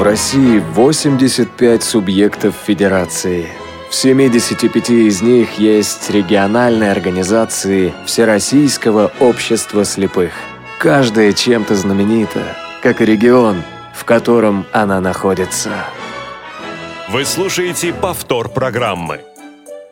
В 0.00 0.02
России 0.02 0.60
85 0.60 1.82
субъектов 1.82 2.54
федерации. 2.54 3.48
В 3.90 3.94
75 3.94 4.88
из 4.88 5.20
них 5.20 5.58
есть 5.58 6.08
региональные 6.08 6.90
организации 6.90 7.92
Всероссийского 8.06 9.12
общества 9.20 9.84
слепых. 9.84 10.32
Каждая 10.78 11.34
чем-то 11.34 11.74
знаменита, 11.74 12.56
как 12.82 13.02
и 13.02 13.04
регион, 13.04 13.62
в 13.92 14.06
котором 14.06 14.64
она 14.72 15.02
находится. 15.02 15.70
Вы 17.10 17.26
слушаете 17.26 17.92
повтор 17.92 18.48
программы. 18.48 19.20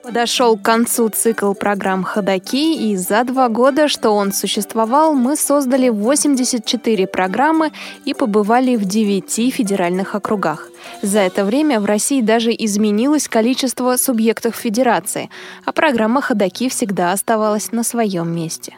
Подошел 0.09 0.57
к 0.57 0.63
концу 0.63 1.11
цикл 1.11 1.53
программ 1.53 2.03
«Ходоки», 2.03 2.75
и 2.75 2.97
за 2.97 3.25
два 3.25 3.51
года, 3.51 3.89
что 3.89 4.13
он 4.13 4.33
существовал, 4.33 5.13
мы 5.13 5.37
создали 5.37 5.91
84 5.91 7.07
программы 7.07 7.73
и 8.07 8.15
побывали 8.15 8.77
в 8.77 8.87
9 8.87 9.53
федеральных 9.53 10.15
округах. 10.15 10.71
За 11.03 11.19
это 11.19 11.45
время 11.45 11.79
в 11.79 11.85
России 11.85 12.23
даже 12.23 12.53
изменилось 12.53 13.29
количество 13.29 13.99
субъектов 13.99 14.57
федерации, 14.57 15.29
а 15.67 15.73
программа 15.73 16.23
«Ходоки» 16.23 16.71
всегда 16.71 17.13
оставалась 17.13 17.71
на 17.71 17.83
своем 17.83 18.35
месте. 18.35 18.73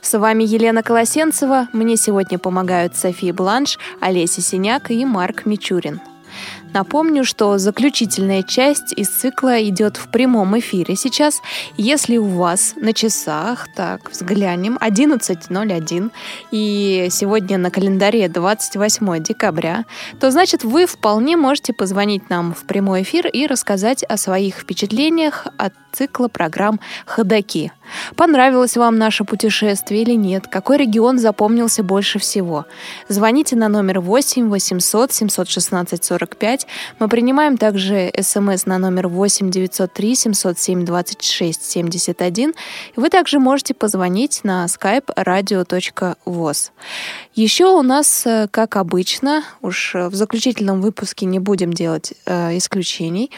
С 0.00 0.16
вами 0.16 0.44
Елена 0.44 0.84
Колосенцева. 0.84 1.66
Мне 1.72 1.96
сегодня 1.96 2.38
помогают 2.38 2.94
София 2.94 3.34
Бланш, 3.34 3.80
Олеся 3.98 4.42
Синяк 4.42 4.92
и 4.92 5.04
Марк 5.04 5.44
Мичурин. 5.44 6.00
Напомню, 6.74 7.24
что 7.24 7.58
заключительная 7.58 8.42
часть 8.42 8.92
из 8.92 9.08
цикла 9.08 9.62
идет 9.62 9.96
в 9.96 10.10
прямом 10.10 10.58
эфире 10.58 10.96
сейчас. 10.96 11.40
Если 11.76 12.16
у 12.18 12.24
вас 12.24 12.74
на 12.76 12.92
часах, 12.92 13.68
так, 13.74 14.10
взглянем, 14.10 14.78
11.01, 14.80 16.10
и 16.50 17.08
сегодня 17.10 17.58
на 17.58 17.70
календаре 17.70 18.28
28 18.28 19.22
декабря, 19.22 19.84
то 20.20 20.30
значит 20.30 20.64
вы 20.64 20.86
вполне 20.86 21.36
можете 21.36 21.72
позвонить 21.72 22.28
нам 22.28 22.54
в 22.54 22.64
прямой 22.64 23.02
эфир 23.02 23.26
и 23.26 23.46
рассказать 23.46 24.04
о 24.04 24.16
своих 24.16 24.56
впечатлениях 24.56 25.46
от 25.56 25.72
цикла 25.92 26.28
программ 26.28 26.80
«Ходоки». 27.06 27.72
Понравилось 28.16 28.76
вам 28.76 28.98
наше 28.98 29.24
путешествие 29.24 30.02
или 30.02 30.14
нет? 30.14 30.46
Какой 30.46 30.78
регион 30.78 31.18
запомнился 31.18 31.82
больше 31.82 32.18
всего? 32.18 32.66
Звоните 33.08 33.56
на 33.56 33.68
номер 33.68 34.00
8 34.00 34.48
800 34.48 35.12
716 35.12 36.04
45. 36.04 36.57
Мы 36.98 37.08
принимаем 37.08 37.56
также 37.56 38.12
смс 38.20 38.66
на 38.66 38.78
номер 38.78 39.08
8 39.08 39.50
903 39.50 40.14
707 40.14 40.84
26 40.84 41.62
71. 41.64 42.54
Вы 42.96 43.10
также 43.10 43.38
можете 43.38 43.74
позвонить 43.74 44.40
на 44.44 44.66
skype 44.66 45.14
radio.voz. 45.16 46.70
Еще 47.34 47.66
у 47.66 47.82
нас, 47.82 48.26
э, 48.26 48.48
как 48.50 48.76
обычно, 48.76 49.44
уж 49.62 49.94
в 49.94 50.14
заключительном 50.14 50.80
выпуске 50.80 51.26
не 51.26 51.38
будем 51.38 51.72
делать 51.72 52.14
э, 52.26 52.56
исключений, 52.56 53.30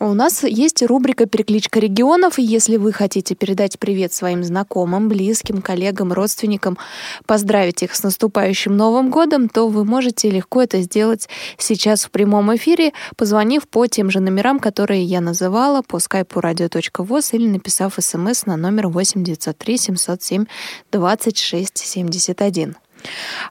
у 0.00 0.14
нас 0.14 0.44
есть 0.44 0.82
рубрика 0.82 1.26
«Перекличка 1.26 1.80
регионов», 1.80 2.38
и 2.38 2.42
если 2.42 2.76
вы 2.76 2.92
хотите 2.92 3.34
передать 3.34 3.78
привет 3.78 4.12
своим 4.12 4.44
знакомым, 4.44 5.08
близким, 5.08 5.60
коллегам, 5.60 6.12
родственникам, 6.12 6.78
поздравить 7.26 7.82
их 7.82 7.94
с 7.94 8.02
наступающим 8.02 8.76
Новым 8.76 9.10
годом, 9.10 9.48
то 9.48 9.68
вы 9.68 9.84
можете 9.84 10.30
легко 10.30 10.62
это 10.62 10.80
сделать 10.82 11.28
сейчас 11.56 12.04
в 12.04 12.10
прямом 12.10 12.54
эфире, 12.54 12.92
позвонив 13.16 13.66
по 13.66 13.86
тем 13.86 14.10
же 14.10 14.20
номерам, 14.20 14.60
которые 14.60 15.02
я 15.02 15.20
называла, 15.20 15.82
по 15.82 15.98
скайпу 15.98 16.40
radio.voz 16.40 17.30
или 17.32 17.48
написав 17.48 17.94
смс 17.98 18.46
на 18.46 18.56
номер 18.56 18.88
8 18.88 19.24
903 19.24 19.78
707 19.78 20.44
26 20.92 21.76
71. 21.76 22.76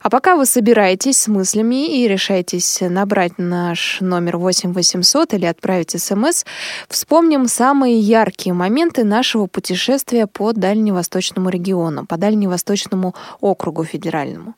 А 0.01 0.09
пока 0.09 0.35
вы 0.35 0.45
собираетесь 0.45 1.17
с 1.19 1.27
мыслями 1.27 2.01
и 2.01 2.07
решаетесь 2.07 2.79
набрать 2.81 3.37
наш 3.37 3.99
номер 4.01 4.37
8 4.37 4.73
800 4.73 5.33
или 5.33 5.45
отправить 5.45 5.91
смс, 5.91 6.45
вспомним 6.89 7.47
самые 7.47 7.99
яркие 7.99 8.53
моменты 8.53 9.03
нашего 9.03 9.47
путешествия 9.47 10.27
по 10.27 10.53
дальневосточному 10.53 11.49
региону, 11.49 12.05
по 12.05 12.17
дальневосточному 12.17 13.15
округу 13.41 13.83
федеральному. 13.83 14.55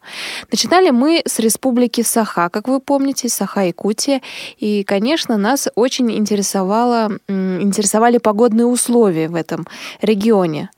Начинали 0.52 0.90
мы 0.90 1.22
с 1.26 1.40
республики 1.40 2.02
Саха, 2.02 2.50
как 2.50 2.68
вы 2.68 2.80
помните, 2.80 3.30
Саха-Якутия, 3.30 4.22
и, 4.58 4.84
конечно, 4.84 5.38
нас 5.38 5.68
очень 5.76 6.12
интересовало, 6.12 7.20
интересовали 7.28 8.18
погодные 8.18 8.66
условия 8.66 9.28
в 9.28 9.36
этом 9.36 9.68
регионе. 10.02 10.70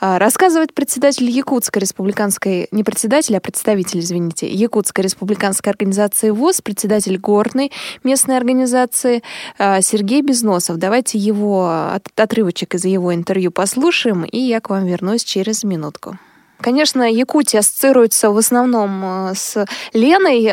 А, 0.00 0.18
рассказывает 0.18 0.74
председатель 0.74 1.28
Якутской 1.30 1.80
республиканской, 1.80 2.68
не 2.70 2.84
председатель, 2.84 3.36
а 3.36 3.40
председатель 3.40 3.59
представитель, 3.60 4.00
извините, 4.00 4.46
Якутской 4.46 5.04
республиканской 5.04 5.70
организации 5.70 6.30
ВОЗ, 6.30 6.62
председатель 6.62 7.18
горной 7.18 7.70
местной 8.02 8.38
организации 8.38 9.22
а, 9.58 9.82
Сергей 9.82 10.22
Безносов. 10.22 10.78
Давайте 10.78 11.18
его 11.18 11.90
отрывочек 12.16 12.74
из 12.76 12.86
его 12.86 13.14
интервью 13.14 13.50
послушаем, 13.50 14.24
и 14.24 14.38
я 14.38 14.60
к 14.62 14.70
вам 14.70 14.86
вернусь 14.86 15.24
через 15.24 15.62
минутку. 15.62 16.16
Конечно, 16.62 17.02
Якутия 17.02 17.60
ассоциируется 17.60 18.30
в 18.30 18.38
основном 18.38 19.04
э, 19.04 19.34
с 19.34 19.66
Леной, 19.92 20.44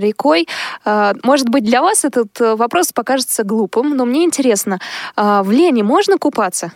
рекой. 0.00 0.48
Может 1.24 1.50
быть, 1.50 1.64
для 1.64 1.82
вас 1.82 2.06
этот 2.06 2.40
вопрос 2.40 2.92
покажется 2.94 3.44
глупым, 3.44 3.94
но 3.96 4.06
мне 4.06 4.24
интересно, 4.24 4.78
в 5.14 5.50
Лене 5.50 5.82
можно 5.82 6.16
купаться? 6.16 6.72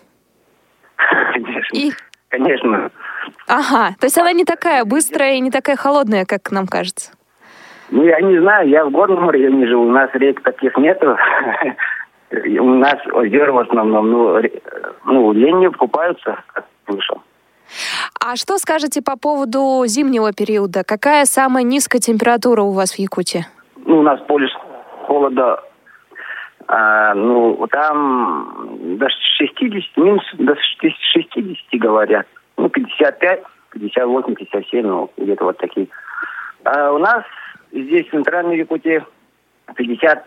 Конечно. 1.33 1.79
И... 1.79 1.93
Конечно. 2.29 2.91
Ага, 3.47 3.95
то 3.99 4.07
есть 4.07 4.19
она 4.19 4.33
не 4.33 4.45
такая 4.45 4.85
быстрая 4.85 5.35
и 5.35 5.41
не 5.41 5.51
такая 5.51 5.77
холодная, 5.77 6.25
как 6.25 6.51
нам 6.51 6.67
кажется. 6.67 7.13
Ну, 7.91 8.05
я 8.05 8.21
не 8.21 8.39
знаю, 8.39 8.69
я 8.69 8.85
в 8.85 8.91
горном 8.91 9.31
районе 9.31 9.67
живу, 9.67 9.83
у 9.87 9.91
нас 9.91 10.11
рек 10.15 10.43
таких 10.43 10.77
нету. 10.77 11.17
У 12.33 12.75
нас 12.77 12.95
озера 13.13 13.51
в 13.51 13.59
основном, 13.59 14.09
ну, 14.09 14.41
ну 15.05 15.33
лени 15.33 15.67
купаются, 15.67 16.39
как 16.53 16.65
слышал. 16.87 17.21
А 18.25 18.37
что 18.37 18.57
скажете 18.59 19.03
по 19.03 19.17
поводу 19.17 19.83
зимнего 19.87 20.33
периода? 20.33 20.85
Какая 20.85 21.25
самая 21.25 21.65
низкая 21.65 22.01
температура 22.01 22.63
у 22.63 22.71
вас 22.71 22.93
в 22.93 22.99
Якутии? 23.01 23.47
Ну, 23.85 23.99
у 23.99 24.03
нас 24.03 24.21
полюс 24.29 24.53
холода, 25.07 25.61
а, 26.69 27.15
ну, 27.15 27.67
там 27.69 28.97
до 28.97 29.09
60, 29.09 29.97
минус 29.97 30.23
до 30.39 30.55
60 30.55 31.81
говорят 31.81 32.27
ну, 32.60 32.69
55, 32.69 33.43
58, 33.72 34.34
57, 34.34 34.87
ну, 34.87 35.10
где-то 35.16 35.44
вот 35.44 35.59
такие. 35.59 35.88
А 36.65 36.93
у 36.93 36.98
нас 36.98 37.25
здесь 37.72 38.06
в 38.09 38.10
Центральной 38.10 38.59
Якутии 38.59 39.03
50, 39.75 40.25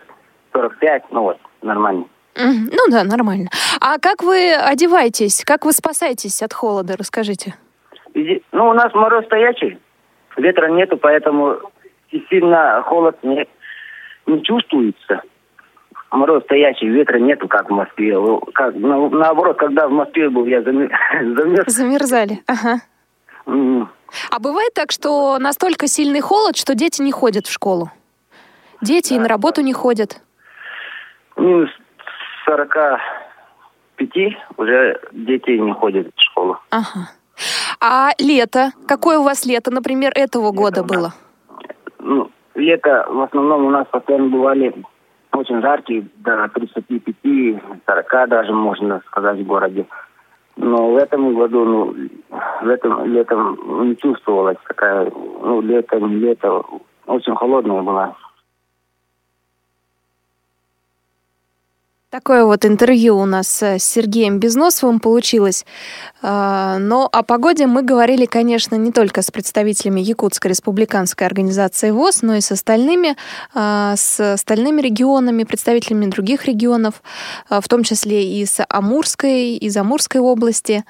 45, 0.52 1.04
ну 1.10 1.22
вот, 1.22 1.38
нормально. 1.62 2.06
Ну 2.36 2.90
да, 2.90 3.04
нормально. 3.04 3.48
А 3.80 3.98
как 3.98 4.22
вы 4.22 4.52
одеваетесь? 4.52 5.44
Как 5.44 5.64
вы 5.64 5.72
спасаетесь 5.72 6.42
от 6.42 6.52
холода? 6.52 6.96
Расскажите. 6.98 7.54
Ну, 8.14 8.68
у 8.68 8.72
нас 8.72 8.92
мороз 8.94 9.24
стоячий, 9.26 9.78
ветра 10.36 10.68
нету, 10.68 10.96
поэтому 10.96 11.58
сильно 12.28 12.82
холод 12.82 13.16
не, 13.22 13.46
не 14.26 14.42
чувствуется 14.42 15.22
мороз 16.16 16.42
стоячий, 16.44 16.88
ветра 16.88 17.18
нету, 17.18 17.48
как 17.48 17.68
в 17.68 17.72
Москве. 17.72 18.16
Как, 18.54 18.74
на, 18.74 19.08
наоборот, 19.08 19.58
когда 19.58 19.88
в 19.88 19.92
Москве 19.92 20.28
был, 20.30 20.46
я 20.46 20.62
замер, 20.62 20.90
замерз. 21.36 21.72
Замерзали, 21.72 22.42
ага. 22.46 22.80
Mm. 23.46 23.86
А 24.30 24.38
бывает 24.38 24.72
так, 24.74 24.92
что 24.92 25.38
настолько 25.38 25.86
сильный 25.86 26.20
холод, 26.20 26.56
что 26.56 26.74
дети 26.74 27.02
не 27.02 27.12
ходят 27.12 27.46
в 27.46 27.52
школу? 27.52 27.90
Дети 28.80 29.10
да. 29.10 29.16
и 29.16 29.18
на 29.18 29.28
работу 29.28 29.60
не 29.60 29.72
ходят? 29.72 30.20
Минус 31.36 31.70
45 32.46 34.10
уже 34.56 35.00
дети 35.12 35.50
не 35.50 35.72
ходят 35.72 36.08
в 36.14 36.20
школу. 36.22 36.58
Ага. 36.70 37.10
А 37.80 38.10
лето? 38.18 38.70
Какое 38.86 39.18
у 39.18 39.24
вас 39.24 39.44
лето, 39.46 39.70
например, 39.70 40.12
этого 40.14 40.52
лето 40.52 40.56
года 40.56 40.84
было? 40.84 41.12
Ну, 41.98 42.30
лето 42.54 43.06
в 43.08 43.20
основном 43.20 43.66
у 43.66 43.70
нас 43.70 43.86
постоянно 43.90 44.28
бывали 44.28 44.74
очень 45.34 45.60
жаркий, 45.60 46.08
до 46.16 46.44
35-40 46.46 48.26
даже, 48.28 48.52
можно 48.52 49.00
сказать, 49.06 49.38
в 49.38 49.46
городе. 49.46 49.86
Но 50.56 50.92
в 50.92 50.96
этом 50.96 51.34
году, 51.34 51.64
ну, 51.64 51.94
в 52.62 52.68
этом 52.68 53.04
летом 53.06 53.88
не 53.88 53.96
чувствовалась 53.96 54.58
такая, 54.68 55.10
ну, 55.42 55.60
лето, 55.60 55.98
не 56.00 56.16
лето, 56.16 56.62
очень 57.06 57.34
холодная 57.34 57.82
была. 57.82 58.16
Такое 62.14 62.44
вот 62.44 62.64
интервью 62.64 63.18
у 63.18 63.24
нас 63.24 63.60
с 63.60 63.80
Сергеем 63.80 64.38
Безносовым 64.38 65.00
получилось. 65.00 65.66
А, 66.22 66.78
но 66.78 67.08
о 67.10 67.24
погоде 67.24 67.66
мы 67.66 67.82
говорили, 67.82 68.24
конечно, 68.24 68.76
не 68.76 68.92
только 68.92 69.20
с 69.20 69.32
представителями 69.32 70.00
Якутской 70.00 70.50
республиканской 70.50 71.26
организации 71.26 71.90
ВОЗ, 71.90 72.22
но 72.22 72.36
и 72.36 72.40
с 72.40 72.52
остальными, 72.52 73.16
а, 73.52 73.96
с 73.96 74.34
остальными 74.34 74.80
регионами, 74.80 75.42
представителями 75.42 76.06
других 76.06 76.44
регионов, 76.44 77.02
а, 77.48 77.60
в 77.60 77.66
том 77.66 77.82
числе 77.82 78.40
и 78.40 78.46
с 78.46 78.64
Амурской, 78.68 79.56
из 79.56 79.76
Амурской 79.76 80.20
области. 80.20 80.84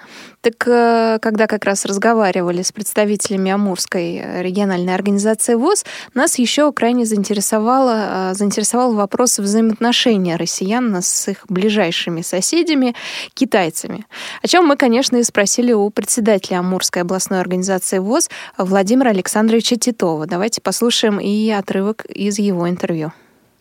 Так 0.44 0.68
э, 0.68 1.18
когда 1.22 1.46
как 1.46 1.64
раз 1.64 1.86
разговаривали 1.86 2.60
с 2.60 2.70
представителями 2.70 3.50
Амурской 3.50 4.42
региональной 4.42 4.94
организации 4.94 5.54
ВОЗ, 5.54 5.86
нас 6.12 6.38
еще 6.38 6.70
крайне 6.70 7.06
заинтересовало, 7.06 8.32
э, 8.32 8.34
заинтересовал 8.34 8.92
вопрос 8.92 9.38
взаимоотношения 9.38 10.36
россиян 10.36 10.94
с 10.96 11.28
их 11.28 11.46
ближайшими 11.48 12.20
соседями, 12.20 12.94
китайцами. 13.32 14.04
О 14.42 14.46
чем 14.46 14.66
мы, 14.66 14.76
конечно, 14.76 15.16
и 15.16 15.22
спросили 15.22 15.72
у 15.72 15.88
председателя 15.88 16.58
Амурской 16.58 17.00
областной 17.00 17.40
организации 17.40 17.98
ВОЗ 17.98 18.28
Владимира 18.58 19.12
Александровича 19.12 19.76
Титова. 19.76 20.26
Давайте 20.26 20.60
послушаем 20.60 21.20
и 21.20 21.48
отрывок 21.52 22.04
из 22.04 22.38
его 22.38 22.68
интервью. 22.68 23.14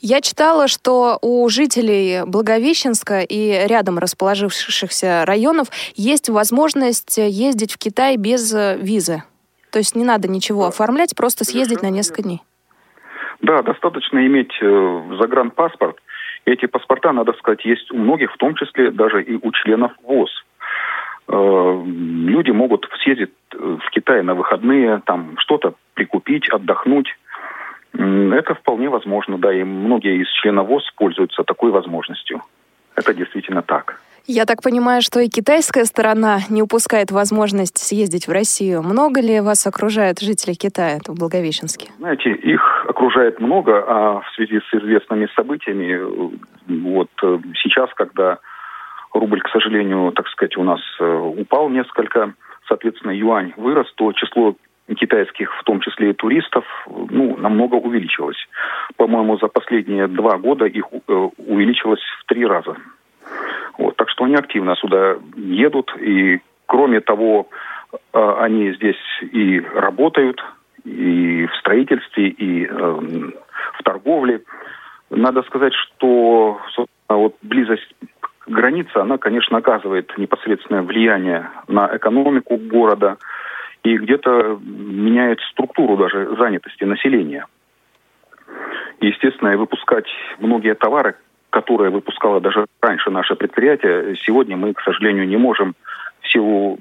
Я 0.06 0.20
читала, 0.20 0.68
что 0.68 1.18
у 1.22 1.48
жителей 1.48 2.26
Благовещенска 2.28 3.22
и 3.22 3.66
рядом 3.70 4.00
расположившихся 4.00 5.24
районов 5.26 5.68
есть 5.96 6.28
возможность 6.28 7.18
ездить 7.18 7.72
в 7.72 7.78
Китай 7.78 8.18
без 8.18 8.54
э, 8.54 8.76
визы. 8.82 9.24
То 9.72 9.80
есть 9.80 9.96
не 9.96 10.04
надо 10.04 10.28
ничего 10.28 10.66
оформлять, 10.66 11.16
просто 11.16 11.46
съездить 11.46 11.82
на 11.82 11.90
несколько 11.90 12.22
дней. 12.22 12.42
Да, 13.40 13.62
достаточно 13.62 14.28
иметь 14.28 14.52
э, 14.62 15.02
загранпаспорт. 15.22 15.96
Эти 16.44 16.66
паспорта, 16.66 17.14
надо 17.14 17.32
сказать, 17.40 17.64
есть 17.64 17.90
у 17.90 17.96
многих, 17.96 18.34
в 18.34 18.38
том 18.38 18.56
числе 18.56 18.92
даже 18.92 19.24
и 19.24 19.36
у 19.42 19.54
членов 19.54 19.94
ВОЗ. 20.04 20.32
Э, 21.30 21.82
люди 21.86 22.52
могут 22.52 22.90
съездить 23.02 23.32
в 23.54 23.90
Китай 23.92 24.22
на 24.22 24.36
выходные, 24.36 25.02
там 25.06 25.38
что-то 25.38 25.76
прикупить, 25.94 26.50
отдохнуть. 26.50 27.08
Это 27.94 28.56
вполне 28.56 28.90
возможно, 28.90 29.38
да, 29.38 29.54
и 29.54 29.64
многие 29.64 30.22
из 30.22 30.28
членов 30.42 30.68
ВОЗ 30.68 30.92
пользуются 30.98 31.44
такой 31.44 31.72
возможностью. 31.72 32.42
Это 32.96 33.14
действительно 33.14 33.62
так. 33.62 34.00
Я 34.26 34.46
так 34.46 34.64
понимаю, 34.64 35.02
что 35.02 35.20
и 35.20 35.28
китайская 35.28 35.84
сторона 35.84 36.40
не 36.50 36.62
упускает 36.62 37.12
возможность 37.12 37.78
съездить 37.78 38.28
в 38.28 38.32
Россию. 38.32 38.82
Много 38.82 39.20
ли 39.20 39.42
вас 39.42 39.68
окружают 39.68 40.22
жители 40.22 40.54
Китая 40.54 41.00
в 41.06 41.20
Благовещенске? 41.20 41.92
Знаете, 42.00 42.32
их 42.32 42.86
окружает 42.88 43.42
много, 43.42 43.84
а 43.86 44.22
в 44.22 44.36
связи 44.36 44.62
с 44.62 44.74
известными 44.74 45.28
событиями, 45.36 46.00
вот 46.68 47.10
э, 47.22 47.40
сейчас, 47.62 47.90
когда 47.96 48.40
рубль, 49.14 49.42
к 49.42 49.50
сожалению, 49.50 50.14
так 50.14 50.30
сказать, 50.30 50.56
у 50.56 50.64
нас 50.64 50.80
э, 51.02 51.06
упал 51.06 51.68
несколько, 51.68 52.34
соответственно, 52.70 53.12
юань 53.12 53.52
вырос, 53.58 53.92
то 53.96 54.14
число 54.14 54.56
китайских, 54.98 55.54
в 55.60 55.64
том 55.64 55.80
числе 55.80 56.12
и 56.12 56.14
туристов, 56.14 56.66
ну, 56.88 57.38
намного 57.38 57.76
увеличилось. 57.76 58.38
По-моему, 58.98 59.38
за 59.38 59.48
последние 59.48 60.08
два 60.08 60.38
года 60.38 60.66
их 60.66 60.86
э, 60.92 61.14
увеличилось 61.38 62.02
в 62.20 62.26
три 62.26 62.46
раза. 62.46 62.76
Вот, 63.78 63.96
так 63.96 64.10
что 64.10 64.26
они 64.26 64.36
активно 64.36 64.76
сюда 64.76 65.16
едут, 65.36 65.96
и 66.00 66.42
кроме 66.66 67.00
того, 67.00 67.48
э, 67.94 68.36
они 68.40 68.74
здесь 68.74 69.00
и 69.22 69.62
работают, 69.62 70.44
и 70.84 71.46
в 71.46 71.56
строительстве, 71.56 72.28
и 72.28 72.66
э, 72.66 72.72
в 72.72 73.84
торговле. 73.84 74.42
Надо 75.10 75.44
сказать, 75.44 75.74
что 75.74 76.60
вот 77.08 77.36
близость 77.42 77.96
к 78.20 78.50
границе, 78.50 78.98
она, 78.98 79.18
конечно, 79.18 79.58
оказывает 79.58 80.12
непосредственное 80.18 80.82
влияние 80.82 81.50
на 81.68 81.96
экономику 81.96 82.58
города– 82.58 83.18
и 83.84 83.98
где-то 83.98 84.60
меняет 84.64 85.40
структуру 85.52 85.98
даже 85.98 86.36
занятости 86.38 86.84
населения. 86.84 87.46
Естественно, 89.02 89.58
выпускать 89.58 90.08
многие 90.40 90.76
товары, 90.76 91.16
которые 91.50 91.92
выпускало 91.92 92.40
даже 92.40 92.66
раньше 92.82 93.12
наше 93.12 93.36
предприятие, 93.36 94.16
сегодня 94.26 94.56
мы, 94.56 94.74
к 94.74 94.82
сожалению, 94.82 95.28
не 95.28 95.38
можем 95.38 95.76
в 96.22 96.28
силу 96.32 96.80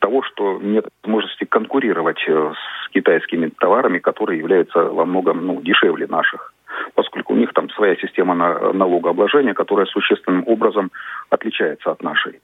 того, 0.00 0.22
что 0.22 0.58
нет 0.60 0.88
возможности 1.02 1.44
конкурировать 1.44 2.22
э, 2.26 2.52
с 2.84 2.88
китайскими 2.90 3.50
товарами, 3.60 3.98
которые 3.98 4.40
являются 4.40 4.82
во 4.82 5.04
многом 5.04 5.46
ну, 5.46 5.62
дешевле 5.62 6.06
наших 6.06 6.52
поскольку 6.94 7.34
у 7.34 7.36
них 7.36 7.52
там 7.52 7.68
своя 7.70 7.96
система 7.96 8.34
налогообложения, 8.72 9.54
которая 9.54 9.86
существенным 9.86 10.44
образом 10.46 10.90
отличается 11.28 11.90
от 11.90 12.02
нашей. 12.02 12.40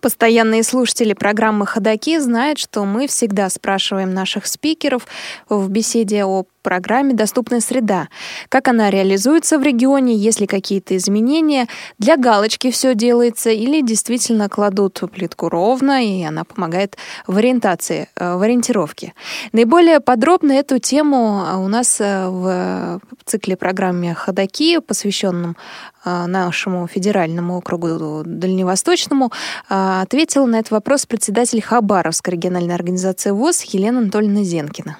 Постоянные 0.00 0.62
слушатели 0.62 1.12
программы 1.12 1.66
«Ходоки» 1.66 2.18
знают, 2.18 2.58
что 2.58 2.84
мы 2.84 3.06
всегда 3.06 3.50
спрашиваем 3.50 4.14
наших 4.14 4.46
спикеров 4.46 5.06
в 5.48 5.68
беседе 5.68 6.24
о 6.24 6.44
программе 6.62 7.14
«Доступная 7.14 7.60
среда». 7.60 8.08
Как 8.48 8.68
она 8.68 8.90
реализуется 8.90 9.58
в 9.58 9.62
регионе, 9.62 10.14
есть 10.14 10.40
ли 10.40 10.46
какие-то 10.46 10.96
изменения, 10.96 11.68
для 11.98 12.16
галочки 12.16 12.70
все 12.70 12.94
делается 12.94 13.50
или 13.50 13.80
действительно 13.82 14.48
кладут 14.48 15.02
плитку 15.12 15.48
ровно, 15.48 16.04
и 16.04 16.22
она 16.22 16.44
помогает 16.44 16.96
в 17.26 17.36
ориентации, 17.36 18.08
э, 18.16 18.36
в 18.36 18.42
ориентировке. 18.42 19.14
Наиболее 19.52 20.00
подробно 20.00 20.52
эту 20.52 20.78
тему 20.78 21.44
у 21.64 21.68
нас 21.68 22.00
э, 22.00 22.28
в 22.28 23.00
цикле 23.24 23.56
программы 23.56 24.14
«Ходоки», 24.14 24.78
посвященном 24.80 25.56
э, 26.04 26.26
нашему 26.26 26.86
федеральному 26.86 27.58
округу 27.58 28.22
Дальневосточному, 28.24 29.32
ответила 29.68 30.46
на 30.46 30.60
этот 30.60 30.70
вопрос 30.72 31.06
председатель 31.06 31.60
Хабаровской 31.62 32.34
региональной 32.34 32.74
организации 32.74 33.30
ВОЗ 33.30 33.62
Елена 33.62 33.98
Анатольевна 33.98 34.42
Зенкина. 34.42 34.96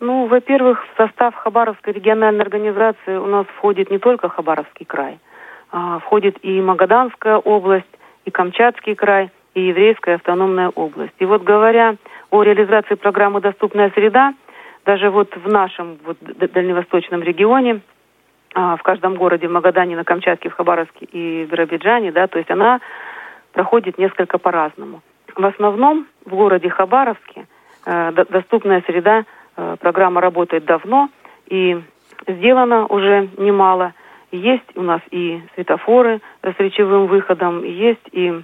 Ну, 0.00 0.26
во-первых, 0.26 0.82
в 0.82 0.96
состав 0.96 1.34
Хабаровской 1.34 1.92
региональной 1.92 2.42
организации 2.42 3.16
у 3.16 3.26
нас 3.26 3.46
входит 3.56 3.90
не 3.90 3.98
только 3.98 4.30
Хабаровский 4.30 4.86
край, 4.86 5.18
а 5.70 5.98
входит 5.98 6.38
и 6.42 6.60
Магаданская 6.62 7.36
область, 7.36 7.84
и 8.24 8.30
Камчатский 8.30 8.94
край, 8.94 9.30
и 9.52 9.60
Еврейская 9.60 10.14
автономная 10.14 10.70
область. 10.70 11.12
И 11.18 11.26
вот 11.26 11.42
говоря 11.42 11.96
о 12.30 12.42
реализации 12.42 12.94
программы 12.94 13.42
«Доступная 13.42 13.90
среда», 13.90 14.32
даже 14.86 15.10
вот 15.10 15.36
в 15.36 15.46
нашем 15.48 15.98
вот, 16.04 16.16
дальневосточном 16.20 17.22
регионе, 17.22 17.80
а, 18.54 18.76
в 18.76 18.82
каждом 18.82 19.16
городе, 19.16 19.48
в 19.48 19.52
Магадане, 19.52 19.96
на 19.96 20.04
Камчатке, 20.04 20.48
в 20.48 20.54
Хабаровске 20.54 21.04
и 21.12 21.44
Биробиджане, 21.44 22.10
да, 22.10 22.26
то 22.26 22.38
есть 22.38 22.50
она 22.50 22.80
проходит 23.52 23.98
несколько 23.98 24.38
по-разному. 24.38 25.02
В 25.36 25.44
основном 25.44 26.06
в 26.24 26.34
городе 26.34 26.70
Хабаровске 26.70 27.46
э, 27.84 28.12
доступная 28.30 28.82
среда 28.86 29.24
программа 29.80 30.20
работает 30.20 30.64
давно 30.64 31.08
и 31.46 31.80
сделано 32.26 32.86
уже 32.86 33.28
немало. 33.36 33.94
Есть 34.32 34.76
у 34.76 34.82
нас 34.82 35.00
и 35.10 35.42
светофоры 35.54 36.20
с 36.42 36.54
речевым 36.58 37.06
выходом, 37.06 37.64
есть 37.64 38.06
и 38.12 38.42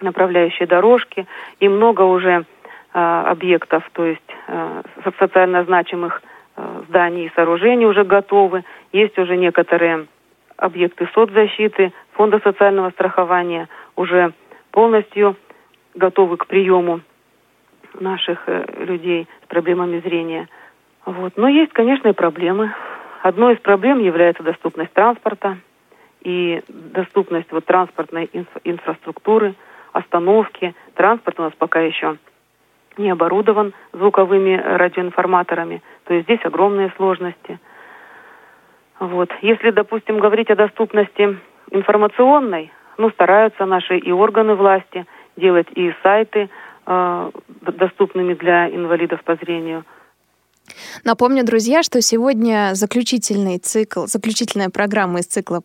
направляющие 0.00 0.66
дорожки, 0.66 1.26
и 1.58 1.68
много 1.68 2.02
уже 2.02 2.44
э, 2.92 2.98
объектов, 2.98 3.88
то 3.92 4.04
есть 4.04 4.20
э, 4.46 4.82
социально 5.18 5.64
значимых 5.64 6.22
э, 6.56 6.82
зданий 6.88 7.26
и 7.26 7.32
сооружений 7.34 7.86
уже 7.86 8.04
готовы. 8.04 8.64
Есть 8.92 9.18
уже 9.18 9.36
некоторые 9.36 10.06
объекты 10.56 11.08
соцзащиты, 11.14 11.92
фонда 12.12 12.40
социального 12.40 12.90
страхования 12.90 13.68
уже 13.96 14.32
полностью 14.70 15.36
готовы 15.94 16.36
к 16.36 16.46
приему 16.46 17.00
наших 17.98 18.42
э, 18.46 18.64
людей 18.84 19.26
с 19.44 19.46
проблемами 19.46 20.00
зрения. 20.00 20.48
Вот. 21.04 21.36
Но 21.36 21.48
есть, 21.48 21.72
конечно, 21.72 22.08
и 22.08 22.12
проблемы. 22.12 22.72
Одной 23.22 23.54
из 23.54 23.60
проблем 23.60 23.98
является 23.98 24.42
доступность 24.42 24.92
транспорта 24.92 25.58
и 26.22 26.62
доступность 26.68 27.50
вот, 27.50 27.64
транспортной 27.64 28.30
инфра- 28.32 28.60
инфраструктуры, 28.64 29.54
остановки. 29.92 30.74
Транспорт 30.94 31.40
у 31.40 31.42
нас 31.42 31.52
пока 31.58 31.80
еще 31.80 32.16
не 32.96 33.10
оборудован 33.10 33.72
звуковыми 33.92 34.56
радиоинформаторами, 34.56 35.82
то 36.04 36.14
есть 36.14 36.26
здесь 36.26 36.44
огромные 36.44 36.92
сложности. 36.96 37.58
Вот. 38.98 39.30
Если, 39.40 39.70
допустим, 39.70 40.18
говорить 40.18 40.50
о 40.50 40.56
доступности 40.56 41.38
информационной, 41.70 42.70
ну, 42.98 43.10
стараются 43.10 43.64
наши 43.64 43.96
и 43.96 44.12
органы 44.12 44.54
власти 44.54 45.06
делать 45.36 45.68
и 45.74 45.94
сайты, 46.02 46.42
Э, 46.42 46.48
доступными 46.86 48.34
для 48.34 48.68
инвалидов 48.68 49.22
по 49.24 49.36
зрению– 49.36 49.84
Напомню, 51.04 51.44
друзья, 51.44 51.82
что 51.82 52.00
сегодня 52.02 52.72
заключительный 52.74 53.58
цикл, 53.58 54.06
заключительная 54.06 54.68
программа 54.68 55.20
из 55.20 55.26
цикла 55.26 55.62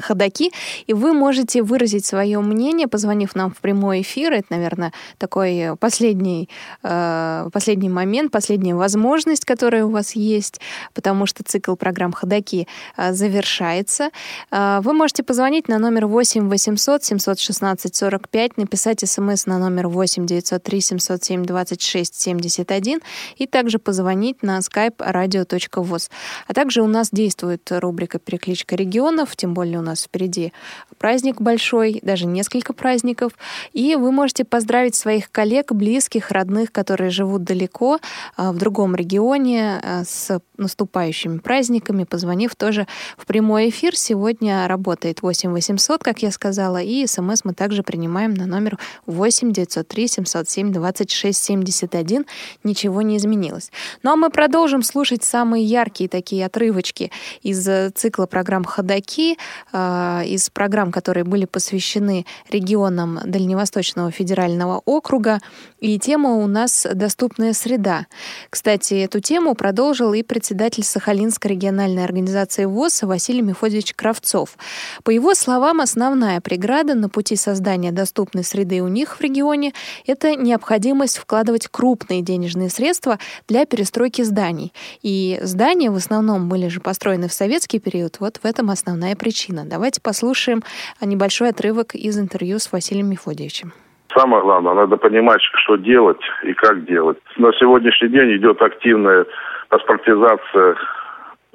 «Ходоки», 0.00 0.50
и 0.86 0.92
вы 0.92 1.12
можете 1.12 1.62
выразить 1.62 2.04
свое 2.04 2.40
мнение, 2.40 2.88
позвонив 2.88 3.36
нам 3.36 3.52
в 3.52 3.58
прямой 3.58 4.00
эфир. 4.02 4.32
Это, 4.32 4.46
наверное, 4.50 4.92
такой 5.18 5.76
последний, 5.78 6.48
э, 6.82 7.48
последний 7.52 7.88
момент, 7.88 8.32
последняя 8.32 8.74
возможность, 8.74 9.44
которая 9.44 9.84
у 9.84 9.90
вас 9.90 10.16
есть, 10.16 10.60
потому 10.94 11.26
что 11.26 11.44
цикл 11.44 11.76
программ 11.76 12.12
«Ходоки» 12.12 12.66
э, 12.96 13.12
завершается. 13.12 14.10
Э, 14.50 14.80
вы 14.82 14.92
можете 14.94 15.22
позвонить 15.22 15.68
на 15.68 15.78
номер 15.78 16.06
8 16.06 16.48
800 16.48 17.04
716 17.04 17.94
45, 17.94 18.56
написать 18.56 19.08
смс 19.08 19.46
на 19.46 19.58
номер 19.58 19.88
8 19.88 20.26
903 20.26 20.80
707 20.80 21.44
26 21.44 22.14
71 22.20 23.00
и 23.36 23.46
также 23.46 23.78
позвонить 23.78 24.41
на 24.42 24.58
skype 24.58 24.96
radio.voz. 24.96 26.10
А 26.46 26.54
также 26.54 26.82
у 26.82 26.86
нас 26.86 27.10
действует 27.10 27.70
рубрика 27.70 28.18
«Перекличка 28.18 28.76
регионов», 28.76 29.36
тем 29.36 29.54
более 29.54 29.78
у 29.78 29.82
нас 29.82 30.04
впереди 30.04 30.52
праздник 30.98 31.40
большой, 31.40 31.98
даже 32.02 32.26
несколько 32.26 32.72
праздников. 32.72 33.32
И 33.72 33.96
вы 33.96 34.12
можете 34.12 34.44
поздравить 34.44 34.94
своих 34.94 35.30
коллег, 35.30 35.72
близких, 35.72 36.30
родных, 36.30 36.70
которые 36.70 37.10
живут 37.10 37.44
далеко, 37.44 37.98
а, 38.36 38.52
в 38.52 38.58
другом 38.58 38.94
регионе, 38.94 39.80
а, 39.82 40.04
с 40.04 40.40
наступающими 40.56 41.38
праздниками, 41.38 42.04
позвонив 42.04 42.54
тоже 42.54 42.86
в 43.16 43.26
прямой 43.26 43.68
эфир. 43.70 43.96
Сегодня 43.96 44.66
работает 44.68 45.22
8 45.22 45.50
800, 45.52 46.02
как 46.02 46.22
я 46.22 46.30
сказала, 46.30 46.80
и 46.80 47.06
смс 47.06 47.44
мы 47.44 47.52
также 47.52 47.82
принимаем 47.82 48.34
на 48.34 48.46
номер 48.46 48.78
8 49.06 49.52
903 49.52 50.08
707 50.08 50.72
26 50.72 51.42
71. 51.42 52.26
Ничего 52.64 53.02
не 53.02 53.16
изменилось. 53.16 53.70
Ну 54.02 54.12
а 54.12 54.16
мы 54.16 54.30
продолжим 54.32 54.82
слушать 54.82 55.22
самые 55.22 55.64
яркие 55.64 56.08
такие 56.08 56.46
отрывочки 56.46 57.12
из 57.42 57.68
э, 57.68 57.90
цикла 57.94 58.26
программ 58.26 58.64
«Ходоки», 58.64 59.36
а, 59.72 60.22
из 60.24 60.50
программ, 60.50 60.90
которые 60.90 61.24
были 61.24 61.44
посвящены 61.44 62.26
регионам 62.50 63.20
Дальневосточного 63.24 64.10
федерального 64.10 64.82
округа. 64.84 65.40
И 65.80 65.98
тема 65.98 66.30
у 66.30 66.46
нас 66.46 66.86
«Доступная 66.92 67.52
среда». 67.52 68.06
Кстати, 68.50 68.94
эту 68.94 69.20
тему 69.20 69.54
продолжил 69.54 70.12
и 70.14 70.22
председатель 70.22 70.84
Сахалинской 70.84 71.52
региональной 71.52 72.04
организации 72.04 72.64
ВОЗ 72.64 73.02
Василий 73.02 73.42
Мефодьевич 73.42 73.94
Кравцов. 73.94 74.56
По 75.04 75.10
его 75.10 75.34
словам, 75.34 75.80
основная 75.80 76.40
преграда 76.40 76.94
на 76.94 77.08
пути 77.08 77.36
создания 77.36 77.92
доступной 77.92 78.44
среды 78.44 78.80
у 78.82 78.88
них 78.88 79.18
в 79.18 79.20
регионе– 79.20 79.72
это 80.06 80.34
необходимость 80.34 81.18
вкладывать 81.18 81.68
крупные 81.68 82.22
денежные 82.22 82.70
средства 82.70 83.18
для 83.46 83.66
перестройки 83.66 84.21
зданий. 84.24 84.72
И 85.02 85.38
здания 85.42 85.90
в 85.90 85.96
основном 85.96 86.48
были 86.48 86.68
же 86.68 86.80
построены 86.80 87.28
в 87.28 87.32
советский 87.32 87.78
период. 87.78 88.20
Вот 88.20 88.38
в 88.38 88.44
этом 88.44 88.70
основная 88.70 89.16
причина. 89.16 89.64
Давайте 89.64 90.00
послушаем 90.00 90.62
небольшой 91.00 91.50
отрывок 91.50 91.94
из 91.94 92.18
интервью 92.18 92.58
с 92.58 92.72
Василием 92.72 93.10
Мефодьевичем. 93.10 93.72
Самое 94.14 94.42
главное, 94.42 94.74
надо 94.74 94.96
понимать, 94.96 95.40
что 95.40 95.76
делать 95.76 96.20
и 96.44 96.52
как 96.52 96.84
делать. 96.84 97.18
На 97.38 97.52
сегодняшний 97.52 98.08
день 98.08 98.36
идет 98.36 98.60
активная 98.60 99.24
паспортизация 99.68 100.76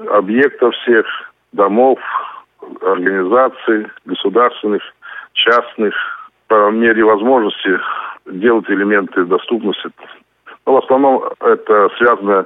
объектов 0.10 0.74
всех, 0.76 1.06
домов, 1.52 2.00
организаций, 2.82 3.88
государственных, 4.06 4.82
частных. 5.34 5.94
По 6.48 6.72
мере 6.72 7.04
возможности 7.04 7.78
делать 8.26 8.70
элементы 8.70 9.26
доступности. 9.26 9.92
Но 10.68 10.74
в 10.74 10.78
основном 10.84 11.24
это 11.40 11.90
связано 11.98 12.46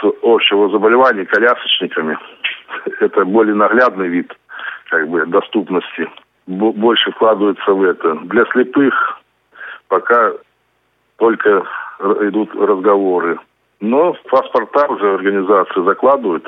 с 0.00 0.06
общего 0.22 0.70
заболевания 0.70 1.26
колясочниками. 1.26 2.16
Это 3.00 3.24
более 3.24 3.56
наглядный 3.56 4.08
вид 4.08 4.32
как 4.88 5.08
бы 5.08 5.26
доступности 5.26 6.08
больше 6.46 7.10
вкладывается 7.10 7.72
в 7.72 7.82
это. 7.82 8.14
Для 8.24 8.44
слепых 8.52 9.20
пока 9.88 10.32
только 11.16 11.66
идут 12.28 12.54
разговоры. 12.54 13.40
Но 13.80 14.12
в 14.12 14.22
паспорта 14.30 14.86
уже 14.88 15.14
организации 15.14 15.84
закладывают. 15.84 16.46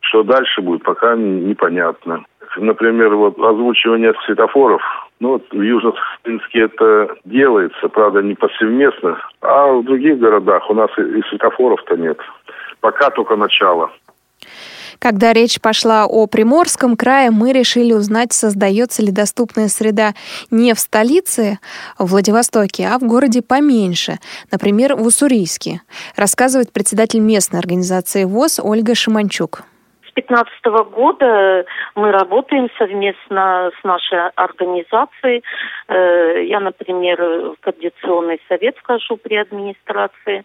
Что 0.00 0.22
дальше 0.22 0.62
будет, 0.62 0.82
пока 0.82 1.14
непонятно. 1.14 2.24
Например, 2.56 3.14
вот 3.16 3.38
озвучивание 3.38 4.14
светофоров. 4.24 4.82
Ну, 5.20 5.32
вот 5.32 5.44
в 5.50 5.60
Южно-Сахалинске 5.60 6.64
это 6.64 7.14
делается, 7.26 7.88
правда, 7.88 8.22
не 8.22 8.34
повсеместно. 8.34 9.18
А 9.42 9.72
в 9.72 9.84
других 9.84 10.18
городах 10.18 10.68
у 10.70 10.74
нас 10.74 10.90
и 10.96 11.22
светофоров-то 11.28 11.96
нет. 11.96 12.18
Пока 12.80 13.10
только 13.10 13.36
начало. 13.36 13.90
Когда 14.98 15.32
речь 15.32 15.60
пошла 15.60 16.06
о 16.06 16.26
Приморском 16.26 16.96
крае, 16.96 17.30
мы 17.30 17.52
решили 17.52 17.92
узнать, 17.92 18.32
создается 18.32 19.02
ли 19.02 19.10
доступная 19.10 19.68
среда 19.68 20.14
не 20.50 20.74
в 20.74 20.78
столице, 20.78 21.58
в 21.98 22.10
Владивостоке, 22.10 22.86
а 22.86 22.98
в 22.98 23.02
городе 23.02 23.42
поменьше, 23.42 24.18
например, 24.50 24.96
в 24.96 25.06
Уссурийске, 25.06 25.82
рассказывает 26.16 26.72
председатель 26.72 27.20
местной 27.20 27.60
организации 27.60 28.24
ВОЗ 28.24 28.60
Ольга 28.62 28.94
Шиманчук. 28.94 29.64
С 30.20 30.22
2015 30.22 30.92
года 30.92 31.64
мы 31.94 32.12
работаем 32.12 32.68
совместно 32.76 33.70
с 33.80 33.84
нашей 33.84 34.28
организацией. 34.34 35.42
Э, 35.88 36.44
я, 36.44 36.60
например, 36.60 37.20
в 37.22 37.56
Координационный 37.60 38.40
совет 38.48 38.76
вхожу 38.78 39.16
при 39.16 39.36
администрации 39.36 40.44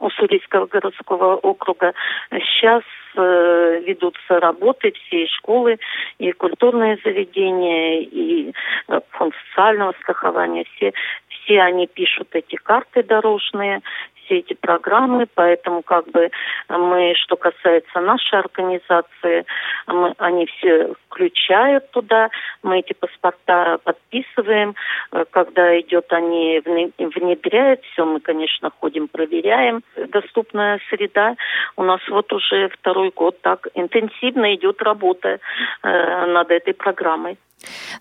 Уссурийского 0.00 0.66
городского 0.66 1.36
округа. 1.36 1.92
Сейчас 2.30 2.82
э, 3.16 3.82
ведутся 3.86 4.40
работы, 4.40 4.92
все 4.92 5.24
и 5.24 5.28
школы, 5.28 5.78
и 6.18 6.32
культурные 6.32 6.98
заведения, 7.04 8.00
и 8.00 8.52
э, 8.88 9.00
фонд 9.10 9.34
социального 9.48 9.92
страхования, 10.02 10.64
все, 10.74 10.92
все 11.28 11.60
они 11.60 11.86
пишут 11.86 12.28
эти 12.32 12.56
карты 12.56 13.04
дорожные, 13.04 13.82
все 14.24 14.38
эти 14.38 14.54
программы, 14.54 15.26
поэтому 15.34 15.82
как 15.82 16.08
бы 16.10 16.30
мы, 16.68 17.14
что 17.16 17.36
касается 17.36 18.00
нашей 18.00 18.40
организации, 18.40 19.44
мы, 19.86 20.14
они 20.18 20.46
все 20.46 20.94
включают 21.08 21.90
туда, 21.90 22.30
мы 22.62 22.80
эти 22.80 22.92
паспорта 22.92 23.78
подписываем, 23.84 24.74
э, 25.12 25.24
когда 25.30 25.78
идет, 25.80 26.12
они 26.12 26.60
внедряют, 26.64 27.80
все 27.92 28.04
мы, 28.04 28.20
конечно, 28.20 28.70
ходим, 28.80 29.08
проверяем. 29.08 29.82
Доступная 30.08 30.80
среда 30.90 31.36
у 31.76 31.82
нас 31.82 32.00
вот 32.08 32.32
уже 32.32 32.68
второй 32.68 33.10
год 33.10 33.40
так 33.40 33.68
интенсивно 33.74 34.54
идет 34.54 34.82
работа 34.82 35.38
э, 35.82 36.26
над 36.26 36.50
этой 36.50 36.74
программой. 36.74 37.38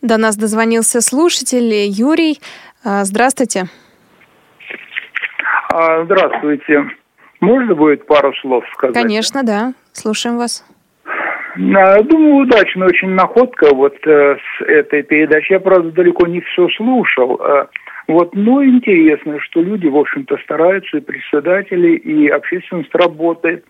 До 0.02 0.18
нас 0.18 0.36
дозвонился 0.36 1.02
слушатель 1.02 1.74
Юрий. 1.90 2.40
А, 2.84 3.06
здравствуйте. 3.06 3.70
А, 5.76 6.04
здравствуйте. 6.06 6.86
Можно 7.42 7.74
будет 7.74 8.06
пару 8.06 8.32
слов 8.36 8.64
сказать? 8.74 8.94
Конечно, 8.94 9.42
да. 9.44 9.74
Слушаем 9.92 10.38
вас. 10.38 10.64
Думаю, 11.56 12.44
удачная 12.44 12.88
очень 12.88 13.10
находка 13.10 13.74
вот 13.74 13.96
э, 14.06 14.36
с 14.38 14.62
этой 14.62 15.02
передачи. 15.02 15.52
Я, 15.52 15.60
правда, 15.60 15.90
далеко 15.90 16.28
не 16.28 16.42
все 16.42 16.68
слушал. 16.78 17.42
Э, 17.42 17.66
вот, 18.08 18.36
но 18.36 18.64
интересно, 18.64 19.40
что 19.40 19.62
люди, 19.62 19.88
в 19.88 19.98
общем-то, 19.98 20.38
стараются, 20.44 20.98
и 20.98 21.02
председатели, 21.02 21.96
и 21.96 22.28
общественность 22.28 22.94
работает. 22.94 23.66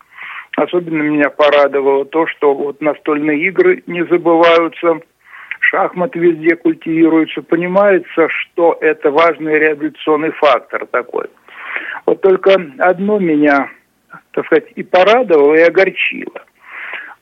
Особенно 0.58 1.00
меня 1.00 1.30
порадовало 1.30 2.04
то, 2.04 2.26
что 2.26 2.52
вот 2.54 2.82
настольные 2.82 3.46
игры 3.46 3.82
не 3.86 4.04
забываются, 4.04 5.00
шахматы 5.60 6.18
везде 6.18 6.54
культивируются, 6.56 7.40
понимается, 7.40 8.28
что 8.28 8.76
это 8.82 9.10
важный 9.10 9.58
реабилитационный 9.58 10.32
фактор 10.32 10.84
такой– 10.84 11.28
вот 12.06 12.20
только 12.20 12.54
одно 12.78 13.18
меня, 13.18 13.70
так 14.32 14.46
сказать, 14.46 14.70
и 14.74 14.82
порадовало, 14.82 15.54
и 15.54 15.62
огорчило. 15.62 16.44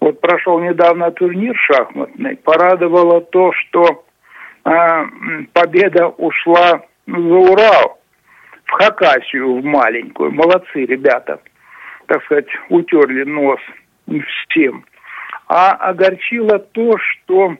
Вот 0.00 0.20
прошел 0.20 0.58
недавно 0.58 1.12
турнир 1.12 1.56
шахматный, 1.56 2.36
порадовало 2.36 3.20
то, 3.20 3.52
что 3.52 4.04
э, 4.64 5.04
победа 5.52 6.08
ушла 6.08 6.82
за 7.06 7.16
Урал, 7.16 8.00
в 8.64 8.70
Хакасию, 8.72 9.60
в 9.60 9.64
маленькую. 9.64 10.32
Молодцы 10.32 10.84
ребята, 10.86 11.40
так 12.06 12.24
сказать, 12.24 12.48
утерли 12.68 13.22
нос 13.22 13.60
всем. 14.48 14.84
А 15.46 15.72
огорчило 15.72 16.58
то, 16.58 16.96
что 16.98 17.56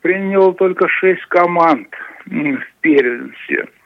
приняло 0.00 0.52
только 0.54 0.88
шесть 0.88 1.24
команд 1.26 1.88
в 2.26 2.58
первенстве– 2.80 3.68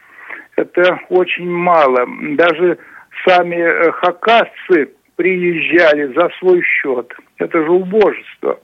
это 0.56 1.00
очень 1.08 1.48
мало. 1.48 2.06
Даже 2.36 2.78
сами 3.26 3.56
э, 3.56 3.92
хакасцы 3.92 4.92
приезжали 5.16 6.12
за 6.14 6.28
свой 6.38 6.62
счет. 6.62 7.12
Это 7.38 7.62
же 7.62 7.70
убожество. 7.70 8.60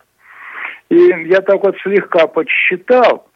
И 0.89 0.97
я 0.97 1.41
так 1.41 1.63
вот 1.63 1.77
слегка 1.83 2.27
подсчитал, 2.27 3.29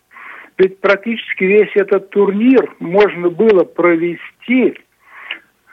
ведь 0.58 0.80
практически 0.80 1.44
весь 1.44 1.70
этот 1.74 2.10
турнир 2.10 2.74
можно 2.80 3.30
было 3.30 3.64
провести, 3.64 4.78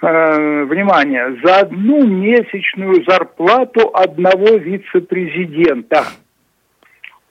э, 0.01 0.63
внимание, 0.63 1.39
за 1.43 1.59
одну 1.61 2.05
месячную 2.05 3.03
зарплату 3.07 3.91
одного 3.93 4.57
вице-президента. 4.57 6.03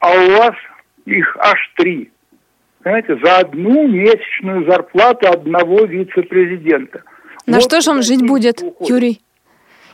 А 0.00 0.10
у 0.10 0.30
вас 0.38 0.54
их 1.06 1.36
аж 1.38 1.72
три 1.76 2.10
понимаете, 2.82 3.18
за 3.22 3.38
одну 3.38 3.88
месячную 3.88 4.70
зарплату 4.70 5.28
одного 5.30 5.84
вице-президента. 5.84 7.02
На 7.46 7.56
вот 7.56 7.64
что 7.64 7.80
же 7.80 7.90
он 7.90 8.02
жить 8.02 8.26
будет, 8.26 8.62
уходит. 8.62 8.90
Юрий, 8.90 9.20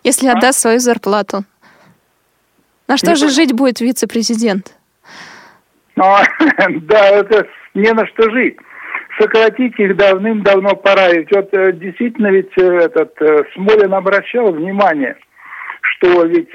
если 0.05 0.29
а? 0.29 0.33
отдаст 0.33 0.61
свою 0.61 0.79
зарплату? 0.79 1.45
На 2.89 2.97
что 2.97 3.11
не 3.11 3.17
же 3.17 3.31
жить 3.31 3.53
будет 3.53 3.81
вице-президент? 3.81 4.77
А, 5.97 6.23
да, 6.69 7.09
это 7.09 7.47
не 7.75 7.93
на 7.93 8.07
что 8.07 8.31
жить. 8.31 8.57
сократить 9.19 9.79
их 9.79 9.97
давным-давно 9.97 10.77
пора. 10.77 11.11
Ведь 11.11 11.31
вот 11.35 11.49
э, 11.53 11.73
действительно 11.73 12.29
ведь 12.29 12.53
э, 12.59 12.63
этот 12.63 13.15
э, 13.21 13.45
Смолин 13.55 13.95
обращал 13.95 14.53
внимание, 14.53 15.17
что 15.81 16.25
ведь 16.25 16.51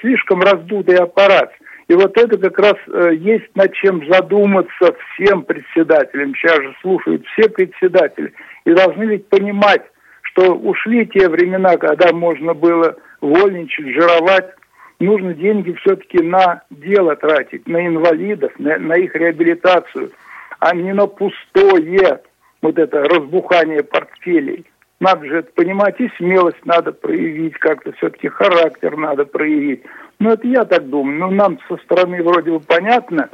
слишком 0.00 0.40
раздутый 0.42 0.96
аппарат. 0.96 1.52
И 1.90 1.94
вот 1.94 2.16
это 2.16 2.38
как 2.38 2.58
раз 2.58 2.76
есть 3.12 3.54
над 3.56 3.74
чем 3.74 4.06
задуматься 4.08 4.94
всем 5.14 5.42
председателям. 5.42 6.34
Сейчас 6.34 6.56
же 6.58 6.74
слушают 6.80 7.26
все 7.26 7.48
председатели. 7.48 8.32
И 8.64 8.72
должны 8.72 9.04
ведь 9.04 9.28
понимать, 9.28 9.82
что 10.22 10.54
ушли 10.54 11.04
те 11.06 11.28
времена, 11.28 11.76
когда 11.76 12.12
можно 12.12 12.54
было 12.54 12.96
вольничать, 13.20 13.88
жировать. 13.88 14.54
Нужно 15.00 15.34
деньги 15.34 15.72
все-таки 15.80 16.22
на 16.22 16.62
дело 16.70 17.16
тратить, 17.16 17.66
на 17.66 17.84
инвалидов, 17.84 18.52
на, 18.58 18.78
на 18.78 18.94
их 18.94 19.14
реабилитацию– 19.14 20.10
а 20.60 20.74
не 20.74 20.92
на 20.92 21.06
пустое 21.06 22.20
вот 22.62 22.78
это 22.78 23.02
разбухание 23.04 23.82
портфелей. 23.82 24.66
Надо 25.00 25.26
же 25.26 25.38
это 25.38 25.50
понимать, 25.52 25.98
и 25.98 26.10
смелость 26.18 26.64
надо 26.66 26.92
проявить, 26.92 27.54
как-то 27.54 27.92
все-таки 27.92 28.28
характер 28.28 28.96
надо 28.96 29.24
проявить. 29.24 29.82
Ну, 30.20 30.30
это 30.30 30.46
я 30.46 30.64
так 30.64 30.88
думаю. 30.88 31.18
Ну, 31.18 31.30
нам 31.30 31.58
со 31.66 31.76
стороны 31.78 32.22
вроде 32.22 32.52
бы 32.52 32.60
понятно, 32.60 33.30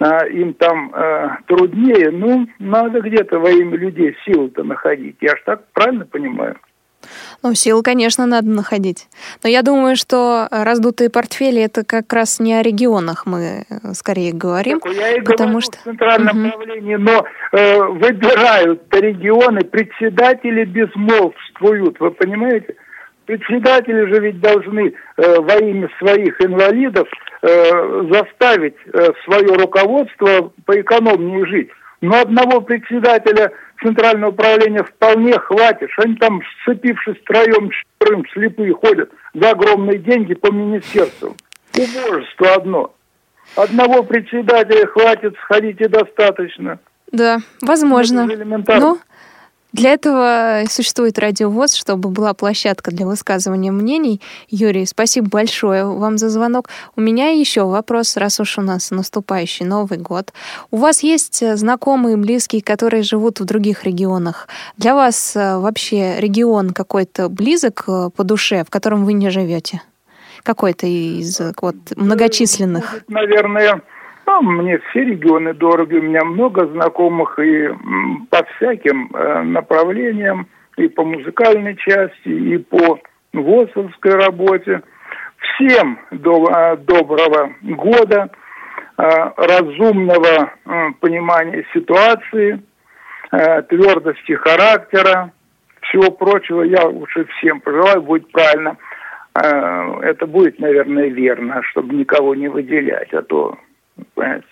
а, 0.00 0.26
им 0.26 0.52
там 0.52 0.92
а, 0.92 1.38
труднее. 1.46 2.10
Ну, 2.10 2.48
надо 2.58 3.00
где-то 3.00 3.38
во 3.38 3.50
имя 3.50 3.76
людей 3.76 4.16
силы-то 4.26 4.64
находить. 4.64 5.16
Я 5.20 5.36
ж 5.36 5.42
так 5.46 5.62
правильно 5.72 6.04
понимаю? 6.04 6.56
Ну, 7.44 7.54
сил, 7.54 7.84
конечно, 7.84 8.26
надо 8.26 8.48
находить. 8.48 9.06
Но 9.44 9.48
я 9.48 9.62
думаю, 9.62 9.94
что 9.94 10.48
раздутые 10.50 11.08
портфели 11.08 11.62
это 11.62 11.84
как 11.84 12.12
раз 12.12 12.40
не 12.40 12.54
о 12.54 12.62
регионах 12.62 13.24
мы 13.24 13.64
э, 13.70 13.92
скорее 13.94 14.32
говорим. 14.32 14.80
Так, 14.80 14.92
я 14.92 15.16
и 15.16 15.20
потому 15.20 15.50
говорю 15.50 15.60
что 15.60 15.78
в 15.78 15.82
центральном 15.84 16.42
угу. 16.42 16.50
правлении, 16.50 16.96
но 16.96 17.24
э, 17.52 17.80
выбирают 17.80 18.82
регионы, 18.92 19.60
председатели 19.60 20.64
безмолвствуют, 20.64 22.00
вы 22.00 22.10
понимаете? 22.10 22.74
Председатели 23.28 24.06
же 24.06 24.20
ведь 24.22 24.40
должны 24.40 24.90
э, 25.18 25.40
во 25.40 25.56
имя 25.56 25.86
своих 25.98 26.40
инвалидов 26.40 27.06
э, 27.42 28.02
заставить 28.10 28.76
э, 28.86 29.10
свое 29.26 29.48
руководство 29.48 30.50
поэкономнее 30.64 31.44
жить. 31.44 31.68
Но 32.00 32.22
одного 32.22 32.62
председателя 32.62 33.52
центрального 33.82 34.30
управления 34.30 34.82
вполне 34.82 35.38
хватит. 35.38 35.90
Они 35.98 36.14
там, 36.14 36.40
сцепившись 36.62 37.18
втроем, 37.20 37.68
четверым, 37.68 38.24
слепые 38.32 38.72
ходят 38.72 39.10
за 39.34 39.50
огромные 39.50 39.98
деньги 39.98 40.32
по 40.32 40.50
министерству. 40.50 41.36
Убожество 41.76 42.54
одно. 42.54 42.94
Одного 43.56 44.04
председателя 44.04 44.86
хватит, 44.86 45.34
сходите 45.42 45.86
достаточно. 45.88 46.78
Да, 47.12 47.40
возможно. 47.60 48.26
Ну, 48.26 48.98
для 49.72 49.92
этого 49.92 50.64
существует 50.70 51.18
радиовоз, 51.18 51.74
чтобы 51.74 52.08
была 52.08 52.32
площадка 52.32 52.90
для 52.90 53.06
высказывания 53.06 53.70
мнений. 53.70 54.20
Юрий, 54.48 54.86
спасибо 54.86 55.28
большое 55.28 55.84
вам 55.84 56.16
за 56.16 56.30
звонок. 56.30 56.70
У 56.96 57.02
меня 57.02 57.28
еще 57.28 57.64
вопрос, 57.64 58.16
раз 58.16 58.40
уж 58.40 58.56
у 58.58 58.62
нас 58.62 58.90
наступающий 58.90 59.66
Новый 59.66 59.98
год. 59.98 60.32
У 60.70 60.78
вас 60.78 61.02
есть 61.02 61.42
э, 61.42 61.56
знакомые, 61.56 62.16
близкие, 62.16 62.62
которые 62.62 63.02
живут 63.02 63.40
в 63.40 63.44
других 63.44 63.84
регионах? 63.84 64.48
Для 64.78 64.94
вас 64.94 65.36
э, 65.36 65.58
вообще 65.58 66.18
регион 66.18 66.70
какой-то 66.70 67.28
близок 67.28 67.84
э, 67.88 68.08
по 68.16 68.24
душе, 68.24 68.64
в 68.64 68.70
котором 68.70 69.04
вы 69.04 69.12
не 69.12 69.28
живете? 69.28 69.82
Какой-то 70.44 70.86
из 70.86 71.40
вот, 71.60 71.76
многочисленных? 71.94 73.02
Наверное, 73.08 73.82
ну, 74.28 74.42
мне 74.42 74.78
все 74.90 75.04
регионы 75.04 75.54
дороги, 75.54 75.96
у 75.96 76.02
меня 76.02 76.22
много 76.22 76.66
знакомых 76.66 77.38
и 77.38 77.68
по 78.30 78.44
всяким 78.44 79.10
э, 79.14 79.42
направлениям, 79.42 80.48
и 80.76 80.86
по 80.86 81.02
музыкальной 81.02 81.76
части, 81.76 82.28
и 82.28 82.58
по 82.58 83.00
ВОСовской 83.32 84.12
работе. 84.12 84.82
Всем 85.38 85.98
до, 86.10 86.76
доброго 86.76 87.54
года, 87.62 88.28
э, 88.98 89.02
разумного 89.36 90.52
э, 90.66 90.90
понимания 91.00 91.64
ситуации, 91.72 92.60
э, 93.32 93.62
твердости 93.62 94.32
характера, 94.32 95.32
всего 95.80 96.10
прочего 96.10 96.62
я 96.62 96.84
лучше 96.84 97.24
всем 97.38 97.60
пожелаю, 97.60 98.02
будет 98.02 98.30
правильно. 98.30 98.76
Э, 99.34 100.00
это 100.02 100.26
будет, 100.26 100.58
наверное, 100.58 101.08
верно, 101.08 101.62
чтобы 101.70 101.94
никого 101.94 102.34
не 102.34 102.48
выделять, 102.48 103.14
а 103.14 103.22
то 103.22 103.56
Понимаете? 104.14 104.46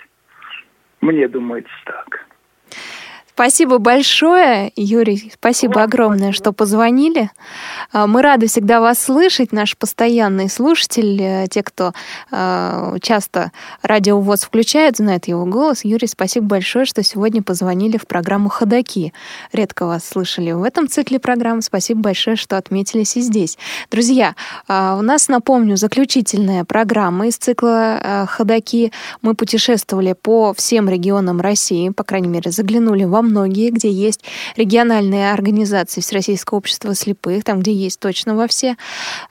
Мне 1.00 1.28
думается 1.28 1.72
так. 1.84 2.25
Спасибо 3.36 3.76
большое, 3.76 4.72
Юрий. 4.76 5.30
Спасибо 5.34 5.82
огромное, 5.82 6.32
что 6.32 6.54
позвонили. 6.54 7.30
А, 7.92 8.06
мы 8.06 8.22
рады 8.22 8.46
всегда 8.46 8.80
вас 8.80 8.98
слышать, 8.98 9.52
наш 9.52 9.76
постоянный 9.76 10.48
слушатель, 10.48 11.20
э, 11.20 11.46
те, 11.50 11.62
кто 11.62 11.92
а, 12.30 12.96
часто 13.02 13.52
радиовоз 13.82 14.40
включает, 14.40 14.96
знает 14.96 15.28
его 15.28 15.44
голос. 15.44 15.84
Юрий, 15.84 16.06
спасибо 16.06 16.46
большое, 16.46 16.86
что 16.86 17.02
сегодня 17.02 17.42
позвонили 17.42 17.98
в 17.98 18.06
программу 18.06 18.48
«Ходоки». 18.48 19.12
Редко 19.52 19.84
вас 19.84 20.08
слышали 20.08 20.52
в 20.52 20.62
этом 20.62 20.88
цикле 20.88 21.18
программ. 21.18 21.60
Спасибо 21.60 22.00
большое, 22.00 22.36
что 22.36 22.56
отметились 22.56 23.18
и 23.18 23.20
здесь. 23.20 23.58
Друзья, 23.90 24.34
а, 24.66 24.96
у 24.98 25.02
нас, 25.02 25.28
напомню, 25.28 25.76
заключительная 25.76 26.64
программа 26.64 27.26
из 27.26 27.36
цикла 27.36 28.26
«Ходоки». 28.30 28.92
Мы 29.20 29.34
путешествовали 29.34 30.14
по 30.14 30.54
всем 30.54 30.88
регионам 30.88 31.42
России, 31.42 31.90
по 31.90 32.02
крайней 32.02 32.28
мере, 32.28 32.50
заглянули 32.50 33.04
во 33.04 33.25
многие, 33.26 33.70
где 33.70 33.90
есть 33.90 34.24
региональные 34.56 35.32
организации 35.32 36.00
Всероссийского 36.00 36.58
общества 36.58 36.94
слепых, 36.94 37.44
там, 37.44 37.60
где 37.60 37.72
есть 37.72 38.00
точно 38.00 38.34
во 38.34 38.46
все. 38.46 38.76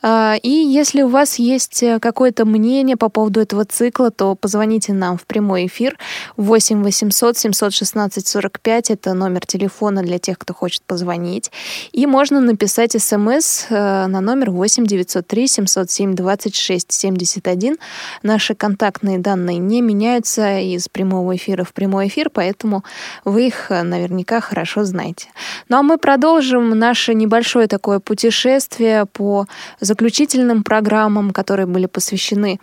А, 0.01 0.35
и 0.41 0.49
если 0.49 1.01
у 1.01 1.09
вас 1.09 1.39
есть 1.39 1.81
э, 1.83 1.99
какое-то 1.99 2.45
мнение 2.45 2.97
по 2.97 3.09
поводу 3.09 3.39
этого 3.39 3.65
цикла, 3.65 4.11
то 4.11 4.35
позвоните 4.35 4.93
нам 4.93 5.17
в 5.17 5.25
прямой 5.25 5.67
эфир 5.67 5.97
8 6.37 6.83
800 6.83 7.37
716 7.37 8.27
45. 8.27 8.91
Это 8.91 9.13
номер 9.13 9.45
телефона 9.45 10.03
для 10.03 10.19
тех, 10.19 10.37
кто 10.37 10.53
хочет 10.53 10.83
позвонить. 10.83 11.51
И 11.91 12.05
можно 12.05 12.39
написать 12.39 13.01
смс 13.01 13.65
э, 13.69 14.05
на 14.07 14.21
номер 14.21 14.51
8 14.51 14.85
903 14.85 15.47
707 15.47 16.15
26 16.15 16.91
71. 16.91 17.77
Наши 18.23 18.55
контактные 18.55 19.19
данные 19.19 19.57
не 19.57 19.81
меняются 19.81 20.59
из 20.59 20.87
прямого 20.89 21.35
эфира 21.35 21.63
в 21.63 21.73
прямой 21.73 22.07
эфир, 22.07 22.29
поэтому 22.29 22.83
вы 23.23 23.47
их 23.47 23.67
э, 23.69 23.83
наверняка 23.89 24.41
хорошо 24.41 24.83
знаете. 24.83 25.27
Ну 25.69 25.77
а 25.77 25.83
мы 25.83 25.97
продолжим 25.97 26.69
наше 26.77 27.13
небольшое 27.13 27.67
такое 27.67 27.99
путешествие 27.99 29.05
по 29.05 29.45
заключительным 29.79 30.63
программам, 30.63 31.31
которые 31.31 31.65
были 31.65 31.85
посвящены 31.85 32.59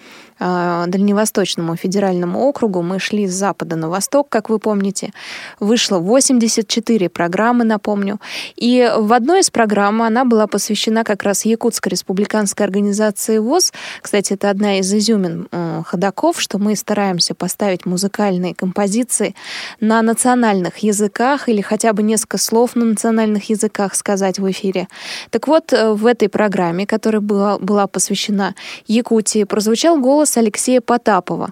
Дальневосточному 0.87 1.77
федеральному 1.77 2.41
округу. 2.41 2.83
Мы 2.83 2.99
шли 2.99 3.27
с 3.27 3.33
запада 3.33 3.77
на 3.77 3.89
восток, 3.89 4.29
как 4.29 4.51
вы 4.51 4.59
помните. 4.59 5.13
Вышло 5.61 5.99
84 5.99 7.09
программы, 7.09 7.65
напомню. 7.65 8.21
И 8.57 8.91
в 8.97 9.13
одной 9.13 9.41
из 9.41 9.51
программ 9.51 10.03
она 10.03 10.25
была 10.25 10.47
посвящена 10.47 11.05
как 11.05 11.23
раз 11.23 11.45
Якутской 11.45 11.91
республиканской 11.91 12.67
организации 12.67 13.39
ВОЗ. 13.39 13.73
Кстати, 14.01 14.35
это 14.35 14.51
одна 14.51 14.79
из 14.79 14.93
изюмин 14.93 15.49
ходаков, 15.85 16.41
что 16.41 16.59
мы 16.59 16.77
стараемся 16.77 17.35
поставить 17.35 17.87
музыкальные 17.87 18.55
композиции 18.55 19.35
на 19.81 20.03
национальных 20.03 20.79
языках 20.79 20.93
языках 21.03 21.49
или 21.49 21.61
хотя 21.63 21.93
бы 21.93 22.03
несколько 22.03 22.39
слов 22.39 22.77
на 22.77 22.85
национальных 22.85 23.51
языках 23.51 23.95
сказать 23.95 24.39
в 24.39 24.51
эфире. 24.51 24.89
Так 25.31 25.49
вот, 25.49 25.73
э, 25.73 25.93
в 25.93 26.07
этой 26.07 26.29
программе, 26.29 26.87
которая 26.87 27.21
была, 27.21 27.59
была 27.59 27.87
посвящена 27.87 28.55
Якутии, 28.87 29.45
прозвучал 29.45 29.99
голос 30.01 30.32
Алексея 30.37 30.81
Потапова. 30.81 31.51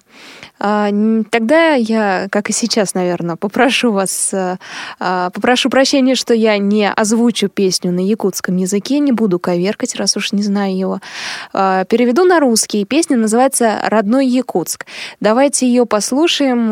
А, 0.59 0.91
тогда 1.31 1.75
я, 1.75 2.29
как 2.31 2.51
и 2.51 2.53
сейчас, 2.53 2.95
наверное, 2.95 3.37
попрошу 3.37 3.93
вас, 3.93 4.31
э, 4.33 4.57
а, 4.99 5.31
попрошу 5.31 5.71
прощения, 5.71 6.15
что 6.15 6.35
я 6.35 6.59
не 6.59 6.91
озвучу 6.91 7.49
песню 7.49 7.93
на 7.93 8.01
якутском 8.01 8.57
языке, 8.57 8.99
не 8.99 9.13
буду 9.13 9.39
коверкать, 9.39 9.97
раз 9.97 10.17
уж 10.17 10.33
не 10.33 10.43
знаю 10.43 10.77
его. 10.77 11.01
А, 11.53 11.85
переведу 11.85 12.25
на 12.25 12.41
русский. 12.41 12.85
Песня 12.85 13.17
называется 13.17 13.79
«Родной 13.85 14.27
Якутск». 14.27 14.87
Давайте 15.21 15.67
ее 15.67 15.87
послушаем, 15.87 16.71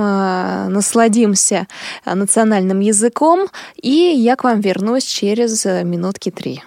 насладимся 0.72 1.66
национальным 2.04 2.80
языком, 2.80 3.48
и 3.76 3.90
я 3.90 4.36
к 4.36 4.44
вам 4.44 4.60
вернусь 4.60 5.04
через 5.04 5.64
минутки 5.64 6.30
три. 6.30 6.62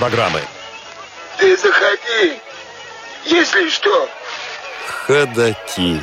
Программы. 0.00 0.40
Ты 1.36 1.54
заходи, 1.58 2.40
если 3.26 3.68
что. 3.68 4.08
Ходаки. 4.86 6.00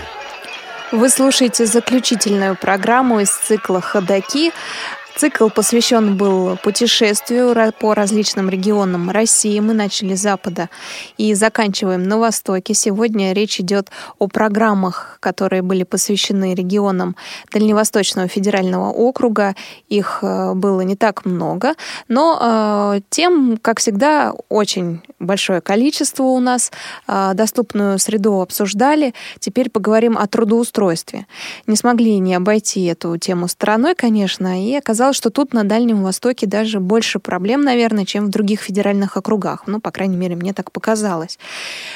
Вы 0.92 1.10
слушаете 1.10 1.66
заключительную 1.66 2.56
программу 2.56 3.20
из 3.20 3.32
цикла 3.32 3.82
«Ходоки». 3.82 4.54
Цикл 5.18 5.50
посвящен 5.50 6.16
был 6.16 6.58
путешествию 6.58 7.56
по 7.80 7.96
различным 7.96 8.50
регионам 8.50 9.10
России. 9.10 9.60
Мы 9.60 9.74
начали 9.74 10.14
с 10.14 10.22
Запада 10.22 10.70
и 11.18 11.34
заканчиваем 11.34 12.04
на 12.04 12.20
Востоке. 12.20 12.76
Сегодня 12.76 13.34
речь 13.34 13.60
идет 13.60 13.90
о 14.20 14.28
программах, 14.28 15.18
которые 15.20 15.64
были 15.64 15.84
посвящены 15.84 16.54
регионам 16.54 17.16
Дальневосточного 17.52 18.28
федерального 18.28 18.92
округа. 18.92 19.56
Их 19.90 20.20
э, 20.22 20.54
было 20.54 20.82
не 20.82 20.96
так 20.96 21.26
много, 21.26 21.74
но 22.08 22.38
э, 22.40 23.02
тем, 23.10 23.58
как 23.60 23.80
всегда, 23.80 24.34
очень 24.50 25.02
большое 25.18 25.62
количество 25.62 26.26
у 26.26 26.40
нас. 26.40 26.72
Э, 27.08 27.32
доступную 27.34 27.98
среду 27.98 28.40
обсуждали. 28.40 29.16
Теперь 29.40 29.72
поговорим 29.72 30.16
о 30.16 30.28
трудоустройстве. 30.28 31.26
Не 31.66 31.76
смогли 31.76 32.20
не 32.20 32.36
обойти 32.36 32.86
эту 32.86 33.18
тему 33.18 33.48
стороной, 33.48 33.96
конечно, 33.96 34.64
и 34.64 34.76
оказалось, 34.76 35.07
сказал, 35.08 35.14
что 35.14 35.30
тут 35.30 35.54
на 35.54 35.64
Дальнем 35.64 36.04
Востоке 36.04 36.48
даже 36.48 36.80
больше 36.80 37.20
проблем, 37.20 37.62
наверное, 37.62 38.06
чем 38.06 38.26
в 38.26 38.30
других 38.30 38.62
федеральных 38.62 39.16
округах. 39.16 39.64
Ну, 39.68 39.80
по 39.80 39.92
крайней 39.92 40.18
мере, 40.18 40.36
мне 40.36 40.54
так 40.54 40.72
показалось. 40.72 41.40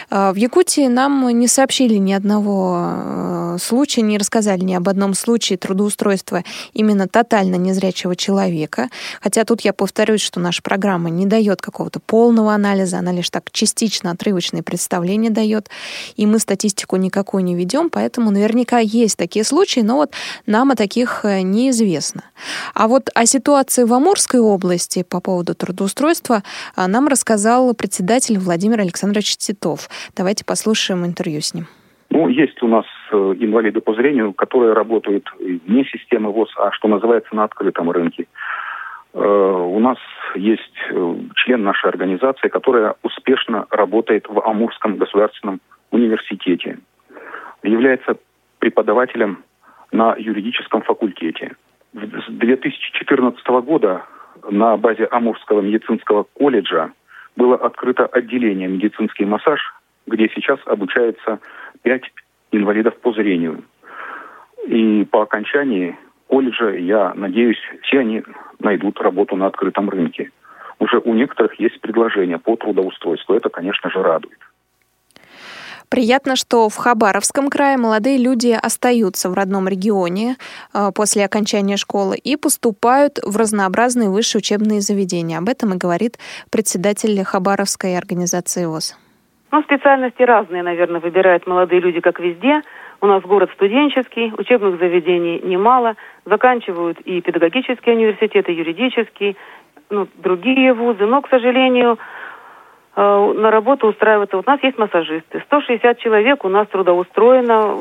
А, 0.10 0.32
в 0.32 0.38
Якутии 0.38 0.88
нам 0.88 1.28
не 1.30 1.48
сообщили 1.48 1.96
ни 1.96 2.14
одного 2.14 3.51
э, 3.56 3.60
случая, 3.60 4.02
не 4.02 4.18
рассказали 4.18 4.62
ни 4.62 4.74
об 4.74 4.88
одном 4.90 5.14
случае 5.14 5.58
трудоустройства 5.58 6.44
именно 6.74 7.08
тотально 7.08 7.56
незрячего 7.56 8.16
человека. 8.16 8.90
Хотя 9.22 9.44
тут 9.44 9.62
я 9.62 9.74
повторюсь, 9.74 10.22
что 10.22 10.40
наша 10.40 10.62
программа 10.62 11.10
не 11.10 11.26
дает 11.26 11.62
какого-то 11.62 12.00
полного 12.00 12.54
анализа, 12.54 13.00
она 13.00 13.12
лишь 13.12 13.30
так 13.30 13.52
частично 13.52 14.12
отрывочные 14.12 14.64
представления 14.64 15.30
дает. 15.30 15.70
И 16.16 16.26
мы 16.26 16.40
статистику 16.40 16.96
никакую 16.96 17.44
не 17.44 17.56
ведем, 17.56 17.90
поэтому 17.90 18.32
наверняка 18.32 18.80
есть 18.80 19.18
такие 19.18 19.46
случаи, 19.46 19.82
но 19.82 19.98
вот 19.98 20.12
нам 20.46 20.72
о 20.72 20.76
таких 20.76 21.26
э, 21.26 21.42
неизвестно. 21.42 22.24
А 22.74 22.88
вот 22.88 23.10
о 23.14 23.26
ситуации 23.26 23.84
в 23.84 23.94
Амурской 23.94 24.40
области 24.40 25.04
по 25.04 25.20
поводу 25.20 25.56
трудоустройства 25.56 26.44
а, 26.76 26.88
нам 26.88 27.08
рассказал 27.08 27.74
председатель 27.74 28.38
Владимир 28.38 28.80
Александрович 28.82 29.38
Титов. 29.38 29.90
Давайте 30.16 30.46
послушаем 30.46 31.06
интервью 31.06 31.42
с 31.42 31.54
ним. 31.54 31.68
Ну, 32.12 32.28
есть 32.28 32.62
у 32.62 32.68
нас 32.68 32.86
э, 33.12 33.16
инвалиды 33.40 33.80
по 33.80 33.94
зрению, 33.94 34.34
которые 34.34 34.74
работают 34.74 35.32
не 35.40 35.86
системы 35.86 36.32
ВОЗ, 36.34 36.54
а 36.58 36.72
что 36.74 36.90
называется 36.90 37.34
на 37.34 37.46
открытом 37.46 37.90
рынке. 37.90 38.28
Э, 39.14 39.20
у 39.20 39.80
нас 39.80 39.98
есть 40.36 40.76
э, 40.90 41.16
член 41.36 41.64
нашей 41.64 41.90
организации, 41.90 42.50
которая 42.50 42.96
успешно 43.02 43.66
работает 43.70 44.28
в 44.28 44.46
Амурском 44.46 44.98
государственном 44.98 45.62
университете. 45.92 46.80
Является 47.64 48.18
преподавателем 48.60 49.46
на 49.94 50.14
юридическом 50.18 50.82
факультете. 50.82 51.56
С 51.94 52.30
2014 52.30 53.48
года 53.64 54.04
на 54.50 54.76
базе 54.76 55.06
Амурского 55.06 55.62
медицинского 55.62 56.26
колледжа 56.34 56.92
было 57.38 57.56
открыто 57.56 58.06
отделение 58.06 58.68
«Медицинский 58.68 59.24
массаж», 59.24 59.62
где 60.08 60.30
сейчас 60.36 60.60
обучается. 60.66 61.40
5 61.84 62.02
инвалидов 62.52 62.98
по 63.02 63.14
зрению. 63.14 63.64
И 64.68 65.06
по 65.06 65.24
окончании 65.24 65.98
колледжа, 66.28 66.70
я 66.70 67.14
надеюсь, 67.14 67.60
все 67.84 68.00
они 68.00 68.24
найдут 68.60 69.00
работу 69.02 69.36
на 69.36 69.48
открытом 69.48 69.90
рынке. 69.90 70.32
Уже 70.80 71.00
у 71.00 71.14
некоторых 71.14 71.60
есть 71.60 71.80
предложения 71.82 72.38
по 72.38 72.56
трудоустройству. 72.56 73.36
Это, 73.36 73.50
конечно 73.50 73.90
же, 73.90 74.02
радует. 74.02 74.40
Приятно, 75.90 76.38
что 76.38 76.70
в 76.70 76.78
Хабаровском 76.78 77.50
крае 77.50 77.78
молодые 77.78 78.18
люди 78.18 78.58
остаются 78.60 79.30
в 79.30 79.34
родном 79.34 79.68
регионе 79.68 80.38
э, 80.74 80.92
после 80.96 81.26
окончания 81.26 81.76
школы 81.76 82.16
и 82.18 82.38
поступают 82.38 83.20
в 83.22 83.36
разнообразные 83.36 84.10
высшие 84.10 84.40
учебные 84.40 84.80
заведения. 84.80 85.38
Об 85.38 85.50
этом 85.50 85.74
и 85.74 85.78
говорит 85.78 86.18
председатель 86.50 87.22
Хабаровской 87.26 87.98
организации 87.98 88.66
ВОЗ. 88.66 88.96
Ну, 89.52 89.62
специальности 89.64 90.22
разные, 90.24 90.64
наверное, 90.64 91.02
выбирают 91.02 91.46
молодые 91.46 91.82
люди, 91.82 92.00
как 92.00 92.20
везде. 92.20 92.62
У 93.02 93.06
нас 93.06 93.22
город 93.24 93.50
студенческий, 93.54 94.34
учебных 94.38 94.80
заведений 94.80 95.42
немало. 95.44 95.96
Заканчивают 96.26 97.00
и 97.02 97.22
педагогические 97.22 97.96
университеты, 97.96 98.52
юридический, 98.52 99.36
ну, 99.90 100.08
другие 100.16 100.74
вузы. 100.74 101.06
Но, 101.06 101.22
к 101.22 101.30
сожалению, 101.30 101.98
Э, 102.96 103.34
на 103.36 103.52
работу 103.52 103.88
устраиваться. 103.88 104.36
Вот 104.36 104.48
у 104.48 104.52
нас 104.52 104.62
есть 104.64 104.78
массажисты. 104.78 105.42
160 105.46 105.98
человек 106.00 106.44
у 106.44 106.50
нас 106.50 106.68
трудоустроено 106.68 107.78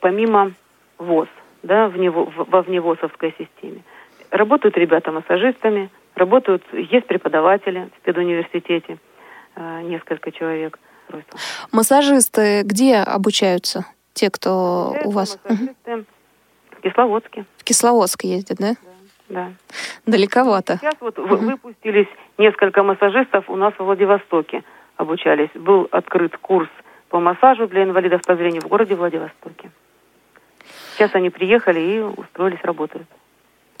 помимо 0.00 0.52
ВОЗ, 0.98 1.28
да, 1.62 1.88
в 1.88 1.98
него, 1.98 2.28
во 2.36 2.62
вневозовской 2.62 3.34
системе. 3.38 3.82
Работают 4.30 4.76
ребята 4.76 5.10
массажистами, 5.10 5.90
работают, 6.14 6.62
есть 6.72 7.06
преподаватели 7.06 7.88
в 7.96 8.04
педуниверситете, 8.04 8.98
несколько 9.82 10.32
человек. 10.32 10.78
Массажисты 11.72 12.62
где 12.62 12.96
обучаются? 12.98 13.84
Те, 14.12 14.30
кто 14.30 14.92
Это 14.96 15.08
у 15.08 15.10
вас? 15.12 15.38
массажисты 15.48 16.04
в 16.70 16.80
Кисловодске. 16.82 17.44
В 17.58 17.64
Кисловодск 17.64 18.24
ездят, 18.24 18.58
да? 18.58 18.74
Да. 19.28 19.52
Далековато. 20.06 20.78
Сейчас 20.78 20.94
вот 21.00 21.18
вы- 21.18 21.36
выпустились 21.36 22.08
несколько 22.38 22.82
массажистов 22.82 23.48
у 23.48 23.56
нас 23.56 23.72
в 23.74 23.80
Владивостоке 23.84 24.64
обучались. 24.96 25.50
Был 25.54 25.88
открыт 25.92 26.36
курс 26.38 26.68
по 27.08 27.20
массажу 27.20 27.66
для 27.68 27.84
инвалидов 27.84 28.22
по 28.22 28.34
зрению 28.36 28.62
в 28.62 28.68
городе 28.68 28.94
Владивостоке. 28.96 29.70
Сейчас 30.96 31.14
они 31.14 31.30
приехали 31.30 31.80
и 31.80 32.00
устроились, 32.00 32.60
работают. 32.62 33.06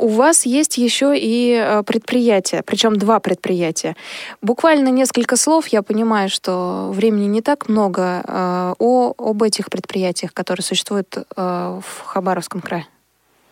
У 0.00 0.08
вас 0.08 0.46
есть 0.46 0.78
еще 0.78 1.12
и 1.14 1.54
э, 1.54 1.82
предприятия, 1.82 2.62
причем 2.66 2.96
два 2.96 3.20
предприятия. 3.20 3.94
Буквально 4.40 4.88
несколько 4.88 5.36
слов, 5.36 5.66
я 5.66 5.82
понимаю, 5.82 6.30
что 6.30 6.90
времени 6.90 7.26
не 7.26 7.42
так 7.42 7.68
много, 7.68 8.22
э, 8.26 8.72
о, 8.78 9.12
об 9.18 9.42
этих 9.42 9.68
предприятиях, 9.68 10.32
которые 10.32 10.62
существуют 10.62 11.18
э, 11.18 11.20
в 11.36 12.06
Хабаровском 12.06 12.62
крае. 12.62 12.86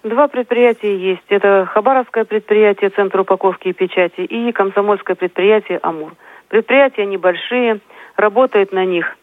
Два 0.05 0.27
предприятия 0.29 0.97
есть. 0.97 1.29
Это 1.29 1.67
Хабаровское 1.67 2.25
предприятие 2.25 2.89
Центр 2.91 3.21
упаковки 3.21 3.69
и 3.69 3.73
печати 3.75 4.23
и 4.23 4.51
Комсомольское 4.53 5.17
предприятие 5.17 5.79
«Амур». 5.83 6.15
Предприятия 6.49 7.05
небольшие, 7.05 7.81
работает 8.17 8.73
на 8.73 8.87
них 8.87 9.19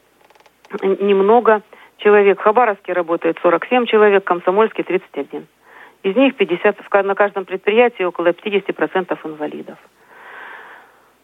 немного 0.83 1.63
человек. 1.97 2.39
В 2.39 2.43
Хабаровске 2.43 2.93
работает 2.93 3.39
47 3.41 3.88
человек, 3.88 4.21
в 4.21 4.27
Комсомольске 4.27 4.83
31. 4.83 5.47
Из 6.06 6.15
них 6.15 6.36
50, 6.36 6.82
в 6.82 6.89
ка- 6.89 7.02
на 7.02 7.15
каждом 7.15 7.46
предприятии 7.46 8.04
около 8.04 8.28
50% 8.28 9.18
инвалидов. 9.24 9.80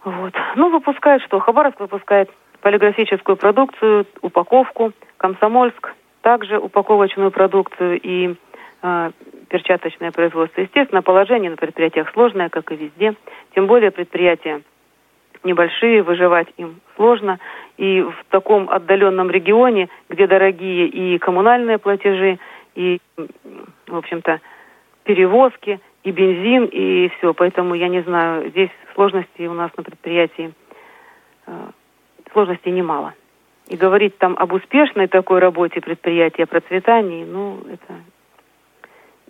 Вот. 0.03 0.33
Ну, 0.55 0.71
выпускает 0.71 1.21
что? 1.21 1.39
Хабаровск 1.39 1.79
выпускает 1.79 2.31
полиграфическую 2.61 3.37
продукцию, 3.37 4.07
упаковку, 4.23 4.91
Комсомольск 5.17 5.93
также 6.23 6.57
упаковочную 6.57 7.29
продукцию 7.29 7.99
и 8.01 8.33
э, 8.81 9.11
перчаточное 9.49 10.11
производство. 10.11 10.61
Естественно, 10.61 11.03
положение 11.03 11.51
на 11.51 11.57
предприятиях 11.57 12.11
сложное, 12.13 12.49
как 12.49 12.71
и 12.71 12.75
везде. 12.75 13.13
Тем 13.53 13.67
более 13.67 13.91
предприятия 13.91 14.61
небольшие, 15.43 16.01
выживать 16.01 16.47
им 16.57 16.81
сложно. 16.95 17.37
И 17.77 18.01
в 18.01 18.25
таком 18.29 18.67
отдаленном 18.67 19.29
регионе, 19.29 19.89
где 20.09 20.25
дорогие 20.25 20.87
и 20.87 21.19
коммунальные 21.19 21.77
платежи, 21.77 22.39
и, 22.73 22.99
в 23.87 23.95
общем-то, 23.95 24.39
перевозки, 25.11 25.79
и 26.03 26.11
бензин, 26.11 26.65
и 26.71 27.09
все. 27.09 27.33
Поэтому, 27.33 27.75
я 27.75 27.89
не 27.89 28.01
знаю, 28.01 28.49
здесь 28.49 28.69
сложностей 28.93 29.47
у 29.47 29.53
нас 29.53 29.69
на 29.75 29.83
предприятии, 29.83 30.53
э, 31.47 31.51
сложностей 32.31 32.71
немало. 32.71 33.13
И 33.67 33.75
говорить 33.75 34.17
там 34.17 34.35
об 34.37 34.53
успешной 34.53 35.07
такой 35.07 35.39
работе 35.39 35.81
предприятия, 35.81 36.45
процветании, 36.45 37.25
ну, 37.25 37.59
это 37.69 37.93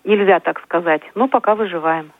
нельзя 0.04 0.40
так 0.40 0.62
сказать. 0.62 1.02
Но 1.16 1.28
пока 1.28 1.56
выживаем. 1.56 2.12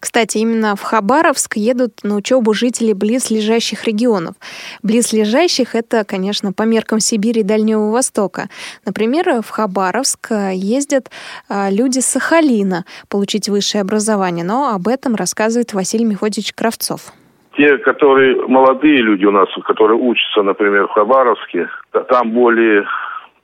Кстати, 0.00 0.38
именно 0.38 0.76
в 0.76 0.82
Хабаровск 0.82 1.56
едут 1.56 2.02
на 2.02 2.16
учебу 2.16 2.52
жители 2.52 2.92
близлежащих 2.92 3.84
регионов. 3.84 4.34
Близлежащих— 4.82 5.74
это, 5.74 6.04
конечно, 6.04 6.52
по 6.52 6.62
меркам 6.62 7.00
Сибири 7.00 7.40
и 7.40 7.44
Дальнего 7.44 7.90
Востока. 7.90 8.48
Например, 8.84 9.42
в 9.42 9.50
Хабаровск 9.50 10.32
э, 10.32 10.52
ездят 10.54 11.10
э, 11.48 11.70
люди 11.70 12.00
с 12.00 12.06
Сахалина 12.06 12.84
получить 13.08 13.48
высшее 13.48 13.82
образование, 13.82 14.44
но 14.44 14.74
об 14.74 14.88
этом 14.88 15.14
рассказывает 15.14 15.74
Василий 15.74 16.04
Мефодьевич 16.04 16.52
Кравцов. 16.54 17.12
Те, 17.56 17.78
которые 17.78 18.46
молодые 18.46 19.00
люди 19.02 19.24
у 19.24 19.30
нас, 19.30 19.48
которые 19.64 19.98
учатся, 19.98 20.42
например, 20.42 20.88
в 20.88 20.92
Хабаровске, 20.92 21.68
та- 21.90 22.04
там 22.04 22.32
более 22.32 22.86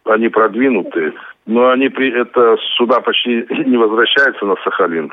они 0.05 0.29
продвинутые, 0.29 1.13
но 1.47 1.71
они 1.71 1.89
при 1.89 2.11
это 2.11 2.57
сюда 2.77 3.01
почти 3.01 3.47
не 3.67 3.77
возвращаются 3.77 4.45
на 4.45 4.57
Сахалин. 4.65 5.13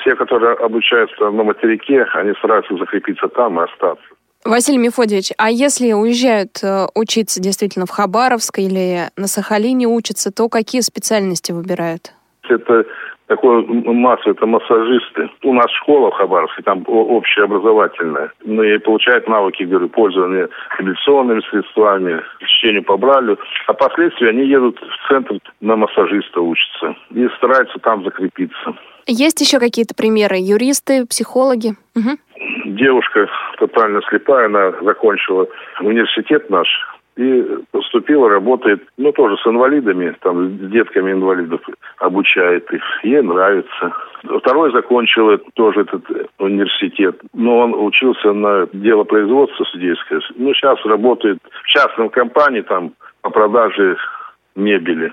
Все, 0.00 0.16
которые 0.16 0.54
обучаются 0.54 1.30
на 1.30 1.44
материке, 1.44 2.04
они 2.14 2.32
стараются 2.34 2.76
закрепиться 2.76 3.28
там 3.28 3.60
и 3.60 3.64
остаться. 3.64 4.04
Василий 4.44 4.78
Мефодьевич, 4.78 5.30
а 5.38 5.50
если 5.50 5.92
уезжают 5.92 6.64
э, 6.64 6.86
учиться 6.96 7.40
действительно 7.40 7.86
в 7.86 7.90
Хабаровск 7.90 8.58
или 8.58 9.08
на 9.16 9.28
Сахалине 9.28 9.86
учатся, 9.86 10.32
то 10.34 10.48
какие 10.48 10.80
специальности 10.80 11.52
выбирают? 11.52 12.12
Это 12.48 12.84
такое 13.28 13.62
м- 13.62 13.96
масса, 13.96 14.30
это 14.30 14.44
массажисты. 14.46 15.30
У 15.44 15.52
нас 15.52 15.70
школа 15.70 16.10
в 16.10 16.14
Хабаровске, 16.14 16.62
там 16.62 16.82
общеобразовательная. 16.86 18.32
Ну 18.44 18.64
и 18.64 18.78
получают 18.78 19.28
навыки, 19.28 19.62
говорю, 19.62 19.88
пользования 19.88 20.48
реабилитационными 20.76 21.40
средствами, 21.48 22.20
чтению 22.44 22.82
по. 22.82 22.94
А 22.94 23.72
впоследствии 23.74 24.28
они 24.28 24.44
едут 24.46 24.80
в 24.80 25.08
центр 25.08 25.38
на 25.60 25.76
массажиста 25.76 26.40
учатся 26.40 26.96
и 27.10 27.28
стараются 27.36 27.78
там 27.78 28.02
закрепиться. 28.02 28.74
Есть 29.06 29.40
еще 29.40 29.58
какие-то 29.58 29.94
примеры? 29.94 30.36
Юристы, 30.38 31.06
психологи? 31.06 31.74
Мгм. 31.94 32.18
Девушка 32.66 33.28
тотально 33.58 34.00
слепая, 34.08 34.46
она 34.46 34.72
закончила 34.82 35.46
университет 35.80 36.48
наш 36.50 36.68
и 37.16 37.44
поступила, 37.70 38.28
работает, 38.28 38.82
ну, 38.96 39.12
тоже 39.12 39.36
с 39.36 39.46
инвалидами, 39.46 40.16
там, 40.20 40.56
с 40.56 40.70
детками 40.70 41.12
инвалидов 41.12 41.60
обучает 41.98 42.72
их. 42.72 42.82
Ей 43.02 43.20
нравится. 43.20 43.92
Второй 44.38 44.72
закончил 44.72 45.36
тоже 45.54 45.82
этот 45.82 46.04
университет, 46.38 47.20
но 47.34 47.58
он 47.58 47.74
учился 47.74 48.32
на 48.32 48.66
дело 48.72 49.04
производства 49.04 49.64
судейское. 49.64 50.20
Ну, 50.36 50.54
сейчас 50.54 50.78
работает 50.86 51.38
в 51.50 51.66
частном 51.66 52.08
компании, 52.08 52.62
там, 52.62 52.92
по 53.20 53.30
продаже 53.30 53.98
мебели. 54.56 55.12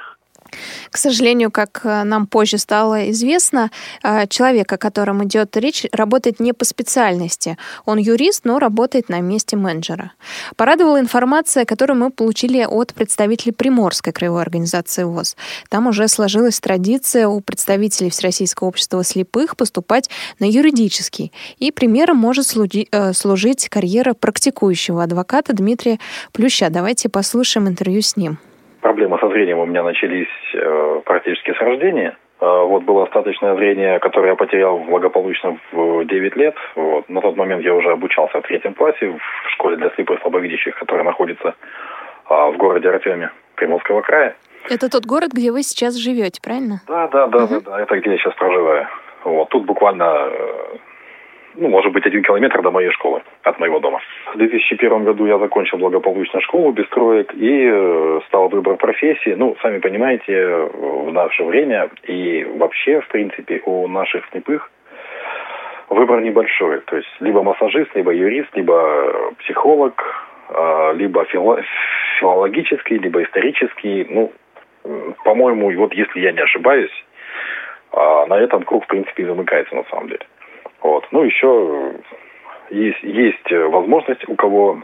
К 0.89 0.97
сожалению, 0.97 1.51
как 1.51 1.81
э, 1.83 2.03
нам 2.03 2.27
позже 2.27 2.57
стало 2.57 3.09
известно, 3.12 3.71
э, 4.03 4.27
человек, 4.27 4.71
о 4.71 4.77
котором 4.77 5.23
идет 5.23 5.55
речь, 5.57 5.85
работает 5.91 6.39
не 6.39 6.53
по 6.53 6.65
специальности. 6.65 7.57
Он 7.85 7.97
юрист, 7.97 8.45
но 8.45 8.59
работает 8.59 9.09
на 9.09 9.21
месте 9.21 9.55
менеджера. 9.55 10.13
Порадовала 10.55 10.99
информация, 10.99 11.65
которую 11.65 11.97
мы 11.97 12.09
получили 12.12 12.63
от 12.63 12.93
представителей 12.93 13.51
Приморской 13.51 14.13
краевой 14.13 14.41
организации 14.41 15.03
ВОЗ. 15.03 15.35
Там 15.69 15.88
уже 15.88 16.07
сложилась 16.07 16.59
традиция 16.59 17.27
у 17.27 17.41
представителей 17.41 18.09
Всероссийского 18.09 18.67
общества 18.67 19.03
слепых 19.03 19.55
поступать 19.55 20.09
на 20.39 20.45
юридический. 20.45 21.31
И 21.57 21.71
примером 21.71 22.17
может 22.17 22.47
э, 22.55 23.13
служить 23.13 23.69
карьера 23.69 24.13
практикующего 24.13 25.03
адвоката 25.03 25.53
Дмитрия 25.53 25.99
Плюща. 26.31 26.69
Давайте 26.69 27.09
послушаем 27.09 27.67
интервью 27.67 28.01
с 28.01 28.15
ним. 28.15 28.39
Проблемы 28.81 29.17
со 29.19 29.27
зрением 29.29 29.59
у 29.59 29.65
меня 29.65 29.83
начались 29.83 30.27
э, 30.53 31.01
практически 31.05 31.51
с 31.51 31.59
рождения. 31.59 32.17
Э, 32.39 32.63
вот 32.63 32.83
было 32.83 33.03
остаточное 33.03 33.55
зрение, 33.55 33.99
которое 33.99 34.29
я 34.29 34.35
потерял 34.35 34.79
благополучно 34.79 35.57
в 35.71 36.05
9 36.05 36.35
лет. 36.37 36.55
Вот. 36.75 37.09
На 37.09 37.21
тот 37.21 37.35
момент 37.35 37.63
я 37.63 37.73
уже 37.75 37.91
обучался 37.91 38.39
в 38.39 38.43
третьем 38.43 38.73
классе 38.73 39.09
в 39.09 39.49
школе 39.51 39.75
для 39.75 39.89
слепых 39.91 40.19
и 40.19 40.21
слабовидящих, 40.21 40.75
которая 40.75 41.03
находится 41.03 41.55
а, 42.25 42.51
в 42.51 42.57
городе 42.57 42.89
Артеме 42.89 43.31
Приморского 43.55 44.01
края. 44.01 44.35
Это 44.69 44.89
тот 44.89 45.05
город, 45.05 45.31
где 45.33 45.51
вы 45.51 45.63
сейчас 45.63 45.95
живете, 45.95 46.39
правильно? 46.41 46.81
Да, 46.87 47.07
да, 47.07 47.27
да, 47.27 47.47
да, 47.47 47.59
да, 47.59 47.81
это 47.81 47.99
где 47.99 48.11
я 48.11 48.17
сейчас 48.17 48.33
проживаю. 48.35 48.87
Вот. 49.23 49.49
Тут 49.49 49.65
буквально, 49.65 50.29
э, 50.31 50.77
ну, 51.55 51.67
может 51.69 51.91
быть, 51.91 52.05
один 52.05 52.21
километр 52.23 52.62
до 52.62 52.71
моей 52.71 52.91
школы, 52.91 53.21
от 53.43 53.59
моего 53.59 53.79
дома. 53.79 53.99
В 54.33 54.38
2001 54.38 55.03
году 55.03 55.25
я 55.25 55.38
закончил 55.39 55.77
благополучно 55.77 56.41
школу 56.41 56.71
без 56.71 56.88
троек 56.89 57.33
и 57.33 57.69
э, 57.71 58.19
стал 58.27 58.49
выбор 58.49 58.75
профессии. 58.77 59.33
Ну, 59.35 59.55
сами 59.62 59.79
понимаете, 59.79 60.33
э, 60.33 60.69
в 60.73 61.12
наше 61.12 61.43
время 61.43 61.89
и 62.03 62.45
вообще, 62.57 63.01
в 63.01 63.07
принципе, 63.07 63.62
у 63.65 63.88
наших 63.88 64.25
слепых 64.31 64.71
выбор 65.89 66.21
небольшой. 66.21 66.81
То 66.81 66.97
есть 66.97 67.09
либо 67.19 67.41
массажист, 67.41 67.95
либо 67.95 68.13
юрист, 68.13 68.55
либо 68.55 68.73
э, 68.73 69.31
психолог, 69.39 70.25
либо 70.95 71.25
фило- 71.25 71.62
филологический, 72.19 72.97
либо 72.97 73.21
исторический. 73.21 74.07
Ну, 74.09 74.31
по-моему, 75.23 75.71
вот 75.77 75.93
если 75.93 76.21
я 76.21 76.31
не 76.31 76.39
ошибаюсь, 76.39 76.89
на 77.93 78.33
этом 78.33 78.63
круг, 78.63 78.85
в 78.85 78.88
принципе, 78.88 79.23
и 79.23 79.25
замыкается 79.27 79.75
на 79.75 79.83
самом 79.91 80.07
деле. 80.07 80.25
Вот. 80.81 81.07
Ну, 81.11 81.23
еще 81.23 81.93
есть, 82.69 83.03
есть 83.03 83.51
возможность, 83.51 84.27
у 84.27 84.35
кого 84.35 84.81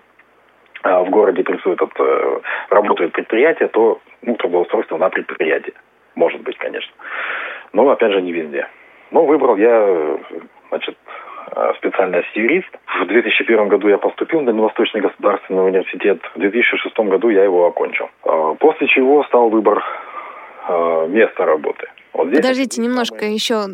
а, 0.85 1.03
в 1.03 1.09
городе 1.09 1.43
присутствует, 1.43 1.91
э, 1.97 2.39
работает 2.69 3.11
предприятие, 3.11 3.69
то 3.69 3.99
ну, 4.21 4.35
трудоустройство 4.35 4.97
на 4.97 5.09
предприятие. 5.09 5.73
Может 6.13 6.41
быть, 6.41 6.57
конечно. 6.57 6.93
Но, 7.73 7.89
опять 7.89 8.11
же, 8.11 8.21
не 8.21 8.31
везде. 8.31 8.67
Но 9.09 9.25
выбрал 9.25 9.55
я, 9.55 10.17
значит, 10.69 10.95
э, 11.55 11.73
специальность 11.77 12.35
юрист. 12.35 12.69
В 13.01 13.05
2001 13.07 13.67
году 13.67 13.87
я 13.87 13.97
поступил 13.97 14.41
на 14.41 14.47
Дальневосточный 14.47 15.01
государственный 15.01 15.65
университет. 15.65 16.19
В 16.35 16.39
2006 16.39 16.95
году 16.99 17.29
я 17.29 17.43
его 17.43 17.65
окончил. 17.65 18.09
Э, 18.23 18.53
После 18.59 18.87
чего 18.87 19.23
стал 19.23 19.49
выбор 19.49 19.83
места 21.09 21.45
работы. 21.45 21.87
Вот 22.13 22.27
здесь 22.29 22.39
Подождите 22.39 22.81
немножко, 22.81 23.25
еще 23.25 23.65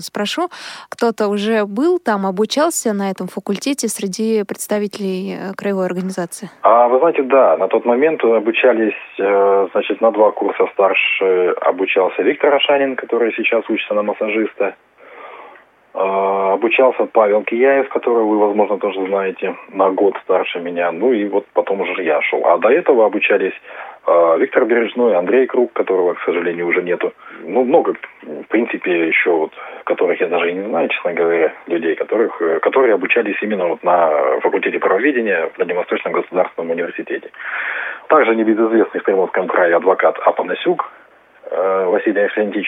спрошу. 0.00 0.48
Кто-то 0.88 1.28
уже 1.28 1.64
был 1.64 1.98
там, 1.98 2.26
обучался 2.26 2.92
на 2.92 3.10
этом 3.10 3.26
факультете 3.26 3.88
среди 3.88 4.44
представителей 4.44 5.34
э, 5.34 5.54
краевой 5.56 5.86
организации? 5.86 6.50
А, 6.62 6.88
вы 6.88 6.98
знаете, 6.98 7.22
да, 7.22 7.56
на 7.56 7.68
тот 7.68 7.84
момент 7.84 8.22
обучались, 8.24 8.94
э, 9.18 9.68
значит, 9.72 10.00
на 10.00 10.10
два 10.10 10.30
курса 10.30 10.66
старше 10.72 11.54
обучался 11.60 12.22
Виктор 12.22 12.54
Ашанин, 12.54 12.96
который 12.96 13.32
сейчас 13.34 13.68
учится 13.68 13.94
на 13.94 14.02
массажиста. 14.02 14.74
Э, 15.94 16.52
обучался 16.54 17.06
Павел 17.06 17.42
Кияев, 17.42 17.88
которого 17.88 18.24
вы, 18.24 18.38
возможно, 18.38 18.78
тоже 18.78 19.06
знаете, 19.06 19.56
на 19.72 19.90
год 19.90 20.14
старше 20.24 20.60
меня. 20.60 20.92
Ну 20.92 21.12
и 21.12 21.28
вот 21.28 21.46
потом 21.52 21.80
уже 21.80 22.02
я 22.02 22.20
шел. 22.22 22.44
А 22.46 22.58
до 22.58 22.68
этого 22.68 23.06
обучались 23.06 23.54
Виктор 24.06 24.64
Бережной, 24.66 25.14
Андрей 25.16 25.46
Круг, 25.46 25.72
которого, 25.72 26.14
к 26.14 26.20
сожалению, 26.24 26.66
уже 26.66 26.82
нету. 26.82 27.12
Ну, 27.42 27.64
много, 27.64 27.94
в 28.22 28.46
принципе, 28.48 29.08
еще 29.08 29.30
вот, 29.30 29.52
которых 29.84 30.20
я 30.20 30.28
даже 30.28 30.50
и 30.50 30.54
не 30.54 30.68
знаю, 30.68 30.88
честно 30.88 31.12
говоря, 31.14 31.52
людей, 31.66 31.94
которых, 31.94 32.40
э, 32.42 32.58
которые 32.60 32.94
обучались 32.94 33.36
именно 33.42 33.66
вот 33.68 33.82
на 33.82 34.40
факультете 34.40 34.78
правоведения 34.78 35.50
в 35.54 35.58
Дальневосточном 35.58 36.12
государственном 36.12 36.70
университете. 36.70 37.30
Также 38.08 38.34
небезызвестный 38.36 39.00
в 39.00 39.04
Приморском 39.04 39.46
крае 39.48 39.76
адвокат 39.76 40.18
Апанасюк 40.18 40.90
Василий 41.50 42.22
Афлентич, 42.24 42.66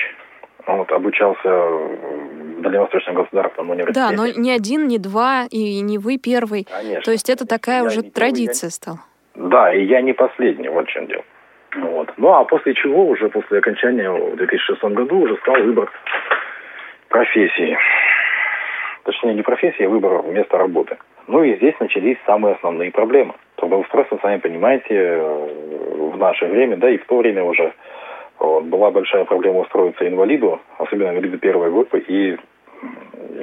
вот, 0.66 0.90
обучался 0.92 1.48
в 1.48 2.60
Дальневосточном 2.62 3.14
государственном 3.16 3.70
университете. 3.70 4.00
Да, 4.00 4.16
но 4.16 4.26
не 4.26 4.50
один, 4.50 4.86
не 4.88 4.98
два, 4.98 5.44
и 5.50 5.80
не 5.80 5.98
вы 5.98 6.18
первый. 6.18 6.64
Конечно. 6.64 7.02
То 7.02 7.10
есть 7.10 7.28
это 7.30 7.46
такая 7.46 7.78
Я 7.78 7.84
уже 7.84 7.96
первый, 8.02 8.10
традиция 8.12 8.68
я- 8.68 8.70
стала. 8.70 8.98
Да, 9.36 9.72
и 9.72 9.84
я 9.84 10.00
не 10.00 10.14
последний, 10.14 10.68
вот 10.68 10.86
в 10.86 10.90
чем 10.90 11.06
дело. 11.06 11.22
Вот. 11.76 12.12
Ну, 12.16 12.32
а 12.32 12.44
после 12.44 12.74
чего, 12.74 13.06
уже 13.06 13.28
после 13.28 13.58
окончания 13.58 14.10
в 14.10 14.36
2006 14.36 14.82
году, 14.84 15.20
уже 15.20 15.36
стал 15.36 15.56
выбор 15.56 15.90
профессии. 17.08 17.76
Точнее, 19.04 19.34
не 19.34 19.42
профессии, 19.42 19.84
а 19.84 19.88
выбор 19.88 20.22
места 20.24 20.56
работы. 20.56 20.96
Ну 21.28 21.42
и 21.42 21.56
здесь 21.56 21.74
начались 21.80 22.16
самые 22.24 22.54
основные 22.54 22.90
проблемы. 22.90 23.34
Трудоустройство, 23.56 24.18
сами 24.22 24.38
понимаете, 24.38 24.94
э, 24.94 25.48
в 26.12 26.16
наше 26.16 26.46
время, 26.46 26.76
да 26.76 26.88
и 26.88 26.98
в 26.98 27.06
то 27.06 27.18
время 27.18 27.44
уже 27.44 27.72
вот, 28.38 28.64
была 28.64 28.90
большая 28.90 29.24
проблема 29.24 29.60
устроиться 29.60 30.08
инвалиду, 30.08 30.60
особенно 30.78 31.10
инвалиду 31.10 31.38
первой 31.38 31.70
группы, 31.70 31.98
и 31.98 32.36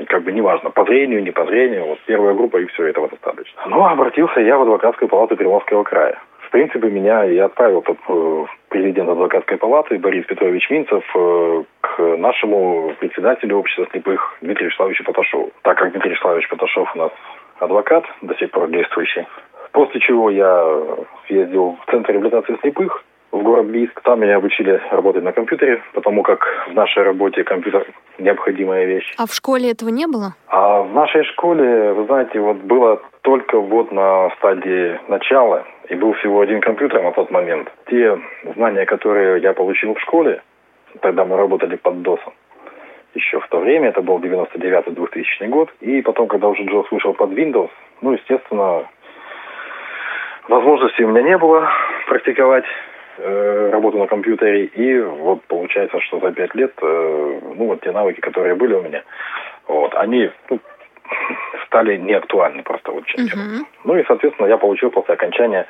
как 0.07 0.23
бы 0.23 0.31
неважно, 0.31 0.69
по 0.69 0.85
зрению, 0.85 1.23
не 1.23 1.31
по 1.31 1.45
зрению, 1.45 1.85
вот 1.85 1.99
первая 2.05 2.33
группа 2.33 2.57
и 2.57 2.65
все 2.67 2.87
этого 2.87 3.09
достаточно. 3.09 3.61
Ну, 3.67 3.85
обратился 3.85 4.39
я 4.41 4.57
в 4.57 4.61
адвокатскую 4.63 5.09
палату 5.09 5.35
Приморского 5.35 5.83
края. 5.83 6.19
В 6.39 6.49
принципе, 6.51 6.89
меня 6.89 7.25
и 7.25 7.37
отправил 7.37 7.81
тот, 7.81 7.97
э, 8.07 8.45
президент 8.69 9.09
адвокатской 9.09 9.57
палаты 9.57 9.97
Борис 9.97 10.25
Петрович 10.25 10.69
Минцев 10.69 11.03
э, 11.15 11.63
к 11.81 11.99
нашему 12.17 12.93
председателю 12.99 13.57
общества 13.57 13.87
слепых 13.91 14.37
Дмитрию 14.41 14.69
Вячеславовичу 14.69 15.03
Поташову. 15.03 15.51
Так 15.63 15.77
как 15.77 15.91
Дмитрий 15.91 16.11
Вячеславович 16.11 16.47
Поташов 16.49 16.95
у 16.95 16.97
нас 16.99 17.11
адвокат, 17.59 18.05
до 18.21 18.35
сих 18.35 18.51
пор 18.51 18.69
действующий. 18.69 19.25
После 19.71 19.99
чего 20.01 20.29
я 20.29 20.79
съездил 21.27 21.77
в 21.81 21.91
Центр 21.91 22.13
реабилитации 22.13 22.57
слепых 22.61 23.03
в 23.33 23.41
город 23.41 23.65
Бийск. 23.65 23.99
Там 24.01 24.21
меня 24.21 24.37
обучили 24.37 24.79
работать 24.91 25.23
на 25.23 25.31
компьютере, 25.31 25.81
потому 25.93 26.21
как 26.21 26.45
в 26.69 26.73
нашей 26.73 27.03
работе 27.03 27.43
компьютер 27.43 27.85
необходимая 28.19 28.85
вещь. 28.85 29.11
А 29.17 29.25
в 29.25 29.33
школе 29.33 29.71
этого 29.71 29.89
не 29.89 30.05
было? 30.05 30.35
А 30.47 30.83
в 30.83 30.93
нашей 30.93 31.23
школе, 31.25 31.93
вы 31.93 32.05
знаете, 32.05 32.39
вот 32.39 32.57
было 32.57 33.01
только 33.21 33.59
вот 33.59 33.91
на 33.91 34.29
стадии 34.37 34.99
начала, 35.07 35.65
и 35.89 35.95
был 35.95 36.13
всего 36.13 36.41
один 36.41 36.61
компьютер 36.61 37.01
на 37.01 37.11
тот 37.11 37.31
момент. 37.31 37.71
Те 37.89 38.19
знания, 38.55 38.85
которые 38.85 39.41
я 39.41 39.53
получил 39.53 39.95
в 39.95 39.99
школе, 40.01 40.41
тогда 41.01 41.25
мы 41.25 41.35
работали 41.35 41.75
под 41.75 41.95
DOS, 41.95 42.19
еще 43.15 43.39
в 43.39 43.47
то 43.47 43.59
время, 43.59 43.89
это 43.89 44.01
был 44.01 44.19
99-2000 44.19 45.47
год, 45.47 45.69
и 45.81 46.01
потом, 46.01 46.27
когда 46.27 46.47
уже 46.47 46.63
JAWS 46.63 46.85
вышел 46.91 47.13
под 47.13 47.31
Windows, 47.31 47.69
ну, 48.01 48.13
естественно, 48.13 48.87
возможности 50.47 51.01
у 51.01 51.09
меня 51.09 51.21
не 51.23 51.37
было 51.37 51.69
практиковать 52.07 52.65
э, 53.17 53.69
работу 53.71 53.97
на 53.97 54.07
компьютере, 54.07 54.65
и 54.65 54.99
вот 54.99 55.43
получается, 55.43 55.99
что 56.01 56.19
за 56.19 56.31
пять 56.31 56.55
лет, 56.55 56.73
э, 56.81 57.39
ну, 57.55 57.67
вот 57.67 57.81
те 57.81 57.91
навыки, 57.91 58.19
которые 58.19 58.55
были 58.55 58.73
у 58.73 58.81
меня, 58.81 59.03
вот, 59.67 59.93
они 59.95 60.29
ну, 60.49 60.59
стали 61.65 61.97
неактуальны 61.97 62.63
просто 62.63 62.91
вот 62.91 63.05
чем 63.05 63.25
Мгм. 63.25 63.67
Ну 63.83 63.97
и, 63.97 64.03
соответственно, 64.07 64.47
я 64.47 64.57
получил 64.57 64.91
после 64.91 65.13
окончания 65.13 65.67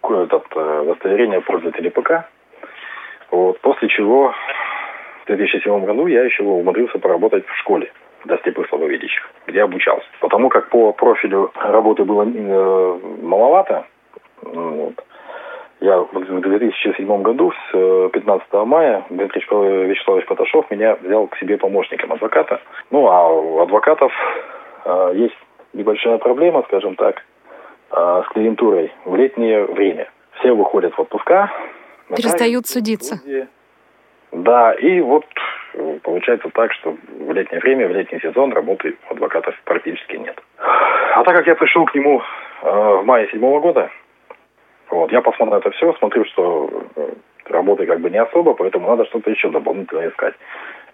ко- 0.00 0.22
этот, 0.22 0.44
э, 0.54 0.80
удостоверение 0.82 1.40
пользователя 1.40 1.90
ПК, 1.90 2.28
вот, 3.30 3.60
после 3.60 3.88
чего 3.88 4.34
в 5.22 5.26
2007 5.26 5.84
году 5.84 6.06
я 6.06 6.24
еще 6.24 6.42
умудрился 6.42 6.98
поработать 6.98 7.46
в 7.46 7.56
школе 7.58 7.92
для 8.24 8.38
слепых 8.38 8.68
слабовидящих, 8.68 9.30
где 9.46 9.62
обучался. 9.62 10.06
Потому 10.20 10.48
как 10.48 10.68
по 10.68 10.92
профилю 10.92 11.50
работы 11.54 12.04
было 12.04 12.24
э, 12.24 12.98
маловато, 13.22 13.86
вот, 14.42 15.04
я 15.82 15.98
в 15.98 16.40
2007 16.40 17.22
году, 17.22 17.52
с 17.52 17.74
э, 17.74 18.08
15 18.12 18.52
мая, 18.66 19.04
Дмитрий 19.10 19.40
Вячеслав- 19.40 19.86
Вячеславович 19.86 20.26
Поташов 20.26 20.70
меня 20.70 20.96
взял 21.02 21.26
к 21.26 21.36
себе 21.38 21.58
помощником 21.58 22.12
адвоката. 22.12 22.60
Ну, 22.90 23.08
а 23.08 23.28
у 23.28 23.60
адвокатов 23.60 24.12
э, 24.84 25.12
есть 25.14 25.36
небольшая 25.72 26.18
проблема, 26.18 26.62
скажем 26.68 26.94
так, 26.94 27.24
э, 27.90 28.22
с 28.24 28.28
клиентурой 28.32 28.92
в 29.04 29.16
летнее 29.16 29.64
время. 29.64 30.08
Все 30.38 30.52
выходят 30.52 30.94
в 30.94 31.00
отпуска. 31.00 31.50
Перестают 32.16 32.66
судиться. 32.66 33.16
судьи. 33.16 33.46
Да, 34.30 34.72
и 34.74 35.00
вот 35.00 35.24
э, 35.74 35.98
получается 36.04 36.48
так, 36.54 36.72
что 36.74 36.96
в 37.18 37.32
летнее 37.32 37.60
время, 37.60 37.88
в 37.88 37.90
летний 37.90 38.20
сезон 38.20 38.52
работы 38.52 38.96
у 39.10 39.14
адвокатов 39.14 39.54
практически 39.64 40.14
нет. 40.16 40.40
А 40.58 41.24
так 41.24 41.36
как 41.36 41.46
я 41.48 41.56
пришел 41.56 41.84
к 41.86 41.94
нему 41.96 42.22
э, 42.62 42.70
в 42.70 43.04
мае 43.04 43.28
седьмого 43.32 43.58
года, 43.60 43.90
вот, 44.92 45.12
я 45.12 45.22
посмотрел 45.22 45.58
это 45.58 45.70
все, 45.70 45.94
смотрю, 45.94 46.24
что 46.26 46.70
э, 46.96 47.12
работы 47.46 47.86
как 47.86 48.00
бы 48.00 48.10
не 48.10 48.18
особо, 48.18 48.54
поэтому 48.54 48.88
надо 48.88 49.06
что-то 49.06 49.30
еще 49.30 49.50
дополнительно 49.50 50.08
искать. 50.08 50.34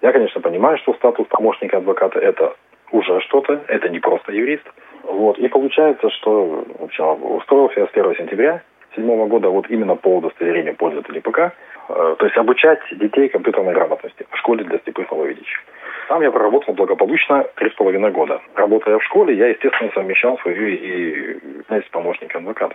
Я, 0.03 0.13
конечно, 0.13 0.41
понимаю, 0.41 0.79
что 0.79 0.95
статус 0.95 1.27
помощника 1.29 1.79
адвоката 1.79 2.21
это 2.21 2.55
уже 2.93 3.21
что-то, 3.21 3.61
это 3.67 3.89
не 3.89 3.99
просто 3.99 4.33
юрист. 4.33 4.65
Вот, 5.03 5.39
и 5.39 5.49
получается, 5.49 6.11
что 6.11 6.65
в 6.79 6.85
общем, 6.85 7.05
устроился 7.37 7.81
я 7.81 7.87
с 7.87 7.91
1 7.91 8.17
сентября 8.17 8.63
седьмого 8.95 9.27
года 9.27 9.49
вот 9.49 9.69
именно 9.69 9.97
по 9.97 10.19
удостоверению 10.19 10.77
пользователей 10.77 11.21
ПК, 11.21 11.39
э, 11.39 11.51
то 11.89 12.25
есть 12.25 12.37
обучать 12.37 12.81
детей 12.93 13.29
компьютерной 13.29 13.75
грамотности 13.75 14.27
в 14.31 14.37
школе 14.37 14.65
для 14.65 14.79
слепых 14.79 15.11
маловидящих. 15.11 15.61
Там 16.09 16.23
я 16.23 16.31
проработал 16.31 16.75
благополучно 16.75 17.45
три 17.57 17.71
с 17.71 17.75
половиной 17.75 18.11
года. 18.11 18.41
Работая 18.55 18.99
в 18.99 19.05
школе, 19.05 19.35
я, 19.35 19.49
естественно, 19.49 19.91
совмещал 19.95 20.39
свою 20.39 20.69
и 20.69 21.39
связь 21.67 21.85
помощника 21.91 22.39
адвоката. 22.39 22.75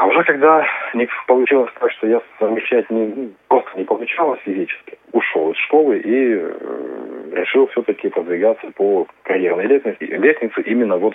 А 0.00 0.06
уже 0.06 0.24
когда 0.24 0.66
не 0.94 1.08
получилось 1.26 1.70
так, 1.78 1.90
что 1.92 2.06
я 2.06 2.20
совмещать 2.38 2.90
не, 2.90 3.32
просто 3.48 3.70
не 3.76 3.84
получалось 3.84 4.40
физически, 4.44 4.98
ушел 5.12 5.52
из 5.52 5.56
школы 5.58 5.98
и 5.98 6.34
э, 6.36 6.52
решил 7.32 7.68
все-таки 7.68 8.08
продвигаться 8.08 8.66
по 8.76 9.06
карьерной 9.22 9.66
лестнице, 9.66 9.96
лестнице 10.00 10.60
именно 10.62 10.96
вот 10.96 11.14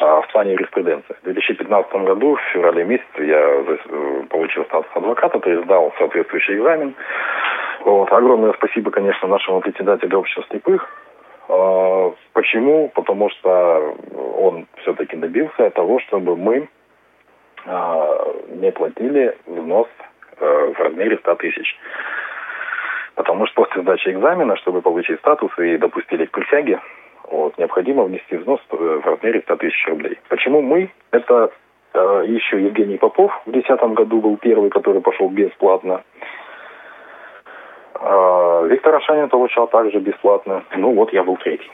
а, 0.00 0.22
в 0.22 0.28
плане 0.32 0.52
юриспруденции. 0.52 1.14
В 1.20 1.24
2015 1.24 1.92
году, 1.92 2.36
в 2.36 2.40
феврале 2.52 2.84
месяце, 2.84 3.22
я 3.22 3.38
э, 3.38 4.22
получил 4.30 4.64
статус 4.64 4.90
адвоката, 4.94 5.38
то 5.38 5.50
есть 5.50 5.64
сдал 5.64 5.92
соответствующий 5.98 6.56
экзамен. 6.56 6.94
Вот. 7.84 8.12
Огромное 8.12 8.52
спасибо, 8.54 8.90
конечно, 8.90 9.28
нашему 9.28 9.60
председателю 9.60 10.18
общества 10.18 10.44
слепых. 10.50 10.86
А, 11.48 12.12
Почему? 12.32 12.88
Потому 12.94 13.30
что 13.30 13.96
он 14.38 14.66
все-таки 14.82 15.16
добился 15.16 15.70
того, 15.70 15.98
чтобы 16.00 16.36
мы 16.36 16.68
а, 17.66 18.34
не 18.48 18.70
платили 18.72 19.36
взнос 19.46 19.88
э, 20.38 20.72
в 20.74 20.78
размере 20.78 21.18
100 21.18 21.34
тысяч. 21.36 21.76
Потому 23.14 23.46
что 23.46 23.64
после 23.64 23.82
сдачи 23.82 24.08
экзамена, 24.08 24.56
чтобы 24.56 24.80
получить 24.80 25.18
статус 25.18 25.50
и 25.58 25.76
допустили 25.76 26.24
к 26.24 26.30
присяге, 26.30 26.80
вот, 27.30 27.58
необходимо 27.58 28.04
внести 28.04 28.36
взнос 28.36 28.60
э, 28.70 28.76
в 28.76 29.06
размере 29.06 29.40
100 29.42 29.56
тысяч 29.56 29.86
рублей. 29.88 30.18
Почему 30.28 30.62
мы? 30.62 30.90
Это 31.10 31.50
э, 31.92 32.24
еще 32.26 32.62
Евгений 32.62 32.96
Попов 32.96 33.32
в 33.44 33.50
2010 33.50 33.94
году 33.94 34.20
был 34.20 34.36
первый, 34.38 34.70
который 34.70 35.02
пошел 35.02 35.28
бесплатно. 35.28 36.02
А, 38.00 38.64
Виктор 38.66 38.94
Ашанин 38.96 39.28
получал 39.28 39.68
также 39.68 39.98
бесплатно. 39.98 40.64
Ну 40.76 40.94
вот 40.94 41.12
я 41.12 41.22
был 41.22 41.36
третий. 41.36 41.70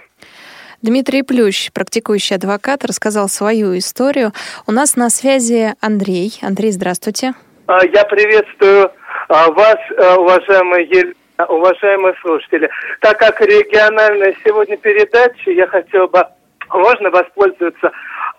Дмитрий 0.83 1.23
Плющ, 1.23 1.71
практикующий 1.73 2.37
адвокат, 2.37 2.85
рассказал 2.85 3.29
свою 3.29 3.77
историю. 3.79 4.33
У 4.67 4.73
нас 4.73 4.97
на 4.97 5.09
связи 5.09 5.75
Андрей. 5.81 6.33
Андрей, 6.43 6.71
здравствуйте. 6.73 7.33
А, 7.67 7.85
Я 7.87 8.05
приветствую 8.05 8.91
а, 9.29 9.51
вас, 9.53 9.79
уважаемые 10.19 10.87
Елена, 10.87 11.15
уважаемые 11.49 12.15
слушатели. 12.21 12.69
Так 13.01 13.19
как 13.19 13.41
региональная 13.41 14.35
сегодня 14.45 14.77
передача, 14.77 15.51
я 15.51 15.67
хотел 15.67 16.09
бы, 16.09 16.25
можно 16.73 17.11
воспользоваться 17.11 17.93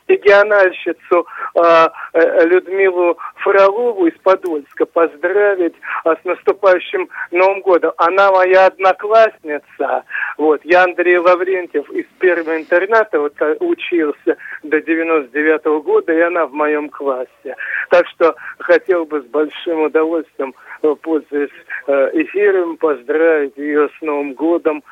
региональщицу 0.08 1.28
а, 1.55 1.91
э, 2.14 2.45
Людмилу 2.45 3.18
Фролову 3.38 4.08
из 4.08 4.18
Подольска 4.20 4.86
поздравить 4.86 5.76
а, 6.03 6.16
с 6.16 6.24
наступающим 6.24 7.10
Новым 7.32 7.62
годом. 7.62 7.91
Она 7.97 8.32
моя 8.32 8.68
одноклассница 8.68 10.03
Вот, 10.38 10.62
я 10.64 10.84
Андрей 10.84 11.18
Лаврентьев 11.18 11.89
из 11.91 12.05
первого 12.20 12.58
интерната 12.58 13.20
вот, 13.20 13.34
э, 13.39 13.55
учился 13.60 14.38
до 14.64 14.82
99 14.82 15.66
-го 15.66 15.82
года, 15.82 16.14
и 16.14 16.22
она 16.22 16.45
в 16.45 16.53
моем 16.53 16.89
классе. 16.89 17.55
Так 17.89 18.08
что 18.08 18.36
хотел 18.60 19.05
бы 19.05 19.22
с 19.22 19.26
большим 19.26 19.82
удовольствием, 19.82 20.53
э, 20.84 20.95
пользуясь 21.01 21.49
эфиром, 21.88 22.76
поздравить 22.78 23.55
ее 23.55 23.89
с 23.97 24.01
Новым 24.01 24.34
годом, 24.34 24.84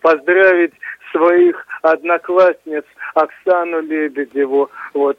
поздравить 0.00 0.72
своих 1.16 1.66
одноклассниц 1.82 2.84
Оксану 3.14 3.80
Лебедеву, 3.80 4.70
вот, 4.94 5.18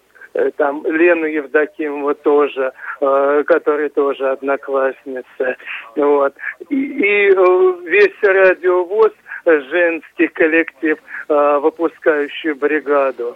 там 0.58 0.86
Лену 0.86 1.26
Евдокимову 1.26 2.14
тоже, 2.14 2.72
э, 3.02 3.44
которая 3.48 3.90
тоже 3.90 4.30
одноклассница. 4.30 5.58
Вот. 5.96 6.34
И, 6.70 6.76
и 6.76 7.30
весь 7.90 8.22
радиовоз 8.22 9.12
женский 9.46 10.28
коллектив, 10.28 10.98
э, 11.30 11.60
выпускающий 11.60 12.54
бригаду. 12.54 13.36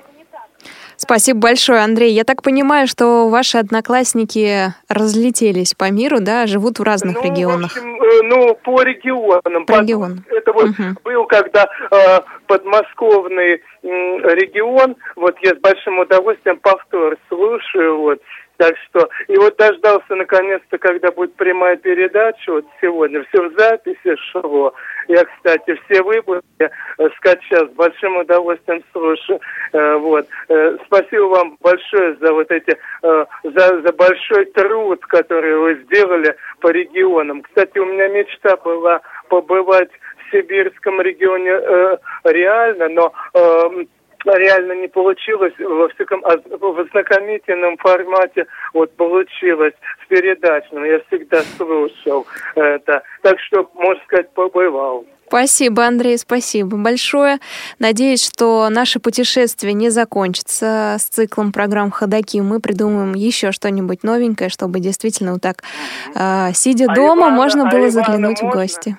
Спасибо 1.03 1.39
большое, 1.39 1.79
Андрей. 1.79 2.11
Я 2.11 2.23
так 2.23 2.43
понимаю, 2.43 2.85
что 2.85 3.27
ваши 3.27 3.57
одноклассники 3.57 4.71
разлетелись 4.87 5.73
по 5.73 5.89
миру, 5.89 6.17
да, 6.19 6.45
живут 6.45 6.77
в 6.77 6.83
разных 6.83 7.15
ну, 7.15 7.23
регионах. 7.23 7.71
В 7.71 7.77
общем, 7.77 8.03
э, 8.03 8.21
ну, 8.21 8.53
по 8.63 8.83
регионам. 8.83 9.65
По 9.65 9.81
регионам. 9.81 10.23
Это 10.29 10.53
вот 10.53 10.69
угу. 10.69 10.83
был, 11.03 11.25
когда 11.25 11.65
э, 11.89 12.19
подмосковный 12.45 13.53
э, 13.53 13.59
регион, 13.81 14.95
вот 15.15 15.35
я 15.41 15.55
с 15.55 15.57
большим 15.57 15.97
удовольствием 15.97 16.59
повтор 16.59 17.17
слушаю, 17.29 17.97
вот, 17.97 18.21
так 18.61 18.75
что, 18.77 19.09
и 19.27 19.35
вот 19.37 19.57
дождался 19.57 20.15
наконец-то, 20.15 20.77
когда 20.77 21.09
будет 21.09 21.33
прямая 21.33 21.77
передача, 21.77 22.51
вот 22.51 22.65
сегодня, 22.79 23.23
все 23.23 23.49
в 23.49 23.57
записи 23.57 24.15
шло. 24.29 24.71
Я, 25.07 25.25
кстати, 25.25 25.79
все 25.83 26.03
выпуски 26.03 26.45
э, 26.59 26.69
скачал, 27.17 27.67
с 27.67 27.71
большим 27.71 28.17
удовольствием 28.17 28.83
слушаю. 28.91 29.39
Э, 29.73 29.95
вот. 29.95 30.27
Э, 30.49 30.77
спасибо 30.85 31.23
вам 31.23 31.57
большое 31.59 32.15
за 32.17 32.31
вот 32.33 32.51
эти, 32.51 32.77
за, 33.01 33.81
за 33.81 33.93
большой 33.93 34.45
труд, 34.45 35.03
который 35.07 35.57
вы 35.57 35.81
сделали 35.85 36.35
по 36.59 36.67
регионам. 36.67 37.41
Кстати, 37.41 37.79
у 37.79 37.85
меня 37.85 38.09
мечта 38.09 38.57
была 38.57 39.01
побывать 39.29 39.89
в 39.89 40.31
сибирском 40.31 41.01
регионе 41.01 41.97
реально, 42.25 42.89
но 42.89 43.11
э, 43.33 43.85
реально 44.25 44.73
не 44.73 44.87
получилось, 44.87 45.53
во 45.59 45.89
всяком 45.89 46.23
а 46.25 46.37
в 46.37 46.79
ознакомительном 46.79 47.77
формате 47.77 48.47
вот 48.73 48.95
получилось, 48.95 49.73
в 49.99 50.07
передачном, 50.07 50.83
я 50.85 50.99
всегда 51.07 51.41
слушал 51.57 52.25
это. 52.55 53.03
Так 53.21 53.39
что, 53.39 53.69
можно 53.75 54.03
сказать, 54.03 54.31
побывал. 54.33 55.05
Спасибо, 55.31 55.85
Андрей, 55.85 56.17
спасибо 56.17 56.75
большое. 56.75 57.37
Надеюсь, 57.79 58.21
что 58.21 58.67
наше 58.69 58.99
путешествие 58.99 59.71
не 59.71 59.89
закончится 59.89 60.97
с 60.99 61.03
циклом 61.03 61.53
программ 61.53 61.89
«Ходоки». 61.89 62.41
Мы 62.41 62.59
придумаем 62.59 63.13
еще 63.13 63.53
что-нибудь 63.53 64.03
новенькое, 64.03 64.49
чтобы 64.49 64.81
действительно 64.81 65.31
вот 65.31 65.41
так, 65.41 65.63
э, 66.15 66.51
сидя 66.53 66.87
а 66.89 66.95
дома, 66.95 67.27
Ивана, 67.27 67.35
можно 67.35 67.69
было 67.69 67.85
а 67.85 67.89
заглянуть 67.91 68.41
Ивана 68.41 68.51
в 68.51 68.57
гости. 68.57 68.97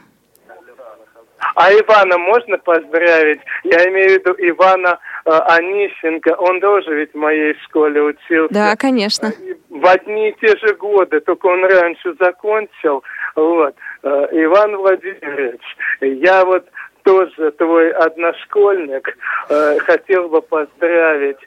А 1.55 1.71
Ивана 1.71 2.17
можно 2.17 2.57
поздравить? 2.57 3.41
Я 3.65 3.89
имею 3.91 4.09
в 4.09 4.13
виду 4.13 4.35
Ивана 4.39 4.99
Онищенко. 5.25 6.35
Он 6.39 6.61
тоже 6.61 6.95
ведь 6.95 7.13
в 7.13 7.19
моей 7.19 7.55
школе 7.65 8.03
учился. 8.03 8.53
Да, 8.53 8.77
конечно. 8.77 9.33
В 9.71 9.87
одни 9.87 10.31
и 10.31 10.37
те 10.41 10.57
же 10.59 10.75
годы, 10.75 11.21
только 11.21 11.47
он 11.47 11.65
раньше 11.65 12.15
закончил. 12.19 13.03
Вот. 13.37 13.75
Э, 14.03 14.27
Иван 14.33 14.77
Владимирович, 14.77 15.63
я 16.01 16.45
вот 16.45 16.67
тоже 17.03 17.51
твой 17.53 17.91
одношкольник, 17.93 19.17
э, 19.49 19.79
хотел 19.81 20.29
бы 20.29 20.43
поздравить 20.43 21.39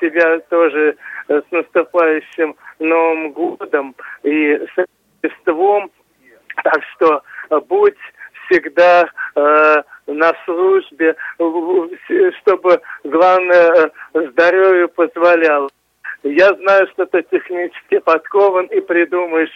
тебя 0.00 0.38
тоже 0.48 0.96
с 1.28 1.44
наступающим 1.50 2.56
Новым 2.78 3.32
годом 3.32 3.94
и 4.22 4.54
с 4.54 4.86
Рождеством. 5.22 5.90
Так 6.64 6.80
что 6.94 7.22
будь 7.68 7.98
всегда 8.46 9.08
э, 9.34 9.82
на 10.06 10.32
службе, 10.44 11.16
чтобы, 12.40 12.80
главное, 13.04 13.90
здоровье 14.12 14.88
позволяло. 14.88 15.68
Я 16.22 16.54
знаю, 16.54 16.86
что 16.92 17.06
ты 17.06 17.22
технически 17.22 17.98
подкован 17.98 18.66
и 18.66 18.80
придумаешь 18.80 19.50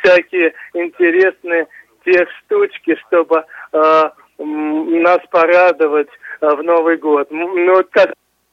всякие 0.00 0.52
интересные 0.74 1.68
те 2.04 2.26
штучки, 2.38 2.96
чтобы 3.06 3.44
э, 3.72 4.02
нас 4.38 5.18
порадовать 5.30 6.08
э, 6.40 6.46
в 6.48 6.62
Новый 6.62 6.96
год. 6.96 7.28
Ну, 7.30 7.84
как 7.92 8.12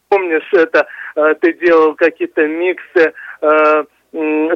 помнишь, 0.09 0.47
это 0.53 0.87
э, 1.15 1.35
ты 1.41 1.53
делал 1.53 1.95
какие-то 1.95 2.45
миксы 2.47 3.13
э, 3.41 3.83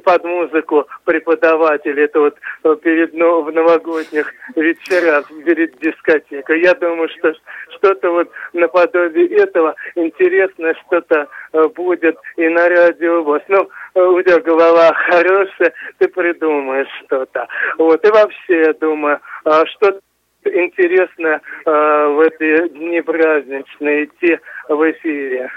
под 0.04 0.24
музыку 0.24 0.88
преподаватель. 1.04 2.00
Это 2.00 2.20
вот 2.20 2.38
э, 2.64 2.76
перед 2.82 3.14
в 3.14 3.52
новогодних 3.52 4.32
вечерах, 4.56 5.30
перед 5.46 5.78
дискотекой. 5.80 6.62
Я 6.62 6.74
думаю, 6.76 7.10
что 7.10 7.34
что-то 7.76 8.12
вот 8.12 8.30
наподобие 8.54 9.28
этого 9.38 9.76
интересное 9.96 10.76
что-то 10.86 11.28
э, 11.54 11.68
будет 11.76 12.18
и 12.38 12.48
на 12.48 12.70
радио 12.70 13.24
ВОЗ. 13.24 13.42
Ну, 13.50 13.70
э, 13.96 14.02
у 14.02 14.22
тебя 14.22 14.40
голова 14.40 14.94
хорошая, 14.94 15.74
ты 15.98 16.08
придумаешь 16.08 16.88
что-то. 17.06 17.48
Вот, 17.78 18.06
и 18.06 18.12
вообще, 18.12 18.62
я 18.62 18.74
думаю, 18.74 19.20
что 19.44 20.00
интересное 20.46 21.42
в 21.66 22.20
эти 22.22 22.70
дни 22.70 23.02
праздничные 23.02 24.06
идти 24.06 24.40
в 24.70 24.92
эфире. 24.92 25.52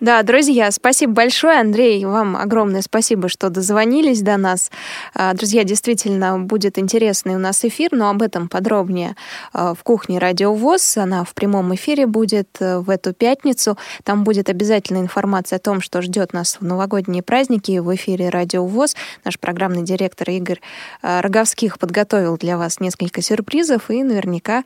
Да, 0.00 0.22
друзья, 0.22 0.70
спасибо 0.70 1.12
большое, 1.12 1.58
Андрей, 1.58 2.04
вам 2.04 2.36
огромное 2.36 2.82
спасибо, 2.82 3.28
что 3.28 3.50
дозвонились 3.50 4.22
до 4.22 4.36
нас. 4.36 4.70
А, 5.12 5.34
друзья, 5.34 5.64
действительно, 5.64 6.38
будет 6.38 6.78
интересный 6.78 7.34
у 7.34 7.38
нас 7.38 7.64
эфир, 7.64 7.90
но 7.92 8.08
об 8.08 8.22
этом 8.22 8.48
подробнее 8.48 9.16
а, 9.52 9.74
в 9.74 9.82
кухне 9.82 10.20
Радио 10.20 10.54
ВОЗ. 10.54 10.98
Она 10.98 11.24
в 11.24 11.34
прямом 11.34 11.74
эфире 11.74 12.06
будет 12.06 12.48
э, 12.60 12.78
в 12.78 12.90
эту 12.90 13.12
пятницу. 13.12 13.76
Там 14.04 14.22
будет 14.22 14.48
обязательно 14.48 14.98
информация 14.98 15.56
о 15.56 15.60
том, 15.60 15.80
что 15.80 16.00
ждет 16.00 16.32
нас 16.32 16.58
в 16.60 16.64
новогодние 16.64 17.24
праздники 17.24 17.78
в 17.78 17.92
эфире 17.96 18.28
Радио 18.28 18.64
ВОЗ. 18.64 18.94
Наш 19.24 19.38
программный 19.40 19.82
директор 19.82 20.30
Игорь 20.30 20.60
а, 21.02 21.22
Роговских 21.22 21.80
подготовил 21.80 22.36
для 22.36 22.56
вас 22.56 22.78
несколько 22.78 23.20
сюрпризов 23.20 23.90
и 23.90 24.04
наверняка 24.04 24.62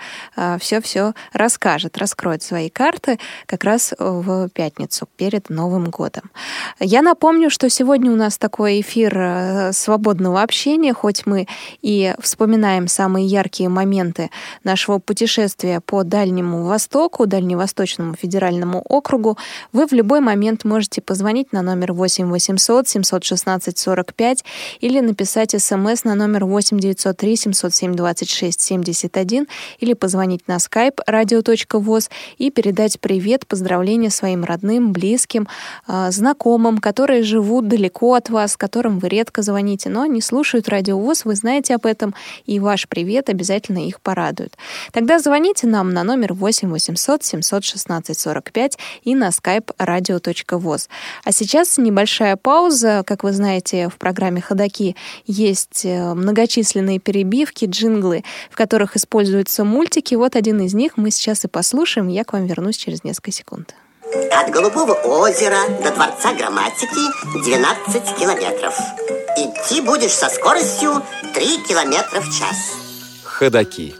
все-все 0.58 1.14
расскажет, 1.32 1.96
раскроет 1.96 2.42
свои 2.42 2.68
карты 2.68 3.18
как 3.46 3.64
раз 3.64 3.94
в 3.98 4.48
пятницу 4.50 4.71
пятницу 4.72 5.08
перед 5.16 5.50
Новым 5.50 5.90
годом. 5.90 6.30
Я 6.80 7.02
напомню, 7.02 7.50
что 7.50 7.68
сегодня 7.68 8.10
у 8.10 8.16
нас 8.16 8.38
такой 8.38 8.80
эфир 8.80 9.16
э, 9.16 9.72
свободного 9.72 10.42
общения, 10.42 10.94
хоть 10.94 11.26
мы 11.26 11.46
и 11.82 12.14
вспоминаем 12.20 12.88
самые 12.88 13.26
яркие 13.26 13.68
моменты 13.68 14.30
нашего 14.64 14.98
путешествия 14.98 15.80
по 15.80 16.04
Дальнему 16.04 16.64
Востоку, 16.64 17.26
Дальневосточному 17.26 18.14
федеральному 18.14 18.82
округу, 18.88 19.36
вы 19.72 19.86
в 19.86 19.92
любой 19.92 20.20
момент 20.20 20.64
можете 20.64 21.00
позвонить 21.00 21.52
на 21.52 21.62
номер 21.62 21.92
8 21.92 22.30
800 22.30 22.88
716 22.88 23.78
45 23.78 24.44
или 24.80 25.00
написать 25.00 25.50
смс 25.60 26.04
на 26.04 26.14
номер 26.14 26.44
8 26.44 26.78
903 26.78 27.36
707 27.36 27.94
26 27.94 28.60
71 28.60 29.46
или 29.80 29.94
позвонить 29.94 30.48
на 30.48 30.56
skype 30.56 30.98
radio.voz 31.08 32.10
и 32.38 32.50
передать 32.50 33.00
привет, 33.00 33.46
поздравления 33.46 34.10
своим 34.10 34.44
родным 34.44 34.61
родным, 34.62 34.92
близким, 34.92 35.48
а, 35.86 36.10
знакомым, 36.10 36.78
которые 36.78 37.22
живут 37.22 37.68
далеко 37.68 38.14
от 38.14 38.30
вас, 38.30 38.56
которым 38.56 38.98
вы 38.98 39.08
редко 39.08 39.42
звоните, 39.42 39.90
но 39.90 40.02
они 40.02 40.20
слушают 40.20 40.68
радиовоз, 40.68 41.24
вы 41.24 41.34
знаете 41.34 41.74
об 41.74 41.86
этом, 41.86 42.14
и 42.46 42.60
ваш 42.60 42.88
привет 42.88 43.28
обязательно 43.28 43.86
их 43.86 44.00
порадует. 44.00 44.56
Тогда 44.92 45.18
звоните 45.18 45.66
нам 45.66 45.92
на 45.92 46.04
номер 46.04 46.32
8 46.32 46.70
800 46.70 47.24
716 47.24 48.18
45 48.18 48.78
и 49.04 49.14
на 49.14 49.28
skype 49.28 49.70
radio.voz. 49.78 50.88
А 51.24 51.32
сейчас 51.32 51.78
небольшая 51.78 52.36
пауза. 52.36 53.02
Как 53.06 53.24
вы 53.24 53.32
знаете, 53.32 53.88
в 53.88 53.96
программе 53.96 54.40
«Ходоки» 54.40 54.96
есть 55.26 55.84
э, 55.84 56.14
многочисленные 56.14 56.98
перебивки, 56.98 57.64
джинглы, 57.64 58.24
в 58.50 58.56
которых 58.56 58.96
используются 58.96 59.64
мультики. 59.64 60.14
Вот 60.14 60.36
один 60.36 60.60
из 60.60 60.74
них 60.74 60.96
мы 60.96 61.10
сейчас 61.10 61.44
и 61.44 61.48
послушаем. 61.48 62.08
Я 62.08 62.24
к 62.24 62.32
вам 62.32 62.46
вернусь 62.46 62.76
через 62.76 63.04
несколько 63.04 63.32
секунд. 63.32 63.74
От 64.14 64.50
Голубого 64.50 64.92
озера 64.92 65.56
до 65.82 65.90
Дворца 65.90 66.34
грамматики 66.34 67.44
12 67.44 68.18
километров. 68.18 68.78
Идти 69.38 69.80
будешь 69.80 70.12
со 70.12 70.28
скоростью 70.28 71.02
3 71.32 71.62
километра 71.66 72.20
в 72.20 72.26
час. 72.26 72.76
Ходаки. 73.24 73.94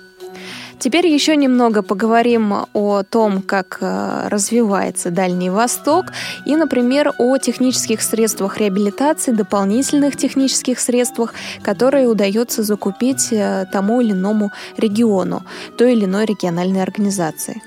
Теперь 0.79 1.07
еще 1.07 1.35
немного 1.37 1.83
поговорим 1.83 2.67
о 2.75 3.03
том, 3.05 3.41
как 3.41 3.79
э, 3.81 4.29
развивается 4.29 5.11
Дальний 5.11 5.49
Восток 5.49 6.07
и, 6.45 6.57
например, 6.57 7.13
о 7.19 7.39
технических 7.39 8.03
средствах 8.03 8.59
реабилитации, 8.59 9.31
дополнительных 9.31 10.17
технических 10.17 10.81
средствах, 10.81 11.35
которые 11.63 12.09
удается 12.09 12.65
закупить 12.65 13.29
э, 13.33 13.65
тому 13.73 14.01
или 14.01 14.11
иному 14.11 14.51
региону, 14.77 15.43
той 15.79 15.93
или 15.93 16.05
иной 16.05 16.27
региональной 16.27 16.83
организации. 16.83 17.63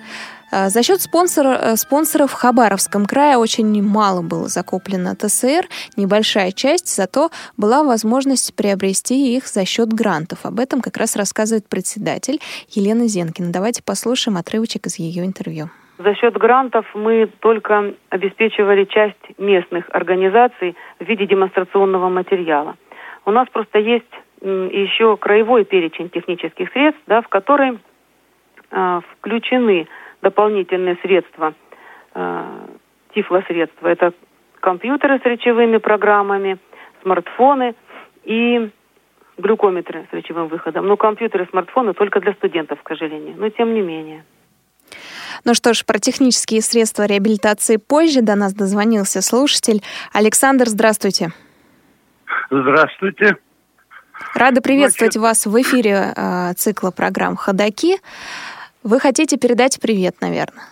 А, 0.56 0.70
за 0.70 0.84
счет 0.84 1.02
спонсора, 1.02 1.58
э, 1.62 1.76
спонсоров 1.76 2.32
в 2.32 2.34
Хабаровском 2.34 3.06
крае 3.06 3.36
очень 3.36 3.84
мало 3.84 4.22
было 4.22 4.48
закуплено 4.48 5.14
ТСР, 5.14 5.66
небольшая 5.98 6.52
часть, 6.52 6.88
зато 6.96 7.30
была 7.58 7.84
возможность 7.84 8.56
приобрести 8.56 9.36
их 9.36 9.48
за 9.48 9.66
счет 9.66 9.90
грантов. 9.92 10.46
Об 10.46 10.62
этом 10.62 10.80
как 10.80 10.96
раз 10.96 11.18
рассказывает 11.18 11.68
председатель 11.68 12.40
Елена 12.70 13.06
Зенкина. 13.08 13.52
Давайте 13.52 13.84
послушаем 13.84 14.38
отрывочек 14.38 14.86
из 14.86 14.98
ее 14.98 15.26
интервью. 15.26 15.66
За 15.98 16.16
счет 16.16 16.38
грантов 16.38 16.86
мы 16.94 17.30
только 17.42 17.94
обеспечивали 18.08 18.86
часть 18.86 19.26
местных 19.38 19.90
организаций 19.92 20.78
в 21.02 21.04
виде 21.04 21.26
демонстрационного 21.28 22.08
материала. 22.08 22.76
У 23.26 23.32
нас 23.32 23.50
просто 23.52 23.80
есть 23.80 24.14
еще 24.40 25.18
краевой 25.18 25.66
перечень 25.66 26.10
технических 26.10 26.72
средств, 26.72 27.02
да, 27.08 27.22
в 27.22 27.28
который 27.28 27.78
э, 28.72 29.02
включены 29.12 29.88
дополнительные 30.26 30.98
средства, 31.04 31.54
э, 32.16 32.44
тифлосредства. 33.14 33.88
Это 33.88 34.12
компьютеры 34.60 35.20
с 35.20 35.26
речевыми 35.26 35.78
программами, 35.78 36.58
смартфоны 37.04 37.76
и 38.24 38.72
глюкометры 39.38 40.08
с 40.10 40.14
речевым 40.14 40.48
выходом. 40.48 40.88
Но 40.88 40.98
компьютеры 40.98 41.44
и 41.44 41.50
смартфоны 41.50 41.94
только 41.94 42.20
для 42.22 42.34
студентов, 42.34 42.80
к 42.82 42.88
сожалению. 42.88 43.36
Но 43.38 43.50
тем 43.50 43.76
не 43.76 43.82
менее. 43.82 44.24
Ну 45.44 45.54
что 45.54 45.74
ж, 45.76 45.86
про 45.86 46.00
технические 46.00 46.62
средства 46.62 47.06
реабилитации 47.06 47.78
позже 47.78 48.22
до 48.22 48.36
нас 48.36 48.54
дозвонился 48.54 49.22
слушатель. 49.22 49.84
Александр, 50.12 50.66
здравствуйте. 50.68 51.30
Здравствуйте. 52.50 53.38
Рада 54.34 54.62
приветствовать 54.62 55.14
Значит... 55.14 55.22
вас 55.22 55.46
в 55.46 55.62
эфире 55.62 56.14
э, 56.16 56.54
цикла 56.56 56.90
программ 56.90 57.36
«Ходоки». 57.36 57.98
Вы 58.86 59.00
хотите 59.00 59.36
передать 59.38 59.80
привет, 59.82 60.22
наверное. 60.22 60.64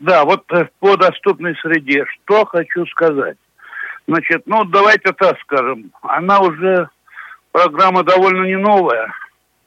Да, 0.00 0.24
вот 0.24 0.42
э, 0.50 0.68
по 0.80 0.96
доступной 0.96 1.54
среде. 1.62 2.04
Что 2.06 2.44
хочу 2.44 2.84
сказать. 2.86 3.36
Значит, 4.08 4.42
ну, 4.46 4.64
давайте 4.64 5.12
так 5.12 5.38
скажем. 5.42 5.92
Она 6.02 6.40
уже, 6.40 6.88
программа 7.52 8.02
довольно 8.02 8.46
не 8.46 8.58
новая. 8.58 9.14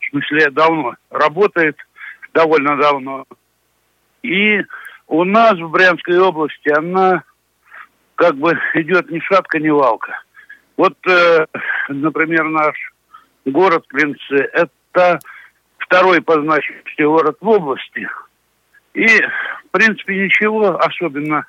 В 0.02 0.10
смысле, 0.10 0.50
давно. 0.50 0.96
Работает 1.10 1.78
довольно 2.34 2.76
давно. 2.76 3.24
И 4.22 4.62
у 5.08 5.24
нас 5.24 5.54
в 5.54 5.70
Брянской 5.70 6.20
области 6.20 6.68
она 6.68 7.24
как 8.16 8.36
бы 8.36 8.60
идет 8.74 9.10
ни 9.10 9.20
шатка, 9.22 9.58
ни 9.60 9.70
валка. 9.70 10.22
Вот, 10.76 10.98
э, 11.08 11.46
например, 11.88 12.44
наш 12.50 12.76
город 13.46 13.86
Клинцы– 13.88 14.50
это 14.54 15.22
второй 15.86 16.22
по 16.22 16.40
значимости 16.42 17.02
город 17.02 17.38
в 17.40 17.48
области. 17.48 18.10
И, 18.94 19.08
в 19.08 19.72
принципе, 19.72 20.24
ничего 20.24 20.78
особенно 20.78 21.46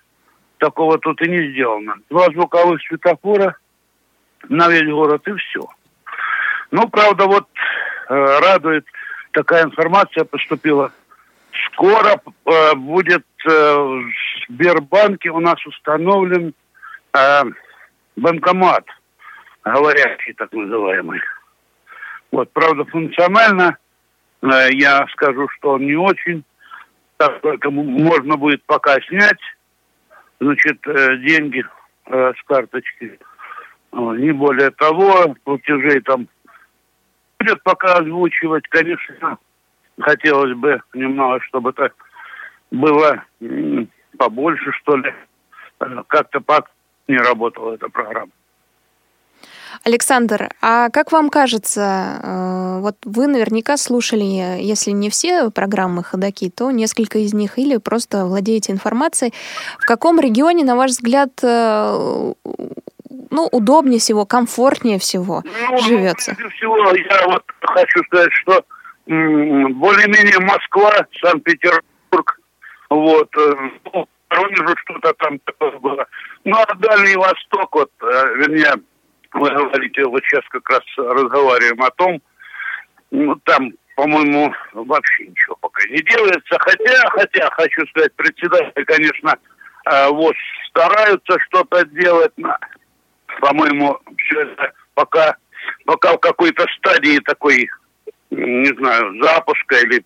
такого 0.58 0.98
тут 0.98 1.20
и 1.22 1.28
не 1.28 1.52
сделано. 1.52 1.94
Два 2.10 2.26
звуковых 2.26 2.80
светофора 2.82 3.56
на 4.48 4.68
весь 4.68 4.90
город 4.90 5.26
и 5.26 5.32
все. 5.34 5.66
Ну, 6.70 6.88
правда, 6.88 7.26
вот 7.26 7.46
э, 8.08 8.14
радует 8.14 8.86
такая 9.32 9.64
информация 9.64 10.24
поступила. 10.24 10.92
Скоро 11.72 12.20
э, 12.44 12.74
будет 12.74 13.24
э, 13.46 13.50
в 13.50 14.12
Сбербанке 14.48 15.30
у 15.30 15.40
нас 15.40 15.64
установлен 15.66 16.52
э, 17.12 17.42
банкомат, 18.16 18.84
говорящий 19.64 20.32
так 20.34 20.52
называемый. 20.52 21.20
Вот, 22.32 22.52
правда, 22.52 22.84
функционально 22.84 23.78
я 24.72 25.06
скажу, 25.12 25.48
что 25.56 25.72
он 25.72 25.86
не 25.86 25.96
очень. 25.96 26.44
Так 27.16 27.40
только 27.40 27.70
можно 27.70 28.36
будет 28.36 28.62
пока 28.64 29.00
снять, 29.02 29.40
значит, 30.38 30.86
э, 30.86 31.16
деньги 31.18 31.64
э, 32.06 32.32
с 32.38 32.42
карточки. 32.46 33.18
Не 33.92 34.32
более 34.32 34.70
того, 34.72 35.34
платежей 35.44 36.00
там 36.00 36.28
будет 37.38 37.62
пока 37.62 37.94
озвучивать. 37.94 38.68
Конечно, 38.68 39.38
хотелось 39.98 40.54
бы 40.56 40.82
немного, 40.92 41.40
чтобы 41.44 41.72
так 41.72 41.94
было 42.70 43.24
побольше, 44.18 44.72
что 44.72 44.96
ли. 44.96 45.14
Как-то 46.08 46.40
не 47.08 47.16
работала 47.16 47.74
эта 47.74 47.88
программа. 47.88 48.32
Александр, 49.84 50.50
а 50.60 50.90
как 50.90 51.12
вам 51.12 51.30
кажется, 51.30 52.20
э, 52.22 52.80
вот 52.80 52.96
вы 53.04 53.26
наверняка 53.26 53.76
слушали, 53.76 54.24
если 54.24 54.90
не 54.90 55.10
все 55.10 55.50
программы 55.50 56.02
ходаки, 56.02 56.50
то 56.50 56.70
несколько 56.70 57.18
из 57.18 57.34
них, 57.34 57.58
или 57.58 57.76
просто 57.76 58.24
владеете 58.24 58.72
информацией, 58.72 59.32
в 59.78 59.86
каком 59.86 60.20
регионе, 60.20 60.64
на 60.64 60.76
ваш 60.76 60.92
взгляд, 60.92 61.30
э, 61.42 62.32
ну, 63.30 63.48
удобнее 63.52 63.98
всего, 63.98 64.24
комфортнее 64.24 64.98
всего 64.98 65.42
ну, 65.70 65.78
живется? 65.78 66.36
Ну, 66.38 66.48
всего, 66.50 66.76
я 66.76 67.26
вот 67.26 67.44
хочу 67.62 68.02
сказать, 68.04 68.32
что 68.42 68.64
более-менее 69.06 70.40
Москва, 70.40 71.06
Санкт-Петербург, 71.20 72.40
вот, 72.90 73.28
э, 73.36 73.54
ну, 73.92 74.08
Воронежу 74.28 74.74
что-то 74.84 75.12
там 75.14 75.38
такое 75.40 75.78
было. 75.78 76.06
Ну, 76.44 76.56
а 76.56 76.74
Дальний 76.74 77.16
Восток, 77.16 77.72
вот, 77.74 77.90
вернее, 78.00 78.74
вы 79.32 79.50
говорите, 79.50 80.04
вот 80.04 80.22
сейчас 80.24 80.44
как 80.50 80.68
раз 80.68 80.82
разговариваем 80.96 81.82
о 81.82 81.90
том, 81.90 82.20
ну, 83.10 83.34
там, 83.44 83.72
по-моему, 83.96 84.52
вообще 84.72 85.26
ничего 85.26 85.56
пока 85.56 85.82
не 85.88 86.02
делается. 86.02 86.58
Хотя, 86.58 87.08
хотя, 87.10 87.50
хочу 87.50 87.86
сказать, 87.88 88.12
председатель, 88.14 88.84
конечно, 88.84 89.36
э, 89.86 90.08
вот 90.08 90.34
стараются 90.68 91.38
что-то 91.46 91.84
делать. 91.86 92.32
По-моему, 93.40 93.98
все 94.18 94.40
это 94.42 94.72
пока, 94.94 95.36
пока 95.84 96.14
в 96.14 96.18
какой-то 96.18 96.66
стадии 96.78 97.18
такой, 97.20 97.68
не 98.30 98.76
знаю, 98.76 99.22
запуска 99.22 99.76
или... 99.76 100.04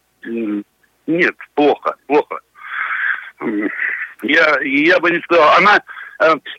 Нет, 1.06 1.34
плохо, 1.54 1.96
плохо. 2.06 2.40
Я, 4.22 4.60
я 4.60 5.00
бы 5.00 5.10
не 5.10 5.20
сказал. 5.22 5.56
Она 5.56 5.82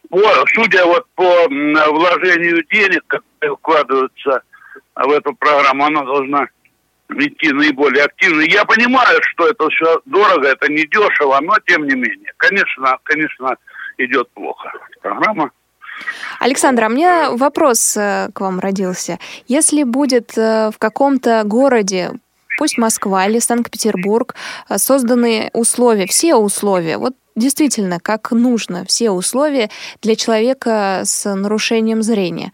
по, 0.09 0.45
судя 0.53 0.85
вот 0.85 1.05
по 1.15 1.47
вложению 1.47 2.63
денег, 2.71 3.03
которые 3.07 3.55
вкладываются 3.57 4.41
в 4.95 5.11
эту 5.11 5.33
программу, 5.35 5.85
она 5.85 6.03
должна 6.03 6.47
идти 7.09 7.51
наиболее 7.51 8.05
активно. 8.05 8.41
Я 8.41 8.65
понимаю, 8.65 9.19
что 9.21 9.47
это 9.47 9.69
все 9.69 10.01
дорого, 10.05 10.47
это 10.47 10.71
не 10.71 10.85
дешево, 10.85 11.39
но 11.41 11.55
тем 11.67 11.85
не 11.85 11.95
менее, 11.95 12.33
конечно, 12.37 12.97
конечно, 13.03 13.55
идет 13.97 14.29
плохо. 14.31 14.71
Программа 15.01 15.51
Александр, 16.39 16.85
а 16.85 16.87
у 16.87 16.89
меня 16.89 17.31
вопрос 17.31 17.95
э, 17.95 18.29
к 18.33 18.41
вам 18.41 18.59
родился. 18.59 19.19
Если 19.47 19.83
будет 19.83 20.35
э, 20.35 20.71
в 20.73 20.79
каком-то 20.79 21.43
городе 21.45 22.13
пусть 22.61 22.77
Москва 22.77 23.25
или 23.25 23.39
Санкт-Петербург, 23.39 24.35
созданы 24.75 25.49
условия, 25.51 26.05
все 26.05 26.35
условия, 26.35 26.99
вот 26.99 27.13
действительно, 27.35 27.99
как 27.99 28.29
нужно, 28.29 28.85
все 28.85 29.09
условия 29.09 29.71
для 30.03 30.15
человека 30.15 31.01
с 31.03 31.33
нарушением 31.33 32.03
зрения. 32.03 32.51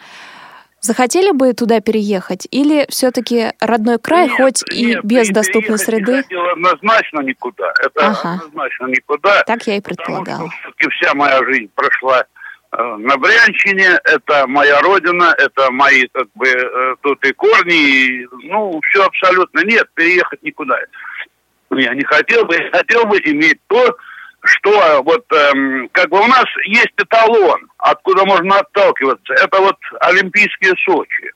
Захотели 0.79 1.31
бы 1.31 1.51
туда 1.51 1.81
переехать? 1.81 2.47
Или 2.51 2.85
все-таки 2.87 3.51
родной 3.59 3.99
край, 3.99 4.29
нет, 4.29 4.37
хоть 4.37 4.63
и 4.71 4.85
нет, 4.85 5.03
без 5.03 5.27
доступной 5.27 5.77
среды? 5.77 6.23
Не 6.29 6.51
однозначно 6.53 7.19
никуда. 7.19 7.73
Это 7.83 8.07
ага. 8.07 8.35
однозначно 8.35 8.85
никуда. 8.85 9.43
Так 9.43 9.67
я 9.67 9.75
и 9.75 9.81
предполагала. 9.81 10.49
Все-таки 10.49 10.89
вся 10.91 11.13
моя 11.15 11.43
жизнь 11.43 11.69
прошла 11.75 12.21
э, 12.21 12.36
на 12.71 13.17
Брянщине. 13.17 13.99
Это 14.03 14.47
моя 14.47 14.81
родина, 14.81 15.33
это 15.37 15.71
мои 15.71 16.07
как 16.11 16.27
бы 16.35 16.47
э, 16.47 16.95
тут 17.01 17.23
и 17.25 17.31
корни. 17.33 17.75
И, 17.75 18.27
ну, 18.43 18.79
все 18.89 19.05
абсолютно. 19.05 19.63
Нет, 19.63 19.87
переехать 19.93 20.41
никуда. 20.43 20.77
Я 21.71 21.93
не 21.93 22.03
хотел 22.03 22.45
бы. 22.45 22.55
Я 22.55 22.69
хотел 22.71 23.05
бы 23.05 23.17
иметь 23.19 23.59
то, 23.67 23.97
что 24.41 25.01
вот 25.03 25.25
эм, 25.31 25.89
как 25.91 26.09
бы 26.09 26.19
у 26.19 26.27
нас 26.27 26.45
есть 26.65 26.93
эталон, 26.97 27.67
откуда 27.77 28.25
можно 28.25 28.59
отталкиваться. 28.59 29.33
Это 29.33 29.59
вот 29.59 29.77
Олимпийские 30.01 30.73
Сочи. 30.85 31.31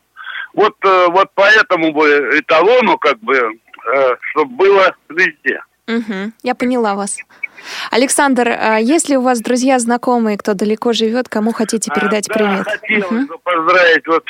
Вот, 0.54 0.76
э, 0.84 1.08
вот 1.10 1.32
по 1.34 1.44
этому 1.44 1.94
бы 1.94 2.08
эталону, 2.40 2.98
как 2.98 3.20
бы, 3.20 3.36
э, 3.38 4.16
чтобы 4.32 4.56
было 4.56 4.96
везде. 5.10 5.62
Угу, 5.88 6.34
я 6.44 6.56
поняла 6.56 6.96
вас. 6.96 7.20
Александр, 7.92 8.50
а 8.50 8.78
есть 8.78 9.10
ли 9.10 9.18
у 9.18 9.22
вас 9.22 9.42
друзья, 9.42 9.80
знакомые, 9.80 10.38
кто 10.38 10.54
далеко 10.54 10.94
живет, 10.94 11.30
кому 11.30 11.52
хотите 11.52 11.92
передать 11.94 12.30
а, 12.30 12.34
привет? 12.34 12.66
Да, 12.66 12.72
хотел 12.72 13.24
угу. 13.24 13.40
поздравить. 13.44 14.08
Вот 14.08 14.26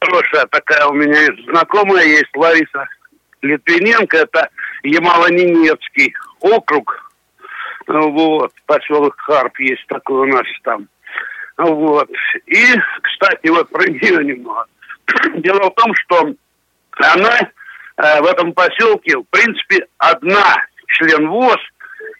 хорошая 0.00 0.46
такая 0.46 0.86
у 0.86 0.92
меня 0.92 1.20
есть 1.20 1.44
знакомая 1.44 2.04
есть, 2.04 2.34
Лариса 2.34 2.88
Литвиненко, 3.42 4.16
это 4.16 4.48
Ямало-Ненецкий 4.84 6.12
округ, 6.40 7.10
вот, 7.86 8.52
поселок 8.66 9.14
Харп 9.18 9.58
есть 9.60 9.86
такой 9.88 10.28
у 10.28 10.32
нас 10.32 10.46
там. 10.62 10.88
Вот. 11.56 12.08
И, 12.46 12.64
кстати, 13.02 13.48
вот 13.48 13.68
про 13.70 13.88
нее 13.88 14.24
немного. 14.24 14.66
Дело 15.36 15.70
в 15.70 15.74
том, 15.74 15.94
что 15.94 16.34
она 16.98 17.38
э, 17.96 18.20
в 18.20 18.26
этом 18.26 18.52
поселке, 18.52 19.18
в 19.18 19.24
принципе, 19.30 19.86
одна 19.98 20.56
член 20.88 21.28
ВОЗ, 21.28 21.58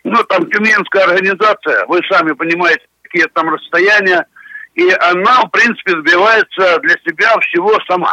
ну, 0.05 0.23
там 0.25 0.49
Тюменская 0.51 1.05
организация, 1.05 1.87
вы 1.87 2.01
сами 2.11 2.33
понимаете, 2.33 2.83
какие 3.03 3.27
там 3.33 3.49
расстояния, 3.49 4.27
и 4.75 4.91
она, 4.91 5.43
в 5.43 5.51
принципе, 5.51 5.93
добивается 5.93 6.79
для 6.81 6.95
себя 7.07 7.39
всего 7.41 7.79
сама. 7.89 8.13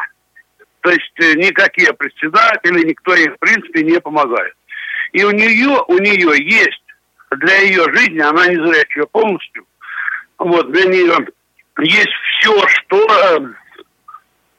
То 0.82 0.90
есть 0.90 1.20
э, 1.20 1.34
никакие 1.34 1.94
председатели, 1.94 2.88
никто 2.88 3.14
ей, 3.14 3.30
в 3.30 3.40
принципе, 3.40 3.84
не 3.84 4.00
помогает. 4.00 4.54
И 5.12 5.24
у 5.24 5.32
нее, 5.32 5.84
у 5.88 5.98
нее 5.98 6.44
есть 6.44 6.84
для 7.32 7.56
ее 7.58 7.84
жизни, 7.94 8.20
она 8.20 8.48
не 8.48 8.56
зрячая 8.56 9.06
полностью, 9.06 9.66
вот, 10.38 10.72
для 10.72 10.86
нее 10.86 11.28
есть 11.80 12.12
все, 12.40 12.68
что, 12.68 12.98
э, 12.98 13.40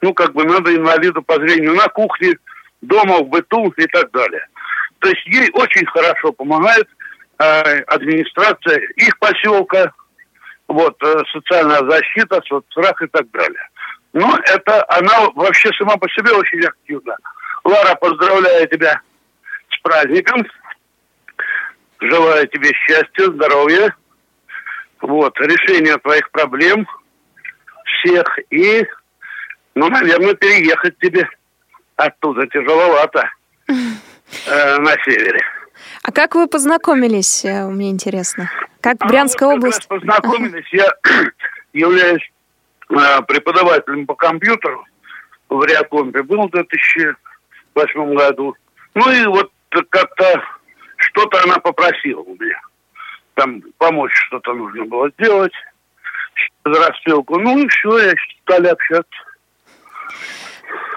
ну, 0.02 0.14
как 0.14 0.32
бы 0.32 0.44
надо 0.44 0.74
инвалиду 0.74 1.22
по 1.22 1.36
зрению 1.36 1.74
на 1.74 1.88
кухне, 1.88 2.34
дома, 2.82 3.18
в 3.18 3.28
быту 3.28 3.72
и 3.76 3.86
так 3.86 4.10
далее. 4.10 4.46
То 4.98 5.08
есть 5.08 5.26
ей 5.26 5.50
очень 5.52 5.86
хорошо 5.86 6.32
помогает 6.32 6.88
администрация 7.86 8.78
их 8.96 9.18
поселка, 9.18 9.92
вот, 10.68 10.96
э, 11.02 11.14
социальная 11.32 11.82
защита, 11.88 12.40
соцстрах 12.46 13.02
и 13.02 13.06
так 13.06 13.30
далее. 13.30 13.68
Но 14.12 14.38
это 14.44 14.84
она 14.88 15.30
вообще 15.34 15.70
сама 15.78 15.96
по 15.96 16.08
себе 16.10 16.32
очень 16.32 16.64
активна. 16.64 17.16
Лара, 17.64 17.94
поздравляю 17.96 18.68
тебя 18.68 19.00
с 19.70 19.80
праздником. 19.82 20.46
Желаю 22.00 22.46
тебе 22.48 22.72
счастья, 22.72 23.26
здоровья. 23.26 23.94
Вот, 25.00 25.38
решения 25.40 25.96
твоих 25.98 26.30
проблем 26.30 26.86
всех. 27.84 28.26
И, 28.50 28.86
ну, 29.74 29.88
наверное, 29.88 30.34
переехать 30.34 30.98
тебе 30.98 31.28
оттуда 31.96 32.46
тяжеловато 32.46 33.30
э, 33.68 34.78
на 34.78 34.92
севере. 35.04 35.40
А 36.02 36.10
как 36.10 36.34
вы 36.34 36.48
познакомились, 36.48 37.44
э, 37.44 37.66
мне 37.68 37.90
интересно? 37.90 38.50
Как 38.80 38.96
а 39.00 39.06
Брянская 39.06 39.48
вот 39.48 39.58
область? 39.58 39.86
познакомились. 39.86 40.66
Я 40.72 40.92
являюсь 41.72 42.32
э, 42.90 43.22
преподавателем 43.28 44.06
по 44.06 44.14
компьютеру 44.16 44.84
в 45.48 45.64
Реакомпе. 45.64 46.22
Был 46.24 46.48
в 46.48 46.50
2008 46.50 48.14
году. 48.14 48.56
Ну 48.94 49.10
и 49.12 49.26
вот 49.26 49.52
как-то 49.90 50.42
что-то 50.96 51.40
она 51.44 51.58
попросила 51.58 52.20
у 52.20 52.34
меня. 52.34 52.60
Там 53.34 53.62
помочь 53.78 54.12
что-то 54.26 54.54
нужно 54.54 54.84
было 54.84 55.08
сделать. 55.10 55.52
Рассылку. 56.64 57.38
Ну 57.38 57.58
и 57.58 57.68
все, 57.68 57.98
я 57.98 58.14
стали 58.42 58.66
общаться. 58.66 59.06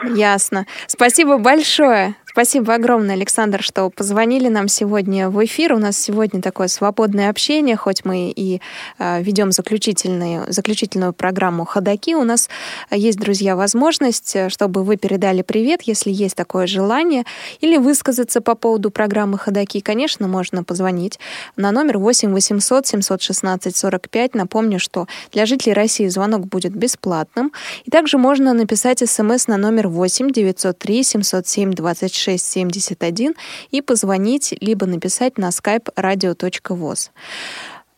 Ясно. 0.03 0.65
Спасибо 0.87 1.37
большое. 1.37 2.15
Спасибо 2.35 2.73
огромное, 2.73 3.15
Александр, 3.15 3.63
что 3.63 3.89
позвонили 3.89 4.49
нам 4.49 4.67
сегодня 4.67 5.29
в 5.29 5.41
эфир. 5.45 5.71
У 5.71 5.77
нас 5.77 5.97
сегодня 5.97 6.41
такое 6.41 6.67
свободное 6.67 7.29
общение, 7.29 7.77
хоть 7.77 8.03
мы 8.03 8.29
и 8.35 8.59
э, 8.99 9.21
ведем 9.23 9.53
заключительную, 9.53 10.43
заключительную 10.51 11.13
программу 11.13 11.63
«Ходоки». 11.63 12.13
У 12.13 12.25
нас 12.25 12.49
есть, 12.91 13.19
друзья, 13.19 13.55
возможность, 13.55 14.35
э, 14.35 14.49
чтобы 14.49 14.83
вы 14.83 14.97
передали 14.97 15.43
привет, 15.43 15.83
если 15.83 16.11
есть 16.11 16.35
такое 16.35 16.67
желание, 16.67 17.23
или 17.61 17.77
высказаться 17.77 18.41
по 18.41 18.55
поводу 18.55 18.91
программы 18.91 19.37
«Ходоки». 19.37 19.79
Конечно, 19.79 20.27
можно 20.27 20.65
позвонить 20.65 21.21
на 21.55 21.71
номер 21.71 21.99
8 21.99 22.33
800 22.33 22.85
716 22.85 23.77
45. 23.77 24.35
Напомню, 24.35 24.77
что 24.77 25.07
для 25.31 25.45
жителей 25.45 25.71
России 25.71 26.09
звонок 26.09 26.47
будет 26.47 26.75
бесплатным. 26.75 27.53
И 27.85 27.91
также 27.91 28.17
можно 28.17 28.51
написать 28.51 29.09
смс 29.09 29.47
на 29.47 29.55
номер 29.65 29.87
8 29.87 30.31
903 30.31 31.03
707 31.03 31.71
26 31.73 32.45
671 32.45 33.33
и 33.71 33.81
позвонить, 33.81 34.53
либо 34.61 34.85
написать 34.85 35.37
на 35.37 35.49
skype 35.49 35.87
radio.voz. 35.95 37.09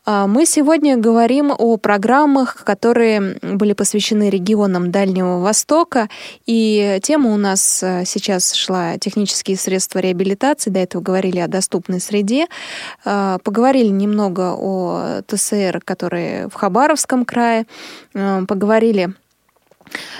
А, 0.05 0.28
мы 0.28 0.45
сегодня 0.45 0.95
говорим 0.95 1.51
о 1.51 1.76
программах, 1.76 2.63
которые 2.63 3.38
были 3.41 3.74
посвящены 3.74 4.30
регионам 4.30 4.89
Дальнего 4.89 5.39
Востока. 5.39 6.07
И 6.45 6.99
тема 7.03 7.34
у 7.34 7.38
нас 7.38 7.84
а, 7.84 8.05
сейчас 8.05 8.53
шла 8.53 8.97
«Технические 8.97 9.57
средства 9.57 9.99
реабилитации». 9.99 10.70
До 10.70 10.80
этого 10.80 11.01
говорили 11.01 11.39
о 11.39 11.49
доступной 11.49 11.99
среде. 11.99 12.47
А, 13.03 13.39
поговорили 13.39 13.89
немного 13.89 14.55
о 14.57 15.22
ТСР, 15.28 15.82
которые 15.84 16.47
в 16.47 16.53
Хабаровском 16.53 17.26
крае. 17.26 17.65
Поговорили 18.13 19.09
а, 19.09 19.26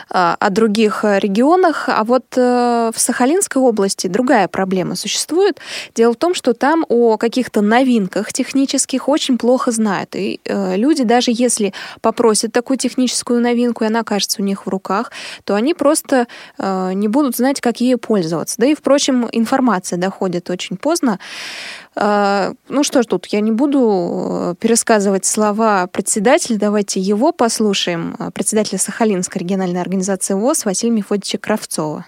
о 0.09 0.49
других 0.49 1.03
э, 1.03 1.20
регионах. 1.20 1.89
А 1.89 2.03
вот 2.03 2.26
э, 2.36 2.91
в 2.93 2.99
Сахалинской 2.99 3.61
области 3.61 4.07
другая 4.07 4.47
проблема 4.47 4.95
существует. 4.95 5.59
Дело 5.95 6.13
в 6.13 6.15
том, 6.15 6.34
что 6.34 6.53
там 6.53 6.86
о 6.89 7.18
каких-то 7.18 7.61
новинках 7.61 8.32
технических 8.34 9.09
очень 9.09 9.38
плохо 9.38 9.72
знают. 9.72 10.15
И 10.15 10.39
э, 10.45 10.76
люди, 10.78 11.03
даже 11.03 11.32
если 11.34 11.74
попросят 12.01 12.51
такую 12.51 12.78
техническую 12.78 13.41
новинку, 13.41 13.84
и 13.84 13.88
она 13.88 13.99
окажется 14.01 14.41
у 14.41 14.45
них 14.45 14.65
в 14.65 14.70
руках, 14.70 15.11
то 15.43 15.55
они 15.55 15.74
просто 15.74 16.28
не 16.57 17.07
будут 17.07 17.36
знать, 17.36 17.61
как 17.61 17.82
ею 17.82 17.97
пользоваться. 17.97 18.55
Да 18.57 18.68
и, 18.68 18.76
впрочем, 18.76 19.28
информация 19.32 19.97
доходит 19.97 20.49
очень 20.49 20.78
поздно. 20.78 21.20
А, 22.00 22.52
ну 22.70 22.84
что 22.84 23.02
ж 23.02 23.06
тут, 23.08 23.26
я 23.28 23.41
не 23.41 23.52
буду 23.52 23.80
э, 23.80 24.56
пересказывать 24.62 25.26
слова 25.26 25.88
председателя, 25.91 26.58
давайте 26.60 27.00
его 27.00 27.32
послушаем. 27.32 28.14
А, 28.20 28.30
председателя 28.32 28.78
Сахалинской 28.78 29.41
региональной 29.41 29.82
организации 29.82 30.36
ВОЗ 30.36 30.66
Василия 30.66 30.93
Мефодича 30.93 31.39
Кравцова. 31.39 32.06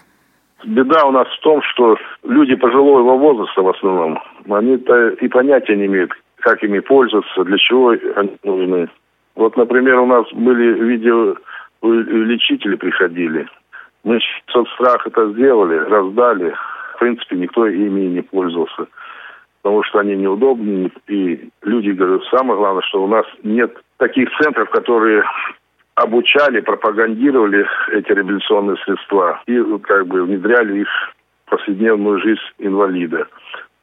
Беда 0.64 1.06
у 1.06 1.10
нас 1.10 1.26
в 1.26 1.40
том, 1.40 1.60
что 1.62 1.96
люди 2.22 2.54
пожилого 2.54 3.16
возраста 3.16 3.62
в 3.62 3.68
основном, 3.68 4.22
они-то 4.48 5.08
и 5.08 5.26
понятия 5.26 5.74
не 5.74 5.86
имеют, 5.86 6.12
как 6.36 6.62
ими 6.62 6.78
пользоваться, 6.78 7.42
для 7.42 7.58
чего 7.58 7.90
они 7.90 8.36
нужны. 8.44 8.88
Вот, 9.34 9.56
например, 9.56 9.98
у 9.98 10.06
нас 10.06 10.26
были 10.32 10.84
видео 10.84 11.34
лечители 11.82 12.76
приходили. 12.76 13.48
Мы 14.04 14.20
соцстрах 14.52 15.06
это 15.06 15.32
сделали, 15.32 15.76
раздали. 15.78 16.54
В 16.94 16.98
принципе, 17.00 17.36
никто 17.36 17.66
ими 17.66 18.02
не 18.02 18.20
пользовался 18.20 18.86
потому 19.62 19.82
что 19.84 20.00
они 20.00 20.16
неудобны. 20.16 20.90
И 21.08 21.50
люди 21.62 21.90
говорят, 21.90 22.22
самое 22.30 22.58
главное, 22.58 22.82
что 22.82 23.02
у 23.02 23.06
нас 23.06 23.26
нет 23.42 23.76
таких 23.98 24.28
центров, 24.40 24.70
которые 24.70 25.22
обучали, 25.94 26.60
пропагандировали 26.60 27.66
эти 27.92 28.12
реабилитационные 28.12 28.76
средства 28.78 29.42
и 29.46 29.62
как 29.82 30.06
бы 30.06 30.22
внедряли 30.24 30.80
их 30.80 30.88
в 31.46 31.50
повседневную 31.50 32.20
жизнь 32.20 32.40
инвалида. 32.58 33.26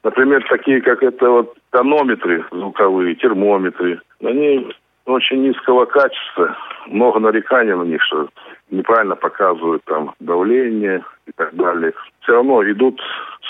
Например, 0.03 0.43
такие, 0.49 0.81
как 0.81 1.03
это 1.03 1.29
вот 1.29 1.55
тонометры 1.71 2.45
звуковые, 2.51 3.15
термометры, 3.15 4.01
они 4.23 4.73
очень 5.05 5.41
низкого 5.41 5.85
качества, 5.85 6.55
много 6.87 7.19
нареканий 7.19 7.73
на 7.73 7.83
них, 7.83 8.01
что 8.03 8.29
неправильно 8.71 9.15
показывают 9.15 9.83
там 9.85 10.13
давление 10.19 11.03
и 11.27 11.31
так 11.33 11.53
далее. 11.55 11.93
Все 12.21 12.33
равно 12.33 12.63
идут 12.63 13.01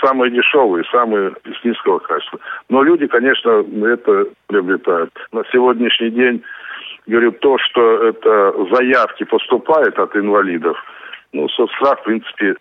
самые 0.01 0.31
дешевые, 0.31 0.83
самые 0.91 1.33
с 1.45 1.63
низкого 1.63 1.99
качества. 1.99 2.39
Но 2.69 2.83
люди, 2.83 3.07
конечно, 3.07 3.63
это 3.85 4.25
приобретают. 4.47 5.13
На 5.31 5.43
сегодняшний 5.51 6.09
день, 6.09 6.43
говорю, 7.05 7.31
то, 7.31 7.57
что 7.59 8.03
это 8.03 8.53
заявки 8.75 9.23
поступают 9.23 9.97
от 9.99 10.15
инвалидов, 10.15 10.77
ну, 11.33 11.47
соцстрах, 11.49 11.99
в 11.99 12.03
принципе, 12.03 12.55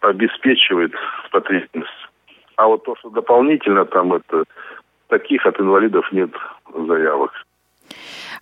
обеспечивает 0.00 0.92
потребность. 1.30 2.08
А 2.56 2.66
вот 2.68 2.84
то, 2.84 2.94
что 2.96 3.10
дополнительно 3.10 3.84
там 3.84 4.12
это, 4.12 4.44
таких 5.08 5.44
от 5.46 5.60
инвалидов 5.60 6.06
нет 6.12 6.30
заявок. 6.72 7.32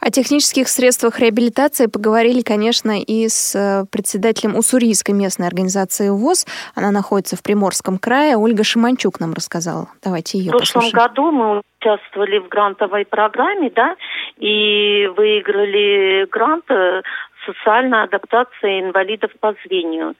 О 0.04 0.10
технических 0.10 0.66
средствах 0.66 1.20
реабилитации 1.20 1.86
поговорили, 1.86 2.42
конечно, 2.42 3.00
и 3.00 3.28
с 3.28 3.54
э, 3.54 3.86
председателем 3.88 4.56
Уссурийской 4.56 5.14
местной 5.14 5.46
организации 5.46 6.08
ВОЗ. 6.08 6.44
Она 6.74 6.90
находится 6.90 7.36
в 7.36 7.42
Приморском 7.44 7.98
крае. 7.98 8.36
Ольга 8.36 8.64
Шиманчук 8.64 9.20
нам 9.20 9.32
рассказала. 9.32 9.86
Давайте 10.02 10.38
ее 10.38 10.50
В 10.50 10.56
прошлом 10.56 10.82
послушаем. 10.82 11.06
году 11.06 11.30
мы 11.30 11.62
участвовали 11.78 12.38
в 12.38 12.48
грантовой 12.48 13.04
программе, 13.04 13.70
да, 13.70 13.94
и 14.38 15.06
выиграли 15.16 16.26
грант 16.28 16.64
э, 16.68 17.02
социальная 17.46 18.02
адаптация 18.02 18.80
инвалидов 18.80 19.30
по 19.38 19.54
зрению. 19.64 20.14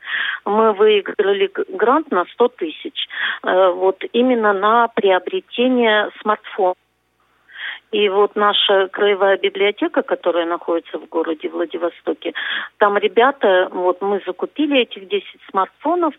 Мы 0.45 0.75
выиграли 0.75 1.51
грант 1.71 2.09
на 2.13 2.25
100 2.27 2.49
тысяч. 2.51 3.09
Э, 3.43 3.73
вот 3.73 4.05
именно 4.13 4.53
на 4.53 4.87
приобретение 4.95 6.11
смартфона. 6.21 6.75
И 7.93 8.09
вот 8.09 8.35
наша 8.37 8.89
краевая 8.89 9.37
библиотека, 9.37 10.03
которая 10.03 10.47
находится 10.47 10.99
в 10.99 11.09
городе 11.09 11.49
Владивостоке, 11.49 12.33
там 12.79 12.97
ребята, 12.97 13.69
вот 13.71 14.01
мы 14.01 14.23
закупили 14.27 14.81
этих 14.81 15.09
10 15.09 15.25
смартфонов, 15.51 16.15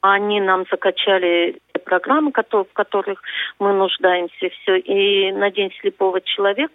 они 0.00 0.40
нам 0.40 0.64
закачали 0.70 1.60
программы, 1.84 2.32
в 2.32 2.72
которых 2.72 3.22
мы 3.58 3.74
нуждаемся, 3.74 4.48
все. 4.48 4.78
И 4.78 5.30
на 5.32 5.50
День 5.50 5.70
слепого 5.80 6.22
человека 6.22 6.72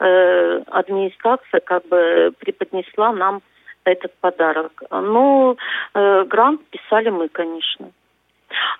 э, 0.00 0.62
администрация 0.66 1.60
как 1.60 1.86
бы 1.86 2.32
преподнесла 2.40 3.12
нам 3.12 3.42
этот 3.84 4.12
подарок. 4.20 4.72
Ну, 4.90 5.56
э, 5.94 6.24
грант 6.24 6.62
писали 6.70 7.10
мы, 7.10 7.28
конечно. 7.28 7.90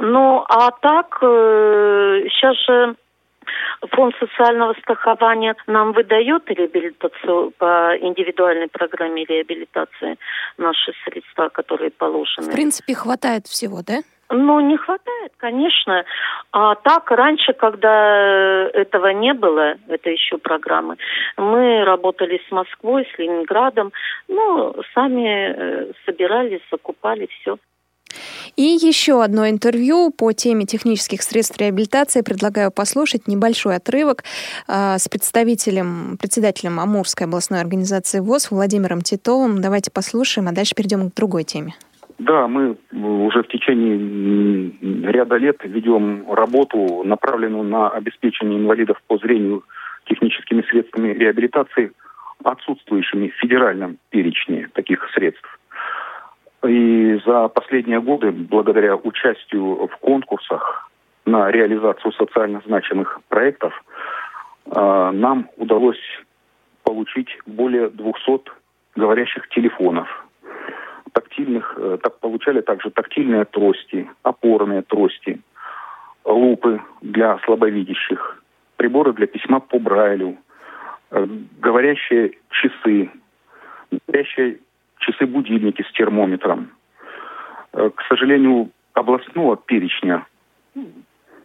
Ну, 0.01 0.45
а 0.49 0.73
так, 0.73 1.19
э, 1.23 2.23
сейчас 2.31 2.57
же 2.67 2.97
Фонд 3.91 4.15
социального 4.19 4.75
страхования 4.75 5.55
нам 5.67 5.93
выдает 5.93 6.49
реабилитацию 6.49 7.53
по 7.59 7.97
индивидуальной 8.01 8.69
программе 8.69 9.25
реабилитации 9.25 10.17
наши 10.57 10.93
средства, 11.05 11.49
которые 11.49 11.91
положены. 11.91 12.51
В 12.51 12.53
принципе, 12.53 12.95
хватает 12.95 13.47
всего, 13.47 13.83
да? 13.87 14.01
Ну, 14.31 14.61
не 14.61 14.77
хватает, 14.77 15.33
конечно. 15.39 16.05
А 16.53 16.75
так, 16.75 17.11
раньше, 17.11 17.55
когда 17.55 18.69
этого 18.75 19.09
не 19.09 19.33
было, 19.33 19.77
это 19.89 20.11
еще 20.11 20.37
программы, 20.37 20.97
мы 21.39 21.85
работали 21.85 22.41
с 22.47 22.51
Москвой, 22.51 23.09
с 23.15 23.19
Ленинградом, 23.19 23.93
ну, 24.29 24.75
сами 24.95 25.29
э, 25.29 25.93
собирали, 26.05 26.61
закупали 26.71 27.29
все. 27.41 27.57
И 28.57 28.63
еще 28.63 29.23
одно 29.23 29.49
интервью 29.49 30.11
по 30.11 30.33
теме 30.33 30.65
технических 30.65 31.23
средств 31.23 31.59
реабилитации. 31.59 32.23
Предлагаю 32.23 32.71
послушать 32.71 33.29
небольшой 33.29 33.77
отрывок 33.77 34.25
э, 34.67 34.99
с 34.99 35.09
представителем, 35.09 36.17
председателем 36.21 36.81
Амурской 36.81 37.27
областной 37.27 37.61
организации 37.61 38.21
ВОЗ 38.21 38.51
Владимиром 38.51 39.03
Титовым. 39.03 39.61
Давайте 39.61 39.91
послушаем, 39.91 40.49
а 40.49 40.53
дальше 40.53 40.75
перейдем 40.75 41.11
к 41.11 41.15
другой 41.15 41.45
теме. 41.45 41.75
Да, 42.19 42.49
мы 42.49 42.77
уже 42.93 43.45
в 43.45 43.49
течение 43.49 44.73
ряда 45.13 45.37
лет 45.37 45.59
ведем 45.63 46.31
работу, 46.33 47.03
направленную 47.05 47.63
на 47.63 47.91
обеспечение 47.91 48.59
инвалидов 48.59 49.01
по 49.07 49.19
зрению 49.19 49.63
техническими 50.07 50.63
средствами 50.63 51.13
реабилитации, 51.13 51.93
отсутствующими 52.43 53.29
в 53.29 53.35
федеральном 53.41 53.99
перечне 54.11 54.69
таких 54.75 55.09
средств. 55.15 55.58
И 56.67 57.21
за 57.25 57.49
последние 57.49 58.01
годы, 58.01 58.33
благодаря 58.33 58.97
участию 58.97 59.87
в 59.87 59.97
конкурсах 59.99 60.91
на 61.25 61.51
реализацию 61.51 62.13
социально 62.13 62.61
значимых 62.67 63.21
проектов, 63.29 63.73
а, 64.71 65.13
нам 65.13 65.49
удалось 65.57 66.01
получить 66.83 67.29
более 67.47 67.91
200 67.91 68.51
говорящих 68.97 69.49
телефонов. 69.51 70.09
Тактильных, 71.13 71.75
э, 71.77 71.99
так 72.03 72.19
получали 72.19 72.61
также 72.61 72.91
тактильные 72.91 73.45
трости, 73.45 74.09
опорные 74.23 74.83
трости, 74.83 75.41
лупы 76.25 76.81
для 77.01 77.39
слабовидящих, 77.45 78.43
приборы 78.77 79.13
для 79.13 79.27
письма 79.27 79.61
по 79.61 79.79
Брайлю, 79.79 80.37
э, 81.11 81.27
говорящие 81.61 82.33
часы, 82.51 83.11
говорящие 83.91 84.59
часы-будильники 84.99 85.83
с 85.83 85.93
термометром. 85.93 86.71
Э, 87.73 87.91
к 87.95 88.03
сожалению, 88.09 88.71
областного 88.95 89.57
перечня 89.57 90.27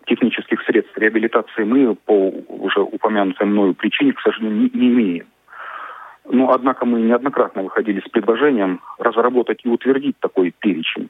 технических 0.06 0.62
средств 0.64 0.98
реабилитации 0.98 1.64
мы 1.64 1.96
по 1.96 2.30
уже 2.48 2.82
упомянутой 2.82 3.48
мною 3.48 3.74
причине, 3.74 4.14
к 4.14 4.22
сожалению, 4.22 4.70
не, 4.74 4.80
не 4.80 4.88
имеем. 4.90 5.28
Но, 6.30 6.52
однако, 6.52 6.86
мы 6.86 7.02
неоднократно 7.02 7.64
выходили 7.64 8.00
с 8.00 8.10
предложением 8.10 8.80
разработать 8.98 9.62
и 9.64 9.70
утвердить 9.70 10.18
такой 10.20 10.54
перечень. 10.58 11.10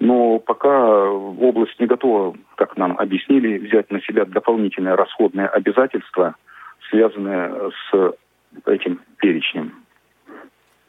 Но 0.00 0.38
пока 0.38 1.10
область 1.10 1.78
не 1.78 1.86
готова, 1.86 2.34
как 2.56 2.76
нам 2.76 2.96
объяснили, 2.98 3.58
взять 3.58 3.90
на 3.90 4.00
себя 4.00 4.24
дополнительные 4.24 4.94
расходные 4.94 5.46
обязательства, 5.46 6.34
связанные 6.90 7.70
с 7.70 8.14
этим 8.66 9.00
перечнем. 9.18 9.81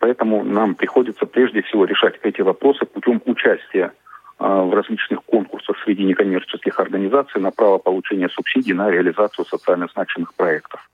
Поэтому 0.04 0.44
нам 0.44 0.76
приходится 0.76 1.26
прежде 1.26 1.62
всего 1.62 1.86
решать 1.86 2.16
эти 2.24 2.42
вопросы 2.42 2.84
путем 2.86 3.22
участия 3.26 3.94
а, 4.38 4.62
в 4.64 4.74
различных 4.74 5.24
конкурсах 5.24 5.78
среди 5.86 6.04
некоммерческих 6.04 6.78
организаций 6.78 7.40
на 7.40 7.52
право 7.52 7.78
получения 7.78 8.28
субсидий 8.28 8.74
на 8.74 8.92
реализацию 8.92 9.46
социально 9.46 9.88
значимых 9.94 10.34
проектов. 10.34 10.90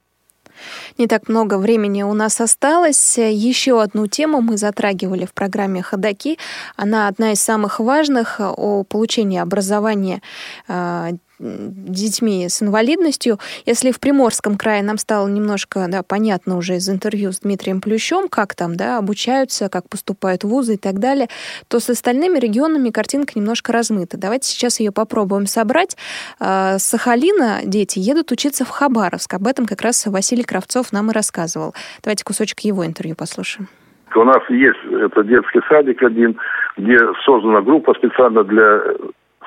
Не 0.99 1.07
так 1.07 1.27
много 1.27 1.57
времени 1.57 2.03
у 2.03 2.13
нас 2.13 2.39
осталось. 2.39 3.17
Еще 3.17 3.81
одну 3.81 4.05
тему 4.05 4.41
мы 4.41 4.57
затрагивали 4.57 5.25
в 5.25 5.33
программе 5.33 5.81
«Ходоки». 5.81 6.37
Она 6.75 7.07
одна 7.07 7.31
из 7.31 7.39
самых 7.39 7.79
важных 7.79 8.39
о 8.39 8.83
получении 8.83 9.39
образования 9.39 10.21
а, 10.67 11.09
детьми 11.39 12.47
с 12.49 12.61
инвалидностью. 12.61 13.39
Если 13.65 13.91
в 13.91 13.99
Приморском 13.99 14.57
крае 14.57 14.83
нам 14.83 14.97
стало 14.97 15.27
немножко 15.27 15.85
да, 15.89 16.03
понятно 16.03 16.57
уже 16.57 16.75
из 16.75 16.89
интервью 16.89 17.31
с 17.31 17.39
Дмитрием 17.39 17.81
Плющом, 17.81 18.27
как 18.27 18.55
там 18.55 18.75
да, 18.75 18.97
обучаются, 18.97 19.69
как 19.69 19.87
поступают 19.89 20.43
вузы 20.43 20.75
и 20.75 20.77
так 20.77 20.99
далее, 20.99 21.27
то 21.67 21.79
с 21.79 21.89
остальными 21.89 22.37
регионами 22.39 22.89
картинка 22.89 23.33
немножко 23.35 23.71
размыта. 23.71 24.17
Давайте 24.17 24.49
сейчас 24.49 24.79
ее 24.79 24.91
попробуем 24.91 25.45
собрать. 25.45 25.95
А, 26.39 26.77
с 26.77 26.83
Сахалина 26.83 27.61
дети 27.63 27.99
едут 27.99 28.31
учиться 28.31 28.65
в 28.65 28.69
Хабаровск. 28.69 29.33
Об 29.33 29.47
этом 29.47 29.65
как 29.65 29.81
раз 29.81 30.05
Василий 30.07 30.43
Кравцов 30.43 30.91
нам 30.91 31.11
и 31.11 31.13
рассказывал. 31.13 31.73
Давайте 32.03 32.23
кусочек 32.23 32.59
его 32.61 32.85
интервью 32.85 33.15
послушаем. 33.15 33.69
У 34.15 34.23
нас 34.23 34.41
есть 34.49 34.79
это 34.91 35.23
детский 35.23 35.59
садик 35.69 36.01
один, 36.01 36.37
где 36.77 36.97
создана 37.25 37.61
группа 37.61 37.93
специально 37.93 38.43
для 38.43 38.81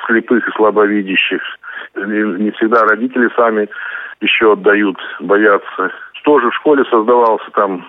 слепых 0.06 0.46
и 0.46 0.52
слабовидящих. 0.52 1.42
Не, 1.94 2.50
всегда 2.52 2.84
родители 2.84 3.28
сами 3.36 3.68
еще 4.20 4.52
отдают, 4.52 4.96
боятся. 5.20 5.92
Тоже 6.24 6.50
в 6.50 6.54
школе 6.54 6.84
создавался 6.84 7.50
там 7.52 7.84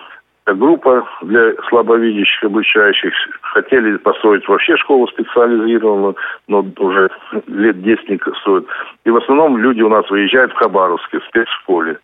группа 0.46 1.08
для 1.22 1.54
слабовидящих 1.68 2.44
обучающих. 2.44 3.12
Хотели 3.40 3.96
построить 3.96 4.46
вообще 4.46 4.76
школу 4.76 5.06
специализированную, 5.08 6.16
но 6.48 6.66
уже 6.78 7.10
лет 7.46 7.82
10 7.82 8.08
не 8.10 8.20
стоит. 8.40 8.66
И 9.04 9.10
в 9.10 9.16
основном 9.16 9.56
люди 9.56 9.80
у 9.82 9.88
нас 9.88 10.08
выезжают 10.10 10.52
в 10.52 10.56
Хабаровске, 10.56 11.20
в 11.20 11.24
спецшколе. 11.24 11.98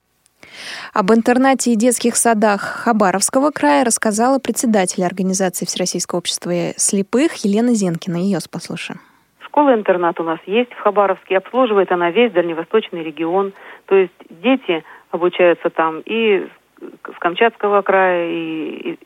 Об 0.94 1.12
интернате 1.12 1.72
и 1.72 1.76
детских 1.76 2.16
садах 2.16 2.62
Хабаровского 2.84 3.51
края 3.51 3.84
рассказала 3.84 4.38
председатель 4.38 5.05
организации 5.05 5.66
Всероссийского 5.66 6.18
общества 6.18 6.53
слепых 6.76 7.44
Елена 7.44 7.74
Зенкина. 7.74 8.16
Ее 8.16 8.38
послушаем. 8.51 9.01
Школа-интернат 9.51 10.20
у 10.20 10.22
нас 10.22 10.38
есть 10.46 10.72
в 10.72 10.78
Хабаровске, 10.78 11.36
обслуживает 11.36 11.90
она 11.90 12.12
весь 12.12 12.30
дальневосточный 12.30 13.03
регион. 13.03 13.53
То 13.86 13.96
есть 13.96 14.14
дети 14.30 14.84
обучаются 15.11 15.70
там 15.70 16.03
и 16.07 16.46
с 16.80 17.18
Камчатского 17.18 17.82
края, 17.82 18.30
и, 18.30 18.92
и 18.92 18.98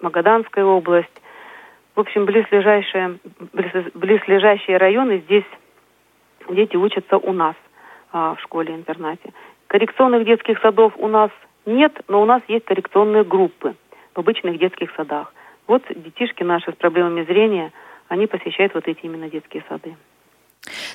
Магаданская 0.00 0.64
область. 0.64 1.22
В 1.94 2.00
общем, 2.00 2.24
близлежащие, 2.24 3.18
близлежащие 3.94 4.78
районы 4.78 5.22
здесь 5.26 5.44
дети 6.48 6.74
учатся 6.74 7.16
у 7.16 7.32
нас 7.32 7.54
а, 8.12 8.34
в 8.34 8.40
школе-интернате. 8.40 9.32
Коррекционных 9.68 10.24
детских 10.24 10.58
садов 10.58 10.92
у 10.96 11.06
нас 11.06 11.30
нет, 11.66 11.92
но 12.08 12.20
у 12.20 12.24
нас 12.24 12.42
есть 12.48 12.64
коррекционные 12.64 13.22
группы 13.22 13.76
в 14.12 14.18
обычных 14.18 14.58
детских 14.58 14.90
садах. 14.96 15.32
Вот 15.68 15.84
детишки 15.88 16.42
наши 16.42 16.72
с 16.72 16.74
проблемами 16.74 17.22
зрения– 17.22 17.72
они 18.08 18.26
посещают 18.26 18.74
вот 18.74 18.86
эти 18.88 19.00
именно 19.02 19.28
детские 19.30 19.64
сады. 19.68 19.96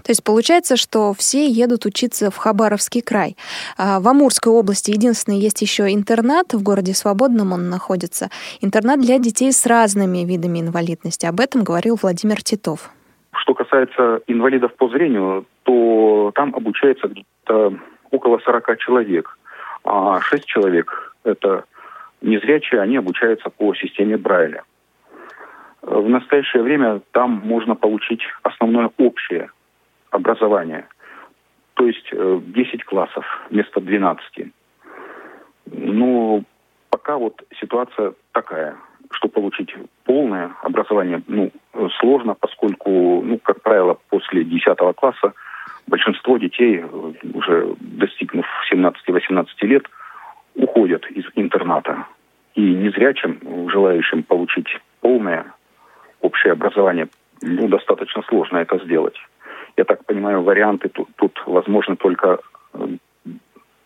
То 0.04 0.12
есть 0.12 0.24
получается, 0.24 0.76
что 0.76 1.14
все 1.14 1.48
едут 1.48 1.86
учиться 1.86 2.30
в 2.30 2.38
Хабаровский 2.38 3.02
край. 3.02 3.38
А 3.78 4.00
в 4.00 4.08
Амурской 4.08 4.52
области 4.52 4.92
единственный 4.92 5.40
есть 5.40 5.62
еще 5.62 5.92
интернат, 5.92 6.54
в 6.54 6.62
городе 6.62 6.94
Свободном 6.94 7.54
он 7.54 7.70
находится. 7.70 8.30
Интернат 8.62 9.00
для 9.00 9.18
детей 9.18 9.52
с 9.52 9.66
разными 9.66 10.26
видами 10.26 10.60
инвалидности. 10.60 11.26
Об 11.26 11.40
этом 11.40 11.64
говорил 11.64 11.98
Владимир 12.02 12.44
Титов. 12.44 12.92
Что 13.36 13.54
касается 13.56 14.22
инвалидов 14.28 14.76
по 14.76 14.90
зрению, 14.90 15.46
то 15.64 16.32
там 16.36 16.54
обучается 16.54 17.08
где-то 17.08 17.80
около 18.12 18.40
40 18.40 18.78
человек. 18.78 19.38
А 19.84 20.22
6 20.22 20.46
человек— 20.46 21.16
это 21.24 21.64
незрячие, 22.22 22.82
они 22.82 22.98
обучаются 22.98 23.50
по 23.50 23.74
системе 23.76 24.18
Брайля. 24.18 24.64
В 25.84 26.08
настоящее 26.08 26.64
время 26.64 27.02
там 27.12 27.42
можно 27.44 27.76
получить 27.76 28.22
основное 28.44 28.90
общее 28.98 29.50
образование, 30.12 30.88
то 31.74 31.86
есть 31.86 32.10
10 32.10 32.14
э, 32.14 32.78
классов 32.86 33.26
вместо 33.50 33.82
12. 33.82 34.48
Но 35.66 36.44
пока 36.90 37.18
вот 37.18 37.44
ситуация 37.60 38.14
такая, 38.32 38.78
что 39.12 39.28
получить 39.28 39.76
полное 40.06 40.56
образование 40.62 41.22
ну, 41.28 41.52
сложно, 42.00 42.34
поскольку, 42.34 43.22
ну, 43.22 43.38
как 43.40 43.62
правило, 43.62 43.98
после 44.10 44.46
10 44.46 44.78
класса 44.96 45.34
большинство 45.88 46.38
детей, 46.38 46.80
э, 46.82 47.14
уже 47.34 47.76
достигнув 47.82 48.46
17-18 48.72 49.48
лет, 49.64 49.84
уходят 50.56 51.06
из 51.12 51.26
интерната. 51.36 52.08
И 52.56 52.62
незрячим, 52.62 53.70
желающим 53.70 54.24
получить 54.24 54.80
полное 55.02 55.46
общее 56.24 56.54
образование, 56.54 57.08
ну, 57.42 57.68
достаточно 57.68 58.24
сложно 58.24 58.58
это 58.58 58.80
сделать. 58.84 59.16
Я 59.78 59.84
так 59.84 60.06
понимаю, 60.06 60.42
варианты 60.42 60.90
тут, 60.90 61.10
тут 61.16 61.42
возможны 61.46 61.96
только 61.96 62.40
э, 62.74 62.88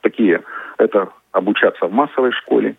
такие. 0.01 0.43
Это 0.77 1.09
обучаться 1.31 1.87
в 1.87 1.91
массовой 1.91 2.31
школе. 2.31 2.75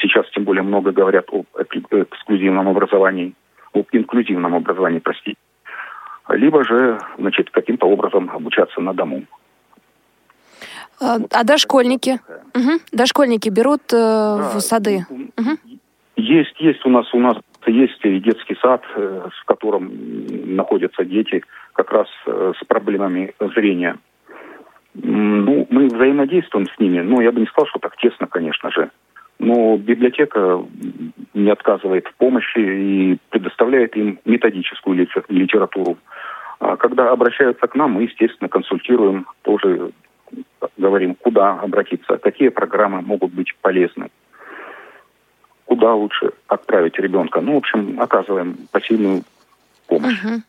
Сейчас 0.00 0.28
тем 0.30 0.44
более 0.44 0.62
много 0.62 0.92
говорят 0.92 1.26
об 1.32 1.46
эксклюзивном 1.56 2.68
образовании, 2.68 3.34
об 3.72 3.86
инклюзивном 3.92 4.54
образовании, 4.54 5.00
простите. 5.00 5.38
Либо 6.28 6.62
же, 6.64 6.98
значит, 7.18 7.50
каким-то 7.50 7.86
образом 7.86 8.30
обучаться 8.30 8.80
на 8.80 8.92
дому. 8.92 9.24
А, 11.00 11.16
а 11.32 11.44
дошкольники? 11.44 12.20
Угу. 12.54 12.80
Дошкольники 12.92 13.48
берут 13.48 13.92
э, 13.92 13.96
да, 13.96 14.50
в 14.54 14.60
сады? 14.60 15.06
Угу. 15.08 15.78
Есть, 16.16 16.60
есть 16.60 16.84
у 16.84 16.90
нас, 16.90 17.06
у 17.14 17.20
нас 17.20 17.36
есть 17.70 18.04
и 18.04 18.20
детский 18.20 18.56
сад, 18.60 18.82
э, 18.94 19.28
в 19.40 19.44
котором 19.44 19.90
находятся 20.56 21.04
дети 21.04 21.42
как 21.72 21.92
раз 21.92 22.08
э, 22.26 22.52
с 22.58 22.64
проблемами 22.66 23.34
зрения. 23.54 23.96
Ну, 24.94 25.66
мы 25.70 25.86
взаимодействуем 25.86 26.66
с 26.66 26.78
ними, 26.78 27.00
но 27.00 27.20
я 27.20 27.30
бы 27.30 27.40
не 27.40 27.46
сказал, 27.46 27.68
что 27.68 27.78
так 27.78 27.96
тесно, 27.98 28.26
конечно 28.26 28.70
же. 28.70 28.90
Но 29.38 29.76
библиотека 29.76 30.64
не 31.34 31.50
отказывает 31.50 32.08
в 32.08 32.14
помощи 32.14 32.58
и 32.58 33.18
предоставляет 33.30 33.96
им 33.96 34.18
методическую 34.24 35.06
литературу. 35.28 35.96
А 36.58 36.76
когда 36.76 37.10
обращаются 37.10 37.66
к 37.68 37.74
нам, 37.76 37.92
мы, 37.92 38.02
естественно, 38.04 38.48
консультируем, 38.48 39.26
тоже 39.42 39.92
говорим, 40.76 41.14
куда 41.14 41.60
обратиться, 41.60 42.18
какие 42.18 42.48
программы 42.48 43.02
могут 43.02 43.32
быть 43.32 43.54
полезны, 43.60 44.08
куда 45.78 45.94
лучше 45.94 46.32
отправить 46.48 46.98
ребенка. 46.98 47.40
Ну, 47.40 47.54
в 47.54 47.58
общем, 47.58 48.00
оказываем 48.00 48.56
посильную 48.72 49.22
помощь. 49.86 50.24
Угу. 50.24 50.42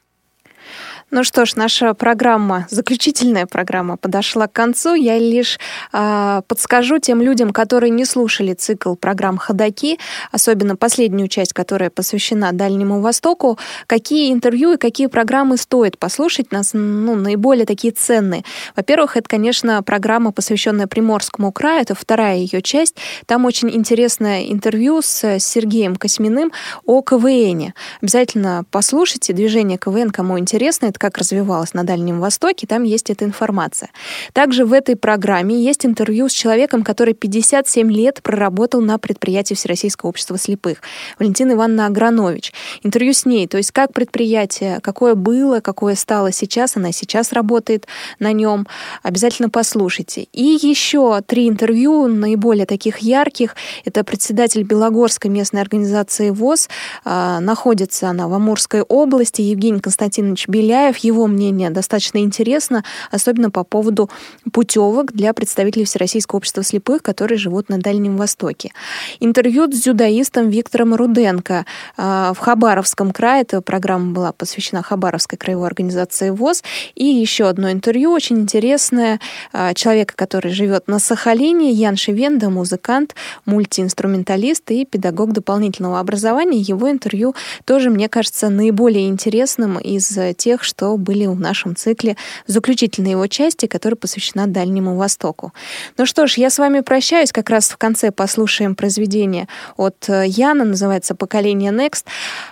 Ну 1.12 1.24
что 1.24 1.46
ж, 1.46 1.56
наша 1.56 1.96
программа, 1.96 2.68
заключительная 2.70 3.48
программа 3.48 3.98
подошла 3.98 4.48
к 4.48 4.54
концу. 4.54 4.94
Я 4.94 5.18
лишь 5.18 5.60
э, 5.92 6.42
подскажу 6.48 7.00
тем 7.00 7.22
людям, 7.22 7.52
которые 7.52 7.90
не 7.90 8.06
слушали 8.06 8.54
цикл 8.54 8.94
программ 8.94 9.38
«Ходоки», 9.38 9.98
особенно 10.32 10.76
последнюю 10.76 11.28
часть, 11.28 11.54
которая 11.54 11.90
посвящена 11.90 12.52
Дальнему 12.54 13.02
Востоку, 13.02 13.58
какие 13.88 14.32
интервью 14.32 14.74
и 14.74 14.78
какие 14.78 15.08
программы 15.08 15.58
стоит 15.58 15.98
послушать, 15.98 16.52
нас, 16.52 16.72
ну, 16.74 17.16
наиболее 17.16 17.66
такие 17.66 17.92
ценные. 17.92 18.44
Во-первых, 18.76 19.18
это, 19.18 19.28
конечно, 19.28 19.82
программа, 19.82 20.32
посвященная 20.32 20.86
Приморскому 20.86 21.52
краю, 21.52 21.82
это 21.82 21.96
вторая 21.96 22.38
ее 22.38 22.62
часть. 22.62 22.98
Там 23.26 23.46
очень 23.46 23.72
интересное 23.72 24.44
интервью 24.44 25.02
с 25.02 25.40
Сергеем 25.40 25.96
Косьминым 25.96 26.52
о 26.86 27.02
КВН. 27.02 27.74
Обязательно 28.00 28.64
послушайте 28.70 29.34
движение 29.34 29.80
КВН, 29.80 30.12
кому 30.12 30.38
интересно. 30.38 30.59
Это 30.68 31.00
как 31.00 31.18
развивалось 31.18 31.74
на 31.74 31.84
Дальнем 31.84 32.20
Востоке, 32.20 32.68
там 32.68 32.84
есть 32.84 33.10
эта 33.10 33.26
информация. 33.26 33.90
Также 34.34 34.66
в 34.66 34.74
этой 34.74 34.96
программе 34.96 35.62
есть 35.62 35.86
интервью 35.86 36.30
с 36.30 36.32
человеком, 36.32 36.84
который 36.84 37.14
57 37.14 37.92
лет 37.92 38.22
проработал 38.22 38.82
на 38.82 38.98
предприятии 38.98 39.54
Всероссийского 39.54 40.10
общества 40.10 40.38
слепых, 40.38 40.82
Валентина 41.18 41.54
Ивановна 41.54 41.86
Агранович. 41.86 42.54
Интервью 42.84 43.14
с 43.14 43.26
ней, 43.26 43.48
то 43.48 43.58
есть 43.58 43.72
как 43.72 43.94
предприятие, 43.94 44.80
какое 44.82 45.16
было, 45.16 45.62
какое 45.62 45.96
стало 45.96 46.32
сейчас, 46.32 46.76
она 46.76 46.92
сейчас 46.92 47.32
работает 47.32 47.88
на 48.20 48.32
нем. 48.34 48.68
Обязательно 49.02 49.50
послушайте. 49.50 50.28
И 50.34 50.58
еще 50.62 51.22
три 51.26 51.48
интервью, 51.48 52.08
наиболее 52.08 52.66
таких 52.66 53.00
ярких. 53.00 53.56
Это 53.86 54.04
председатель 54.04 54.64
Белогорской 54.64 55.32
местной 55.32 55.62
организации 55.62 56.30
ВОЗ. 56.30 56.70
А, 57.06 57.40
находится 57.40 58.10
она 58.10 58.28
в 58.28 58.34
Амурской 58.34 58.82
области. 58.82 59.42
Евгений 59.42 59.80
Константинович 59.80 60.49
Беляев. 60.50 60.98
Его 60.98 61.28
мнение 61.28 61.70
достаточно 61.70 62.18
интересно, 62.18 62.84
особенно 63.12 63.52
по 63.52 63.64
поводу 63.64 64.10
путевок 64.52 65.14
для 65.14 65.34
представителей 65.34 65.86
Всероссийского 65.86 66.38
общества 66.38 66.64
слепых, 66.64 67.04
которые 67.04 67.38
живут 67.38 67.70
на 67.70 67.78
Дальнем 67.78 68.18
Востоке. 68.18 68.72
Интервью 69.20 69.72
с 69.72 69.76
дзюдоистом 69.76 70.50
Виктором 70.50 70.96
Руденко 70.96 71.66
а, 71.96 72.34
в 72.34 72.40
Хабаровском 72.40 73.12
крае. 73.12 73.44
Эта 73.44 73.62
программа 73.62 74.14
была 74.14 74.32
посвящена 74.32 74.82
Хабаровской 74.82 75.38
краевой 75.38 75.68
организации 75.68 76.32
ВОЗ. 76.32 76.64
И 76.96 77.06
еще 77.06 77.48
одно 77.48 77.72
интервью, 77.72 78.12
очень 78.12 78.40
интересное, 78.40 79.20
а, 79.54 79.74
человека, 79.74 80.16
который 80.16 80.52
живет 80.52 80.88
на 80.88 81.00
Сахалине, 81.00 81.72
Ян 81.72 81.96
Шевенда, 81.96 82.50
музыкант, 82.50 83.16
мультиинструменталист 83.46 84.72
и 84.72 84.86
педагог 84.86 85.32
дополнительного 85.32 86.00
образования. 86.00 86.60
Его 86.60 86.90
интервью 86.90 87.36
тоже, 87.66 87.92
мне 87.92 88.10
кажется, 88.10 88.50
наиболее 88.50 89.08
интересным 89.08 89.78
из 89.78 90.18
тех, 90.34 90.64
что 90.64 90.98
были 90.98 91.26
в 91.26 91.40
нашем 91.40 91.76
цикле 91.76 92.18
в 92.48 92.52
заключительной 92.52 93.12
его 93.12 93.28
части, 93.28 93.66
которая 93.66 93.96
посвящена 93.96 94.48
Дальнему 94.48 94.96
Востоку. 94.96 95.54
Ну 95.98 96.06
что 96.06 96.28
ж, 96.28 96.36
я 96.38 96.50
с 96.50 96.58
вами 96.58 96.82
прощаюсь. 96.82 97.32
Как 97.32 97.50
раз 97.50 97.70
в 97.70 97.78
конце 97.78 98.12
послушаем 98.12 98.76
произведение 98.76 99.48
от 99.78 100.08
э, 100.08 100.26
Яна, 100.28 100.66
называется 100.66 101.16
«Поколение 101.16 101.72
Next». 101.72 102.06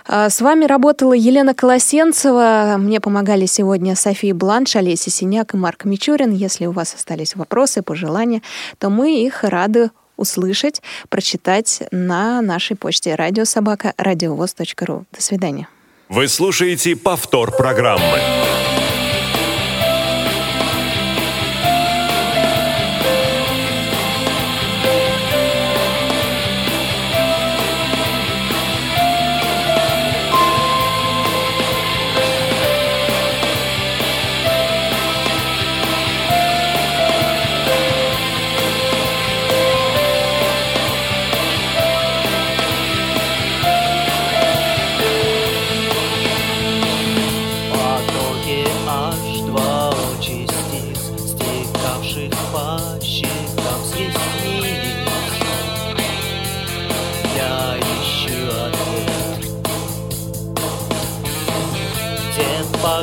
А, 0.06 0.30
с 0.30 0.40
вами 0.40 0.64
работала 0.64 1.12
Елена 1.12 1.54
Колосенцева. 1.54 2.76
Мне 2.78 3.00
помогали 3.00 3.46
сегодня 3.46 3.96
София 3.96 4.34
Бланш, 4.34 4.76
Олеся 4.76 5.10
Синяк 5.10 5.54
и 5.54 5.56
Марк 5.56 5.84
Мичурин. 5.84 6.32
Если 6.32 6.66
у 6.66 6.72
вас 6.72 6.94
остались 6.94 7.36
вопросы, 7.36 7.82
пожелания, 7.82 8.42
то 8.78 8.90
мы 8.90 9.24
их 9.24 9.44
рады 9.44 9.90
услышать, 10.18 10.82
прочитать 11.08 11.82
на 11.90 12.42
нашей 12.42 12.76
почте 12.76 13.14
радиособака 13.14 13.94
радиовоз.ру. 13.96 15.04
До 15.12 15.22
свидания. 15.22 15.68
Вы 16.08 16.26
слушаете 16.28 16.96
повтор 16.96 17.54
программы. 17.54 18.18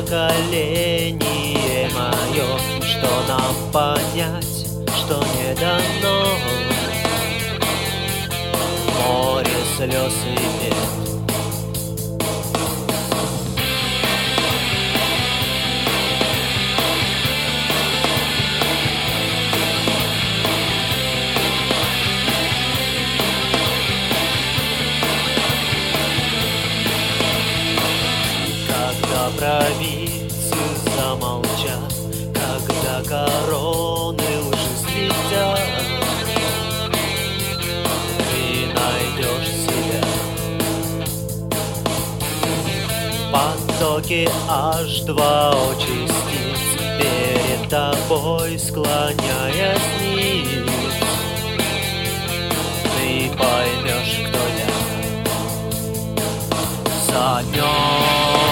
Поколение 0.06 1.90
мое, 1.92 2.58
что 2.80 3.08
нам 3.28 3.54
понять, 3.72 4.66
что 4.96 5.16
не 5.34 5.54
дано. 5.56 6.16
Море 9.04 9.58
слез 9.76 10.14
и 10.24 10.64
бед 10.64 10.86
провидцы 29.36 29.95
в 43.76 43.78
потоке 43.78 44.28
аж 44.48 45.00
два 45.00 45.54
частиц 45.78 46.60
перед 46.98 47.68
тобой 47.68 48.58
склоняясь 48.58 49.80
низ. 50.00 50.72
Ты 52.96 53.30
поймешь, 53.36 54.20
кто 54.28 54.38
я. 54.58 54.70
За 57.06 57.42
нем 57.52 58.45